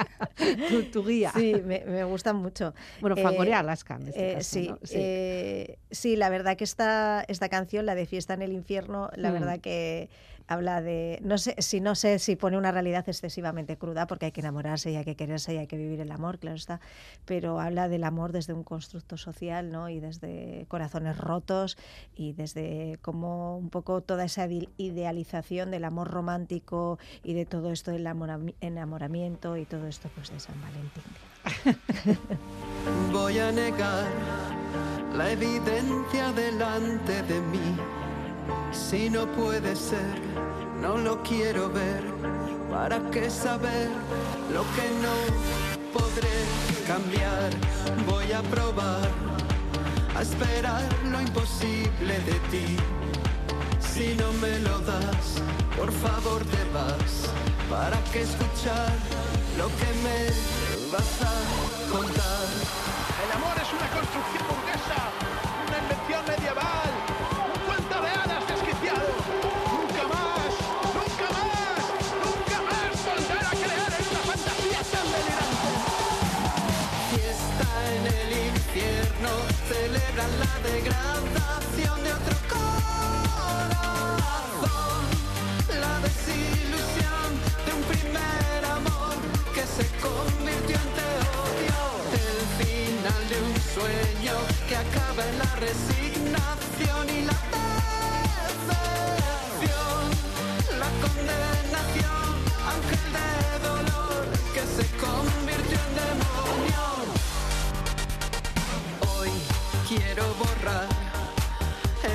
tu, 0.92 1.04
guía. 1.04 1.32
Sí, 1.34 1.54
me, 1.64 1.84
me 1.84 2.04
gustan 2.04 2.36
mucho. 2.36 2.74
Bueno, 3.00 3.16
Fangoria 3.16 3.56
eh, 3.56 3.58
Alaska 3.58 3.96
en 3.96 4.08
este 4.08 4.30
eh, 4.30 4.34
caso, 4.34 4.50
sí, 4.50 4.70
sí. 4.82 4.94
Eh, 4.96 5.78
sí, 5.90 6.16
la 6.16 6.28
verdad 6.28 6.56
que 6.56 6.64
esta, 6.64 7.24
esta 7.26 7.48
canción, 7.48 7.55
la 7.82 7.94
de 7.94 8.06
Fiesta 8.06 8.34
en 8.34 8.42
el 8.42 8.52
Infierno, 8.52 9.10
la 9.16 9.30
mm. 9.30 9.32
verdad 9.32 9.60
que 9.60 10.08
habla 10.48 10.80
de, 10.80 11.18
no 11.22 11.38
sé, 11.38 11.56
si 11.58 11.80
no 11.80 11.94
sé 11.94 12.18
si 12.18 12.36
pone 12.36 12.56
una 12.56 12.70
realidad 12.70 13.08
excesivamente 13.08 13.76
cruda, 13.76 14.06
porque 14.06 14.26
hay 14.26 14.32
que 14.32 14.40
enamorarse 14.40 14.90
y 14.90 14.96
hay 14.96 15.04
que 15.04 15.16
quererse 15.16 15.54
y 15.54 15.58
hay 15.58 15.66
que 15.66 15.76
vivir 15.76 16.00
el 16.00 16.10
amor, 16.12 16.38
claro 16.38 16.56
está, 16.56 16.80
pero 17.24 17.60
habla 17.60 17.88
del 17.88 18.04
amor 18.04 18.32
desde 18.32 18.52
un 18.52 18.62
constructo 18.62 19.16
social, 19.16 19.70
¿no? 19.70 19.88
Y 19.88 20.00
desde 20.00 20.66
corazones 20.68 21.18
rotos 21.18 21.76
y 22.14 22.32
desde 22.32 22.98
como 23.02 23.58
un 23.58 23.70
poco 23.70 24.00
toda 24.02 24.24
esa 24.24 24.46
idealización 24.76 25.70
del 25.70 25.84
amor 25.84 26.10
romántico 26.10 26.98
y 27.24 27.34
de 27.34 27.44
todo 27.44 27.72
esto 27.72 27.90
del 27.90 28.06
enamoramiento 28.60 29.56
y 29.56 29.64
todo 29.64 29.86
esto 29.86 30.08
pues 30.14 30.30
de 30.30 30.40
San 30.40 30.60
Valentín. 30.60 31.02
Voy 33.12 33.38
a 33.38 33.52
negar 33.52 34.06
la 35.16 35.30
evidencia 35.30 36.30
delante 36.32 37.22
de 37.22 37.40
mí. 37.40 37.76
Si 38.70 39.08
no 39.08 39.26
puede 39.26 39.74
ser, 39.74 40.20
no 40.80 40.98
lo 40.98 41.22
quiero 41.22 41.70
ver. 41.70 42.04
¿Para 42.70 42.98
qué 43.10 43.30
saber 43.30 43.88
lo 44.52 44.62
que 44.74 44.86
no 45.04 45.16
podré 45.98 46.36
cambiar? 46.86 47.50
Voy 48.06 48.30
a 48.32 48.42
probar 48.42 49.08
a 50.14 50.22
esperar 50.22 50.84
lo 51.10 51.20
imposible 51.20 52.14
de 52.28 52.36
ti. 52.50 52.76
Si 53.80 54.14
no 54.16 54.30
me 54.34 54.58
lo 54.60 54.78
das, 54.80 55.40
por 55.78 55.90
favor 55.92 56.42
te 56.44 56.62
vas. 56.74 57.30
¿Para 57.70 57.98
qué 58.12 58.20
escuchar 58.22 58.92
lo 59.56 59.68
que 59.78 59.90
me 60.04 60.18
vas 60.92 61.12
a 61.22 61.90
contar? 61.90 62.46
El 63.24 63.32
amor 63.32 63.56
es 63.56 63.72
una 63.72 63.88
construcción 63.96 64.45
degradación 80.72 81.96
de 82.02 82.10
otro 82.12 82.36
corazón, 82.54 82.66
la 85.80 85.94
desilusión 86.06 87.28
de 87.64 87.70
un 87.78 87.82
primer 87.92 88.58
amor 88.78 89.14
que 89.54 89.64
se 89.76 89.84
convirtió 90.06 90.76
en 90.84 90.90
teodio, 91.00 91.78
el 92.26 92.40
final 92.60 93.22
de 93.30 93.36
un 93.48 93.54
sueño 93.74 94.36
que 94.68 94.76
acaba 94.76 95.22
en 95.30 95.36
la 95.38 95.52
resignación 95.66 97.04
y 97.16 97.20
la 97.30 97.38
decepción, 99.62 100.02
la 100.82 100.90
condenación, 101.04 102.28
ángel 102.74 103.06
de 103.16 103.30
dolor 103.68 104.22
que 104.54 104.62
se 104.76 104.84
convirtió 104.98 105.65
quiero 109.88 110.24
borrar 110.34 110.88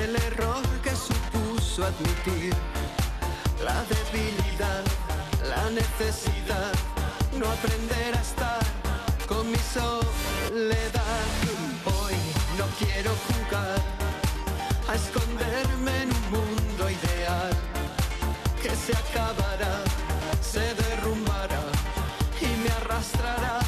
el 0.02 0.16
error 0.16 0.62
que 0.82 0.90
supuso 0.90 1.84
admitir 1.84 2.54
la 3.64 3.82
debilidad, 3.84 4.84
la 5.48 5.70
necesidad, 5.70 6.72
no 7.38 7.46
aprender 7.50 8.16
a 8.16 8.20
estar 8.20 8.62
con 9.26 9.50
mi 9.50 9.58
soledad. 9.58 11.02
Quiero 12.78 13.12
jugar 13.28 13.80
a 14.88 14.94
esconderme 14.94 16.02
en 16.02 16.10
un 16.10 16.30
mundo 16.30 16.90
ideal 16.90 17.52
que 18.60 18.70
se 18.70 18.92
acabará, 18.92 19.84
se 20.40 20.74
derrumbará 20.74 21.62
y 22.40 22.46
me 22.62 22.70
arrastrará 22.70 23.61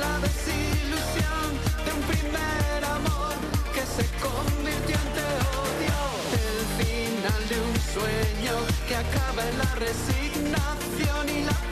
la 0.00 0.14
desilusión 0.26 1.48
de 1.84 1.90
un 1.92 2.02
primer 2.12 2.84
amor 2.84 3.34
que 3.74 3.84
se 3.96 4.04
convirtió 4.24 4.96
en 4.96 5.10
teodio, 5.18 5.98
el 6.46 6.60
final 6.80 7.42
de 7.48 7.56
un 7.68 7.76
sueño 7.94 8.54
que 8.86 8.94
acaba 8.96 9.40
en 9.48 9.58
la 9.58 9.70
resignación 9.74 11.28
y 11.28 11.44
la 11.44 11.67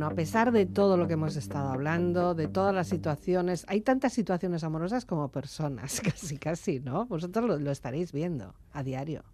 Bueno, 0.00 0.14
a 0.14 0.16
pesar 0.16 0.50
de 0.50 0.64
todo 0.64 0.96
lo 0.96 1.06
que 1.06 1.12
hemos 1.12 1.36
estado 1.36 1.68
hablando, 1.68 2.34
de 2.34 2.48
todas 2.48 2.74
las 2.74 2.88
situaciones, 2.88 3.66
hay 3.68 3.82
tantas 3.82 4.14
situaciones 4.14 4.64
amorosas 4.64 5.04
como 5.04 5.28
personas, 5.28 6.00
casi, 6.04 6.38
casi, 6.38 6.80
¿no? 6.80 7.04
Vosotros 7.04 7.44
lo, 7.44 7.58
lo 7.58 7.70
estaréis 7.70 8.10
viendo 8.10 8.54
a 8.72 8.82
diario. 8.82 9.24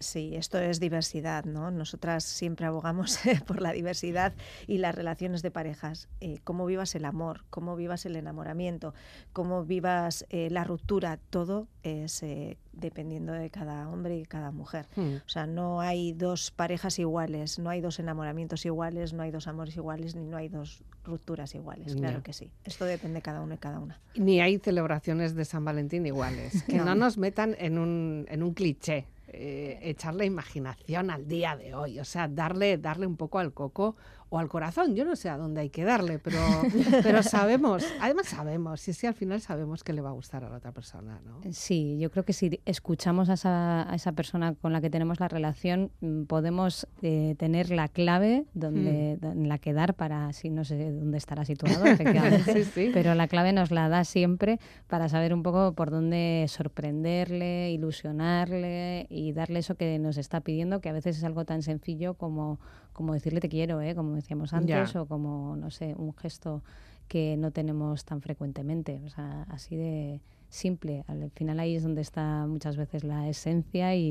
Sí, 0.00 0.34
esto 0.34 0.58
es 0.58 0.80
diversidad, 0.80 1.44
¿no? 1.44 1.70
Nosotras 1.70 2.24
siempre 2.24 2.64
abogamos 2.66 3.18
por 3.46 3.60
la 3.60 3.72
diversidad 3.72 4.32
y 4.66 4.78
las 4.78 4.94
relaciones 4.94 5.42
de 5.42 5.50
parejas. 5.50 6.08
Eh, 6.20 6.38
cómo 6.42 6.64
vivas 6.64 6.94
el 6.94 7.04
amor, 7.04 7.44
cómo 7.50 7.76
vivas 7.76 8.06
el 8.06 8.16
enamoramiento, 8.16 8.94
cómo 9.34 9.64
vivas 9.64 10.24
eh, 10.30 10.48
la 10.50 10.64
ruptura, 10.64 11.18
todo 11.28 11.68
es 11.82 12.22
eh, 12.22 12.56
dependiendo 12.72 13.32
de 13.34 13.50
cada 13.50 13.88
hombre 13.90 14.16
y 14.18 14.24
cada 14.24 14.50
mujer. 14.52 14.86
Hmm. 14.96 15.16
O 15.16 15.28
sea, 15.28 15.46
no 15.46 15.80
hay 15.82 16.12
dos 16.14 16.50
parejas 16.50 16.98
iguales, 16.98 17.58
no 17.58 17.68
hay 17.68 17.82
dos 17.82 17.98
enamoramientos 17.98 18.64
iguales, 18.64 19.12
no 19.12 19.22
hay 19.22 19.30
dos 19.30 19.48
amores 19.48 19.76
iguales, 19.76 20.14
ni 20.14 20.24
no 20.24 20.38
hay 20.38 20.48
dos 20.48 20.82
rupturas 21.04 21.54
iguales. 21.54 21.94
Claro 21.94 22.22
que 22.22 22.32
sí. 22.32 22.50
Esto 22.64 22.86
depende 22.86 23.20
cada 23.20 23.42
uno 23.42 23.54
y 23.54 23.58
cada 23.58 23.80
una. 23.80 24.00
Ni 24.14 24.40
hay 24.40 24.58
celebraciones 24.58 25.34
de 25.34 25.44
San 25.44 25.64
Valentín 25.64 26.06
iguales. 26.06 26.62
Que 26.64 26.76
no, 26.78 26.84
No. 26.86 26.94
nos 26.94 27.18
metan 27.18 27.54
en 27.58 27.78
un, 27.78 28.26
en 28.30 28.42
un 28.42 28.54
cliché. 28.54 29.06
Eh, 29.32 29.78
echarle 29.82 30.24
imaginación 30.24 31.10
al 31.10 31.28
día 31.28 31.56
de 31.56 31.74
hoy, 31.74 32.00
o 32.00 32.04
sea, 32.04 32.28
darle, 32.28 32.78
darle 32.78 33.06
un 33.06 33.16
poco 33.16 33.38
al 33.38 33.52
coco 33.52 33.96
o 34.30 34.38
al 34.38 34.48
corazón. 34.48 34.94
Yo 34.96 35.04
no 35.04 35.16
sé 35.16 35.28
a 35.28 35.36
dónde 35.36 35.60
hay 35.60 35.70
que 35.70 35.84
darle, 35.84 36.18
pero, 36.18 36.38
pero 37.02 37.22
sabemos, 37.22 37.84
además 38.00 38.28
sabemos, 38.28 38.80
sí, 38.80 38.92
sí, 38.94 39.06
al 39.06 39.14
final 39.14 39.40
sabemos 39.40 39.84
que 39.84 39.92
le 39.92 40.00
va 40.00 40.08
a 40.10 40.12
gustar 40.12 40.44
a 40.44 40.48
la 40.48 40.56
otra 40.56 40.72
persona, 40.72 41.20
¿no? 41.26 41.40
Sí, 41.52 41.98
yo 41.98 42.10
creo 42.10 42.24
que 42.24 42.32
si 42.32 42.60
escuchamos 42.64 43.28
a 43.28 43.34
esa, 43.34 43.90
a 43.90 43.94
esa 43.94 44.12
persona 44.12 44.54
con 44.54 44.72
la 44.72 44.80
que 44.80 44.88
tenemos 44.88 45.20
la 45.20 45.28
relación, 45.28 45.90
mm, 46.00 46.22
podemos 46.24 46.86
eh, 47.02 47.34
tener 47.38 47.70
la 47.70 47.88
clave 47.88 48.46
donde, 48.54 49.18
Hmm. 49.20 49.24
en 49.42 49.48
la 49.48 49.58
que 49.58 49.72
dar 49.72 49.94
para, 49.94 50.32
si 50.32 50.48
no 50.50 50.64
sé 50.64 50.92
dónde 50.92 51.18
estará 51.18 51.44
situado, 51.44 51.84
efectivamente, 51.86 52.64
Sí, 52.64 52.70
sí. 52.72 52.90
pero 52.94 53.14
la 53.14 53.26
clave 53.28 53.52
nos 53.52 53.70
la 53.70 53.88
da 53.88 54.04
siempre 54.04 54.58
para 54.86 55.08
saber 55.08 55.34
un 55.34 55.42
poco 55.42 55.72
por 55.74 55.90
dónde 55.90 56.46
sorprenderle, 56.48 57.72
ilusionarle 57.72 59.06
y 59.10 59.32
darle 59.32 59.58
eso 59.60 59.74
que 59.74 59.98
nos 59.98 60.16
está 60.16 60.40
pidiendo, 60.40 60.80
que 60.80 60.88
a 60.88 60.92
veces 60.92 61.18
es 61.18 61.24
algo 61.24 61.44
tan 61.44 61.62
sencillo 61.62 62.14
como, 62.14 62.58
como 63.00 63.14
decirle 63.14 63.40
te 63.40 63.48
quiero, 63.48 63.80
¿eh? 63.80 63.94
como 63.94 64.14
decíamos 64.14 64.52
antes, 64.52 64.92
Ya. 64.92 65.00
o 65.00 65.06
como, 65.06 65.56
no 65.56 65.70
sé, 65.70 65.94
un 65.96 66.14
gesto 66.14 66.62
que 67.08 67.34
no 67.38 67.50
tenemos 67.50 68.04
tan 68.04 68.20
frecuentemente. 68.20 69.00
O 69.06 69.08
sea, 69.08 69.46
así 69.48 69.74
de 69.74 70.20
simple. 70.50 71.02
Al 71.08 71.30
final 71.30 71.58
ahí 71.60 71.76
es 71.76 71.82
donde 71.82 72.02
está 72.02 72.44
muchas 72.46 72.76
veces 72.76 73.02
la 73.02 73.26
esencia 73.26 73.94
y, 73.94 74.02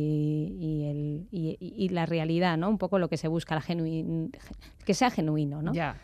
y 0.60 0.86
el, 0.86 1.28
y, 1.30 1.58
y- 1.60 1.90
la 1.90 2.08
realidad, 2.08 2.58
¿no? 2.58 2.68
Un 2.68 2.80
poco 2.80 2.98
lo 2.98 3.10
que 3.10 3.18
se 3.18 3.28
busca, 3.28 3.54
la 3.54 3.62
genuin, 3.62 4.32
que 4.84 4.96
sea 4.96 5.12
genuino, 5.12 5.62
¿no? 5.62 5.72
Ya. 5.72 5.96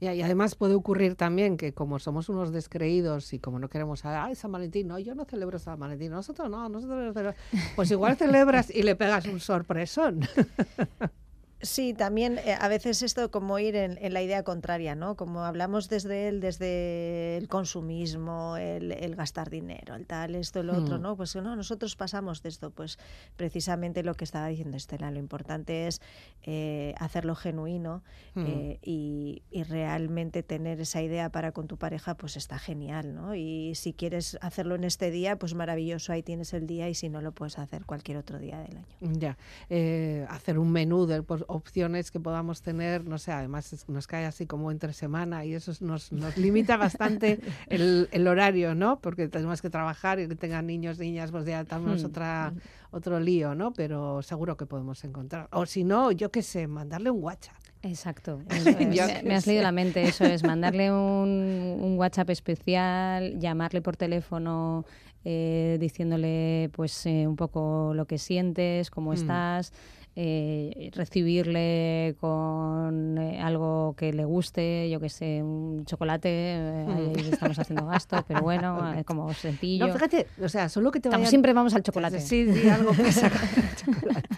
Y 0.00 0.06
además 0.06 0.54
puede 0.54 0.72
ocurrir 0.74 1.14
también 1.14 1.58
que 1.58 1.74
como 1.74 1.98
somos 1.98 2.30
unos 2.30 2.52
descreídos 2.52 3.34
y 3.34 3.38
como 3.38 3.58
no 3.58 3.68
queremos, 3.68 4.02
ay, 4.06 4.34
San 4.34 4.50
Valentín, 4.50 4.88
no, 4.88 4.98
yo 4.98 5.14
no 5.14 5.26
celebro 5.26 5.58
San 5.58 5.78
Valentín, 5.78 6.10
nosotros 6.10 6.48
no, 6.48 6.70
nosotros 6.70 6.96
no 7.04 7.12
celebramos. 7.12 7.38
Pues 7.76 7.90
igual 7.90 8.16
celebras 8.16 8.70
y 8.74 8.82
le 8.82 8.96
pegas 8.96 9.26
un 9.26 9.40
sorpresón. 9.40 10.20
Sí, 11.62 11.92
también 11.92 12.38
eh, 12.38 12.56
a 12.58 12.68
veces 12.68 13.02
esto 13.02 13.30
como 13.30 13.58
ir 13.58 13.76
en, 13.76 13.98
en 14.00 14.14
la 14.14 14.22
idea 14.22 14.42
contraria, 14.44 14.94
¿no? 14.94 15.14
Como 15.16 15.44
hablamos 15.44 15.88
desde 15.90 16.28
el, 16.28 16.40
desde 16.40 17.36
el 17.36 17.48
consumismo, 17.48 18.56
el, 18.56 18.92
el 18.92 19.14
gastar 19.14 19.50
dinero, 19.50 19.94
el 19.94 20.06
tal, 20.06 20.34
esto, 20.36 20.60
el 20.60 20.70
otro, 20.70 20.98
Hmm. 20.98 21.02
¿no? 21.02 21.16
Pues 21.16 21.36
no, 21.36 21.54
nosotros 21.56 21.96
pasamos 21.96 22.42
de 22.42 22.48
esto, 22.48 22.70
pues 22.70 22.98
precisamente 23.36 24.02
lo 24.02 24.14
que 24.14 24.24
estaba 24.24 24.48
diciendo 24.48 24.76
Estela, 24.76 25.10
lo 25.10 25.18
importante 25.18 25.86
es 25.86 26.00
eh, 26.44 26.94
hacerlo 26.98 27.34
genuino 27.34 28.02
Hmm. 28.34 28.44
eh, 28.46 28.78
y, 28.82 29.42
y 29.50 29.62
realmente 29.64 30.42
tener 30.42 30.80
esa 30.80 31.02
idea 31.02 31.30
para 31.30 31.52
con 31.52 31.66
tu 31.66 31.76
pareja, 31.76 32.14
pues 32.14 32.36
está 32.36 32.58
genial, 32.58 33.14
¿no? 33.14 33.34
Y 33.34 33.74
si 33.74 33.92
quieres 33.92 34.38
hacerlo 34.40 34.76
en 34.76 34.84
este 34.84 35.10
día, 35.10 35.36
pues 35.36 35.54
maravilloso, 35.54 36.12
ahí 36.12 36.22
tienes 36.22 36.54
el 36.54 36.66
día 36.66 36.88
y 36.88 36.94
si 36.94 37.08
no 37.08 37.20
lo 37.20 37.32
puedes 37.32 37.58
hacer 37.58 37.84
cualquier 37.84 38.16
otro 38.16 38.38
día 38.38 38.58
del 38.60 38.78
año. 38.78 38.86
Ya, 39.18 39.36
eh, 39.68 40.26
hacer 40.30 40.58
un 40.58 40.70
menú 40.72 41.04
de 41.06 41.22
pues, 41.22 41.44
opciones 41.50 42.10
que 42.10 42.20
podamos 42.20 42.62
tener, 42.62 43.04
no 43.04 43.18
sé, 43.18 43.32
además 43.32 43.72
es- 43.72 43.88
nos 43.88 44.06
cae 44.06 44.24
así 44.24 44.46
como 44.46 44.70
entre 44.70 44.92
semana 44.92 45.44
y 45.44 45.54
eso 45.54 45.70
es- 45.72 45.82
nos, 45.82 46.12
nos 46.12 46.36
limita 46.36 46.76
bastante 46.76 47.40
el, 47.68 48.08
el 48.12 48.26
horario, 48.28 48.74
¿no? 48.74 49.00
Porque 49.00 49.28
tenemos 49.28 49.60
que 49.62 49.70
trabajar 49.70 50.20
y 50.20 50.28
que 50.28 50.36
tengan 50.36 50.66
niños, 50.66 50.98
niñas, 50.98 51.30
pues 51.30 51.44
ya 51.46 51.64
tenemos 51.64 52.02
Hmm. 52.02 52.06
otra, 52.06 52.52
otro 52.90 53.20
lío, 53.20 53.54
¿no? 53.54 53.72
Pero 53.72 54.22
seguro 54.22 54.56
que 54.56 54.66
podemos 54.66 55.02
encontrar. 55.04 55.48
O 55.52 55.66
si 55.66 55.84
no, 55.84 56.12
yo 56.12 56.30
qué 56.30 56.42
sé, 56.42 56.66
mandarle 56.66 57.10
un 57.10 57.22
WhatsApp. 57.22 57.56
Exacto. 57.82 58.40
es. 58.50 59.24
Me, 59.24 59.34
has 59.34 59.46
leído 59.46 59.62
la 59.62 59.72
mente, 59.72 60.02
eso 60.02 60.24
es, 60.24 60.42
mandarle 60.44 60.92
un, 60.92 61.78
un 61.80 61.98
WhatsApp 61.98 62.30
especial, 62.30 63.38
llamarle 63.38 63.80
por 63.82 63.96
teléfono 63.96 64.84
eh, 65.24 65.76
diciéndole 65.80 66.70
pues 66.72 67.04
eh, 67.06 67.26
un 67.26 67.36
poco 67.36 67.92
lo 67.94 68.06
que 68.06 68.16
sientes, 68.18 68.90
cómo 68.90 69.10
Mm. 69.10 69.14
estás, 69.14 69.72
eh, 70.16 70.90
recibirle 70.94 72.16
con 72.20 73.16
eh, 73.18 73.40
algo 73.40 73.94
que 73.96 74.12
le 74.12 74.24
guste, 74.24 74.90
yo 74.90 75.00
que 75.00 75.08
sé, 75.08 75.42
un 75.42 75.84
chocolate, 75.86 76.28
eh, 76.28 76.86
ahí 76.88 77.30
estamos 77.30 77.58
haciendo 77.58 77.86
gasto, 77.86 78.24
pero 78.26 78.42
bueno, 78.42 78.92
como 79.06 79.32
sencillo. 79.34 79.86
No, 79.86 79.92
fíjate, 79.92 80.26
o 80.42 80.48
sea, 80.48 80.68
solo 80.68 80.90
que 80.90 81.00
te 81.00 81.26
siempre 81.26 81.52
vamos 81.52 81.74
al 81.74 81.82
chocolate. 81.82 82.20
Sí, 82.20 82.52
sí, 82.52 82.68
algo 82.68 82.92
que 82.92 83.12
sacar 83.12 83.48
el 83.56 83.76
chocolate. 83.76 84.28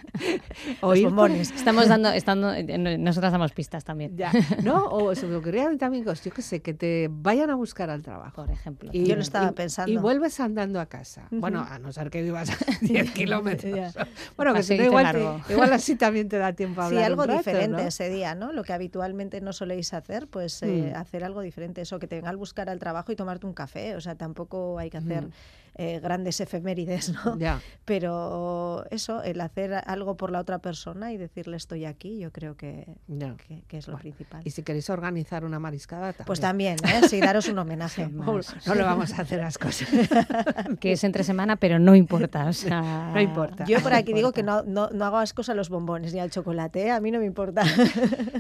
O 0.81 0.89
Los 0.91 0.99
ir 0.99 1.05
por- 1.05 1.13
bombones. 1.15 1.51
Estamos 1.51 1.89
dando, 1.89 2.11
estando, 2.11 2.53
eh, 2.53 2.99
nosotras 2.99 3.33
damos 3.33 3.53
pistas 3.53 3.85
también. 3.85 4.17
Ya, 4.17 4.33
¿no? 4.63 4.87
O 4.87 5.15
se 5.15 5.27
me 5.27 5.37
ocurrían 5.37 5.79
también 5.79 6.05
cosas, 6.05 6.25
yo 6.25 6.33
qué 6.33 6.43
sé, 6.43 6.61
que 6.63 6.75
te 6.75 7.09
vayan 7.11 7.51
a 7.51 7.55
buscar 7.55 7.91
al 7.91 8.03
trabajo. 8.03 8.37
Por 8.37 8.51
ejemplo. 8.51 8.91
Y- 8.93 9.05
Yo 9.07 9.17
lo 9.17 9.23
estaba 9.23 9.51
y- 9.51 9.53
pensando. 9.55 9.93
Y 9.93 9.97
vuelves 9.97 10.39
andando 10.41 10.81
a 10.81 10.87
casa. 10.87 11.27
Bueno, 11.31 11.67
a 11.69 11.79
no 11.79 11.93
ser 11.93 12.11
que 12.11 12.23
vivas 12.23 12.51
a 12.51 12.57
10 12.81 13.11
kilómetros. 13.13 13.95
Bueno, 14.37 14.55
que 14.55 14.63
si 14.63 14.77
no, 14.79 14.85
igual, 14.85 15.13
te- 15.47 15.53
igual 15.53 15.73
así 15.73 15.97
también 15.97 16.29
te 16.29 16.39
da 16.39 16.53
tiempo 16.53 16.81
a 16.81 16.85
Sí, 16.89 16.95
hablar 16.95 17.05
algo 17.11 17.23
un 17.23 17.29
rato, 17.29 17.39
diferente 17.39 17.83
¿no? 17.83 17.89
ese 17.89 18.09
día, 18.11 18.35
¿no? 18.35 18.53
Lo 18.53 18.63
que 18.65 18.73
habitualmente 18.73 19.41
no 19.41 19.53
soléis 19.53 19.93
hacer, 19.95 20.27
pues 20.29 20.63
eh, 20.63 20.93
Mm. 20.93 20.97
hacer 20.97 21.25
algo 21.25 21.41
diferente. 21.41 21.81
Eso, 21.81 21.99
que 21.99 22.07
te 22.07 22.17
venga 22.17 22.31
al 22.31 22.37
buscar 22.37 22.69
al 22.69 22.79
trabajo 22.79 23.13
y 23.13 23.17
tomarte 23.17 23.47
un 23.47 23.53
café. 23.55 23.97
O 23.97 24.01
sea, 24.01 24.15
tampoco 24.15 24.79
hay 24.79 24.91
que 24.91 24.99
hacer 24.99 25.25
Mm. 25.27 25.31
Eh, 25.77 26.01
grandes 26.01 26.41
efemérides, 26.41 27.13
¿no? 27.25 27.39
Ya. 27.39 27.61
Pero 27.85 28.85
eso, 28.91 29.23
el 29.23 29.41
hacer 29.41 29.75
algo 29.87 30.17
por 30.17 30.31
la 30.31 30.41
otra 30.41 30.59
persona 30.59 31.13
y 31.13 31.17
decirle 31.17 31.57
estoy 31.57 31.85
aquí, 31.85 32.19
yo 32.19 32.31
creo 32.33 32.57
que, 32.57 32.87
Ya. 33.09 33.35
que, 33.37 33.63
que 33.69 33.79
es 33.79 33.89
lo 33.89 33.97
principal. 33.99 34.43
Y 34.45 34.51
si 34.51 34.63
queréis 34.63 34.89
organizar 34.91 35.45
una 35.45 35.59
mariscada, 35.59 36.13
también. 36.13 36.27
Pues 36.27 36.41
también, 36.41 36.77
¿eh? 36.85 37.09
Sí, 37.09 37.21
daros 37.21 37.49
un 37.49 37.59
homenaje. 37.59 38.09
No, 38.13 38.39
no 38.67 38.75
le 38.75 38.83
vamos 38.83 39.13
a 39.19 39.23
hacer 39.23 39.41
las 39.41 39.59
cosas. 39.59 39.89
que 40.81 40.93
es 40.93 41.05
entre 41.05 41.25
semana, 41.25 41.57
pero 41.57 41.79
no 41.79 41.95
importa. 41.95 42.47
O 42.47 42.53
sea, 42.53 43.11
No 43.15 43.21
importa. 43.21 43.65
Yo 43.65 43.81
por 43.81 43.93
no 43.93 43.99
aquí 43.99 44.13
digo 44.13 44.33
que 44.33 44.43
no, 44.43 44.63
no, 44.63 44.89
no 44.91 45.05
hago 45.05 45.17
ascos 45.19 45.49
a 45.49 45.55
los 45.55 45.69
bombones 45.69 46.13
ni 46.15 46.21
al 46.21 46.31
chocolate, 46.31 46.87
¿eh? 46.87 46.91
a 46.91 47.01
mí 47.01 47.11
no 47.11 47.19
me 47.19 47.27
importa. 47.27 47.63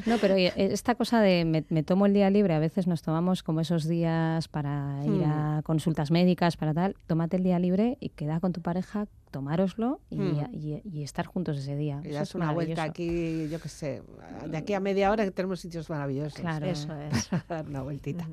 No, 0.06 0.16
pero 0.18 0.34
oye, 0.34 0.52
esta 0.56 0.94
cosa 0.94 1.20
de 1.20 1.44
me, 1.44 1.64
me 1.68 1.82
tomo 1.82 2.06
el 2.06 2.12
día 2.14 2.30
libre, 2.30 2.54
a 2.54 2.58
veces 2.58 2.86
nos 2.86 3.02
tomamos 3.02 3.42
como 3.42 3.60
esos 3.60 3.86
días 3.88 4.48
para 4.48 5.00
ir 5.04 5.12
Hmm. 5.12 5.58
a 5.58 5.62
consultas 5.62 6.10
médicas, 6.10 6.56
para 6.56 6.72
tal, 6.74 6.96
tomar 7.06 7.21
tómate 7.22 7.36
el 7.36 7.44
día 7.44 7.60
libre 7.60 7.98
y 8.00 8.08
queda 8.08 8.40
con 8.40 8.52
tu 8.52 8.62
pareja, 8.62 9.06
tomároslo 9.32 10.00
y, 10.10 10.16
mm. 10.16 11.02
estar 11.02 11.26
juntos 11.26 11.58
ese 11.58 11.74
día. 11.74 12.00
Y 12.04 12.10
das 12.10 12.36
una 12.36 12.52
vuelta 12.52 12.84
aquí, 12.84 13.48
yo 13.48 13.58
qué 13.60 13.68
sé, 13.68 14.02
de 14.48 14.56
aquí 14.56 14.74
a 14.74 14.80
media 14.80 15.10
hora 15.10 15.24
que 15.24 15.32
tenemos 15.32 15.58
sitios 15.58 15.90
maravillosos. 15.90 16.38
Claro, 16.38 16.66
eso 16.66 16.94
es. 16.94 17.28
dar 17.48 17.66
una 17.66 17.82
vueltita. 17.82 18.28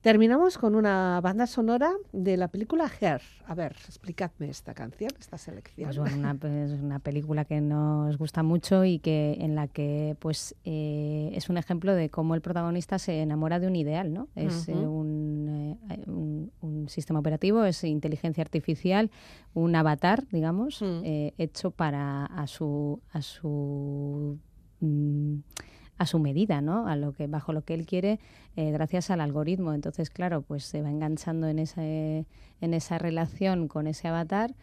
Terminamos 0.00 0.56
con 0.56 0.74
una 0.74 1.20
banda 1.22 1.46
sonora 1.46 1.92
de 2.12 2.38
la 2.38 2.48
película 2.48 2.90
Her. 3.00 3.20
A 3.46 3.54
ver, 3.54 3.76
explicadme 3.86 4.48
esta 4.48 4.72
canción, 4.72 5.10
esta 5.18 5.36
selección. 5.36 5.88
Pues 5.88 5.98
bueno, 5.98 6.16
una, 6.16 6.34
pues 6.34 6.70
una 6.72 7.00
película 7.00 7.44
que 7.44 7.60
nos 7.60 8.16
gusta 8.16 8.42
mucho 8.42 8.84
y 8.84 9.00
que 9.00 9.36
en 9.40 9.54
la 9.54 9.66
que 9.66 10.16
pues 10.20 10.54
eh, 10.64 11.30
es 11.34 11.50
un 11.50 11.58
ejemplo 11.58 11.94
de 11.94 12.08
cómo 12.08 12.34
el 12.34 12.40
protagonista 12.40 12.98
se 12.98 13.20
enamora 13.20 13.58
de 13.58 13.66
un 13.66 13.76
ideal, 13.76 14.14
¿no? 14.14 14.28
Es 14.36 14.68
eh, 14.68 14.72
un, 14.72 15.78
un, 16.06 16.52
un 16.60 16.88
sistema 16.88 17.18
operativo, 17.18 17.64
es 17.64 17.82
inteligencia 17.84 18.42
artificial, 18.42 19.10
un 19.52 19.74
avatar, 19.74 20.24
digamos, 20.30 20.43
mm. 20.52 21.04
eh, 21.04 21.34
hecho 21.38 21.70
para 21.70 22.26
a 22.26 22.46
su 22.46 23.00
a 23.12 23.22
su 23.22 24.38
mm, 24.80 25.36
a 25.96 26.06
su 26.06 26.18
medida, 26.18 26.60
¿no? 26.60 26.88
A 26.88 26.96
lo 26.96 27.12
que 27.12 27.26
bajo 27.26 27.52
lo 27.52 27.62
que 27.62 27.74
él 27.74 27.86
quiere, 27.86 28.18
eh, 28.56 28.72
gracias 28.72 29.10
al 29.10 29.20
algoritmo. 29.20 29.72
Entonces, 29.72 30.10
claro, 30.10 30.42
pues 30.42 30.64
se 30.64 30.82
va 30.82 30.90
enganchando 30.90 31.48
en 31.48 31.58
ese 31.58 32.26
en 32.60 32.74
esa 32.74 32.98
relación 32.98 33.68
con 33.68 33.86
ese 33.86 34.08
avatar 34.08 34.54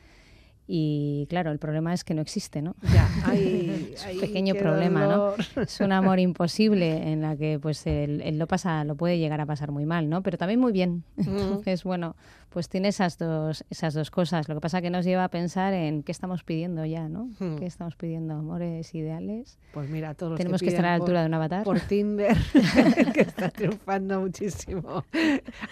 y 0.73 1.27
claro, 1.29 1.51
el 1.51 1.59
problema 1.59 1.93
es 1.93 2.05
que 2.05 2.13
no 2.13 2.21
existe, 2.21 2.61
¿no? 2.61 2.75
Ya, 2.93 3.09
es 3.33 4.05
un 4.13 4.21
pequeño 4.21 4.55
problema, 4.55 5.05
¿no? 5.05 5.33
Es 5.61 5.81
un 5.81 5.91
amor 5.91 6.19
imposible 6.19 7.11
en 7.11 7.21
la 7.21 7.35
que 7.35 7.59
pues 7.59 7.85
él, 7.87 8.37
lo 8.37 8.47
pasa, 8.47 8.85
lo 8.85 8.95
puede 8.95 9.17
llegar 9.17 9.41
a 9.41 9.45
pasar 9.45 9.71
muy 9.71 9.85
mal, 9.85 10.09
¿no? 10.09 10.23
Pero 10.23 10.37
también 10.37 10.61
muy 10.61 10.71
bien. 10.71 11.03
Entonces, 11.17 11.83
bueno, 11.83 12.15
pues 12.51 12.67
tiene 12.67 12.89
esas 12.89 13.17
dos, 13.17 13.63
esas 13.69 13.93
dos 13.93 14.11
cosas. 14.11 14.49
Lo 14.49 14.55
que 14.55 14.61
pasa 14.61 14.81
que 14.81 14.89
nos 14.89 15.05
lleva 15.05 15.23
a 15.23 15.29
pensar 15.29 15.73
en 15.73 16.03
qué 16.03 16.11
estamos 16.11 16.43
pidiendo 16.43 16.85
ya, 16.85 17.07
¿no? 17.07 17.29
Hmm. 17.39 17.55
¿Qué 17.55 17.65
estamos 17.65 17.95
pidiendo? 17.95 18.33
¿Amores 18.33 18.93
ideales? 18.93 19.57
Pues 19.73 19.89
mira, 19.89 20.13
todos 20.15 20.37
Tenemos 20.37 20.61
que, 20.61 20.67
estar 20.67 20.85
a 20.85 20.89
la 20.89 20.95
altura 20.95 21.21
de 21.21 21.27
un 21.27 21.33
avatar. 21.33 21.63
Por 21.63 21.79
Tinder, 21.79 22.35
que 23.13 23.21
está 23.21 23.49
triunfando 23.49 24.19
muchísimo. 24.19 25.05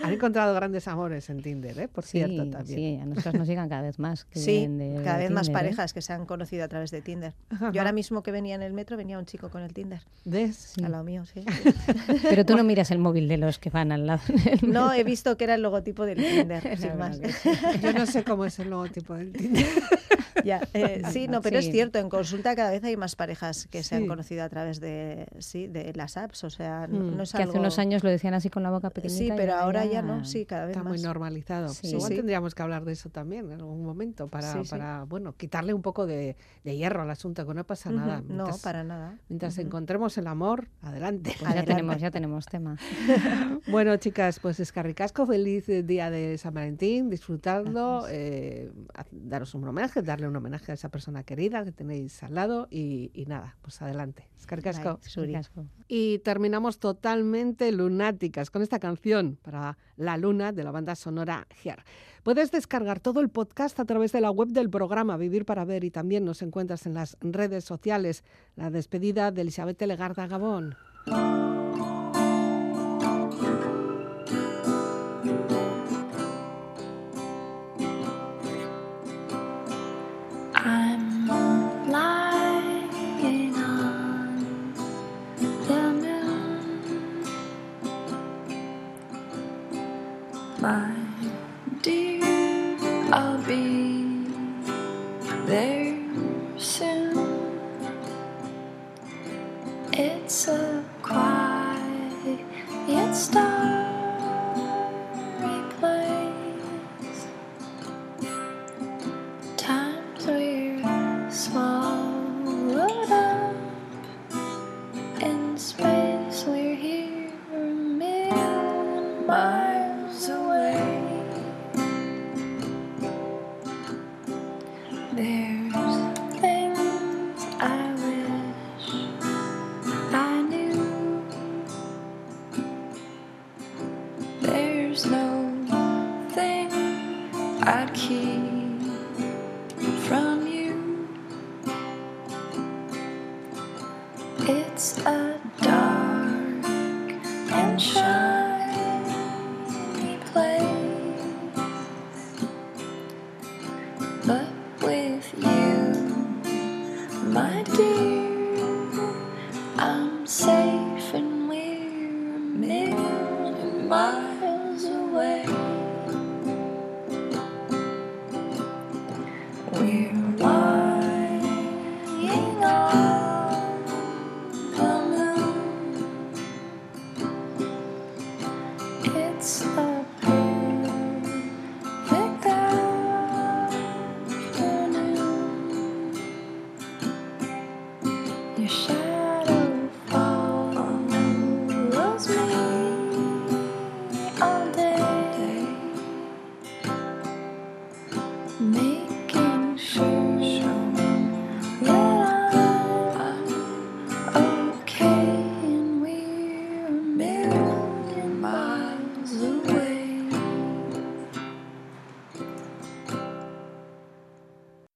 Han 0.01 0.13
encontrado 0.13 0.55
grandes 0.55 0.87
amores 0.87 1.29
en 1.29 1.41
Tinder, 1.41 1.77
¿eh? 1.77 1.87
Por 1.89 2.05
cierto, 2.05 2.49
también. 2.49 2.79
Sí, 2.79 2.99
a 3.01 3.05
nosotros 3.05 3.33
nos 3.33 3.47
llegan 3.47 3.67
cada 3.67 3.81
vez 3.81 3.99
más. 3.99 4.25
sí, 4.31 4.69
cada 5.03 5.17
vez 5.17 5.31
más 5.31 5.49
¿eh? 5.49 5.51
parejas 5.51 5.91
que 5.93 6.01
se 6.01 6.13
han 6.13 6.25
conocido 6.25 6.63
a 6.63 6.69
través 6.69 6.91
de 6.91 7.01
Tinder. 7.01 7.33
Yo 7.73 7.81
ahora 7.81 7.91
mismo 7.91 8.23
que 8.23 8.31
venía 8.31 8.55
en 8.55 8.61
el 8.61 8.71
metro 8.71 8.95
venía 8.95 9.19
un 9.19 9.25
chico 9.25 9.49
con 9.49 9.63
el 9.63 9.73
Tinder. 9.73 10.01
¿Ves? 10.23 10.55
Sí. 10.75 10.83
Al 10.83 10.93
lado 10.93 11.03
mío, 11.03 11.25
sí. 11.25 11.43
Pero 12.23 12.45
tú 12.45 12.55
no 12.55 12.63
miras 12.63 12.89
el 12.91 12.99
móvil 12.99 13.27
de 13.27 13.37
los 13.37 13.59
que 13.59 13.69
van 13.69 13.91
al 13.91 14.07
lado. 14.07 14.21
No, 14.61 14.93
he 14.93 15.03
visto 15.03 15.35
que 15.35 15.43
era 15.43 15.55
el 15.55 15.61
logotipo 15.61 16.05
del 16.05 16.17
Tinder. 16.17 16.68
Yo 17.81 17.93
no 17.93 18.05
sé 18.05 18.23
cómo 18.23 18.45
es 18.45 18.59
el 18.59 18.69
logotipo 18.69 19.15
del 19.15 19.31
Tinder. 19.31 19.65
Ya, 20.45 20.61
eh, 20.73 21.01
sí, 21.11 21.27
no, 21.27 21.41
pero 21.41 21.59
es 21.59 21.69
cierto, 21.69 21.99
en 21.99 22.09
consulta 22.09 22.55
cada 22.55 22.71
vez 22.71 22.83
hay 22.83 22.95
más 22.97 23.15
parejas 23.15 23.67
que 23.67 23.83
se 23.83 23.95
han 23.95 24.07
conocido 24.07 24.43
a 24.43 24.49
través 24.49 24.79
de, 24.79 25.27
sí, 25.39 25.67
de 25.67 25.93
las 25.93 26.17
apps, 26.17 26.43
o 26.43 26.49
sea, 26.49 26.87
no, 26.87 26.99
mm, 26.99 27.21
es 27.21 27.33
que 27.33 27.43
hace 27.43 27.59
unos 27.59 27.77
años 27.79 28.03
lo 28.03 28.09
decían 28.09 28.33
así 28.33 28.49
con 28.49 28.63
la 28.63 28.71
boca 28.71 28.89
pequeñita. 28.89 29.17
Sí, 29.17 29.31
pero 29.35 29.55
ahora 29.55 29.85
ya, 29.85 30.01
no, 30.01 30.25
sí, 30.25 30.45
cada 30.45 30.65
vez 30.65 30.77
Está 30.77 30.87
muy 30.87 30.99
normalizado. 30.99 31.73
Igual 31.83 32.15
tendríamos 32.15 32.55
que 32.55 32.63
hablar 32.63 32.85
de 32.85 32.93
eso 32.93 33.09
también 33.09 33.51
en 33.51 33.59
algún 33.59 33.83
momento 33.83 34.27
para, 34.27 34.63
para 34.69 35.03
bueno, 35.03 35.33
quitarle 35.35 35.73
un 35.73 35.81
poco 35.81 36.05
de, 36.05 36.35
hierro 36.63 37.01
al 37.01 37.09
asunto, 37.09 37.45
que 37.45 37.53
no 37.53 37.63
pasa 37.63 37.91
nada. 37.91 38.21
no, 38.27 38.47
para 38.63 38.83
nada. 38.83 39.17
Mientras 39.27 39.57
encontremos 39.57 40.17
el 40.17 40.27
amor, 40.27 40.67
adelante. 40.81 41.35
Pues 41.39 41.53
ya 41.53 41.63
tenemos, 41.63 41.97
ya 41.97 42.11
tenemos 42.11 42.45
tema. 42.45 42.77
bueno, 43.67 43.95
chicas, 43.97 44.39
pues 44.39 44.59
es 44.59 44.71
Carricasco, 44.71 45.25
feliz 45.25 45.65
día 45.67 46.09
de 46.09 46.37
San 46.37 46.53
Valentín, 46.53 47.09
disfrutando, 47.09 48.05
eh, 48.09 48.71
daros 49.11 49.53
un 49.53 49.67
homenaje, 49.67 50.01
darle 50.19 50.27
un 50.27 50.35
homenaje 50.35 50.71
a 50.71 50.75
esa 50.75 50.89
persona 50.89 51.23
querida 51.23 51.63
que 51.63 51.71
tenéis 51.71 52.21
al 52.23 52.35
lado 52.35 52.67
y, 52.69 53.11
nada, 53.27 53.55
pues 53.61 53.81
adelante. 53.81 54.27
Escarcasco. 54.37 54.99
Y 55.87 56.19
terminamos 56.19 56.79
totalmente 56.79 57.71
lunáticas 57.71 58.51
con 58.51 58.61
esta 58.61 58.79
canción 58.79 59.37
para 59.41 59.77
la 59.95 60.17
luna 60.17 60.51
de 60.51 60.63
la 60.63 60.71
banda 60.71 60.95
sonora 60.95 61.47
Her. 61.63 61.83
Puedes 62.23 62.51
descargar 62.51 62.99
todo 62.99 63.21
el 63.21 63.29
podcast 63.29 63.79
a 63.79 63.85
través 63.85 64.11
de 64.11 64.19
la 64.19 64.29
web 64.29 64.49
del 64.49 64.69
programa 64.69 65.15
Vivir 65.15 65.45
para 65.45 65.63
Ver 65.63 65.85
y 65.85 65.91
también 65.91 66.25
nos 66.25 66.41
encuentras 66.41 66.85
en 66.85 66.95
las 66.95 67.17
redes 67.21 67.63
sociales. 67.63 68.23
La 68.55 68.69
despedida 68.69 69.31
de 69.31 69.41
Elizabeth 69.41 69.81
Legarda 69.81 70.27
Gabón. 70.27 70.75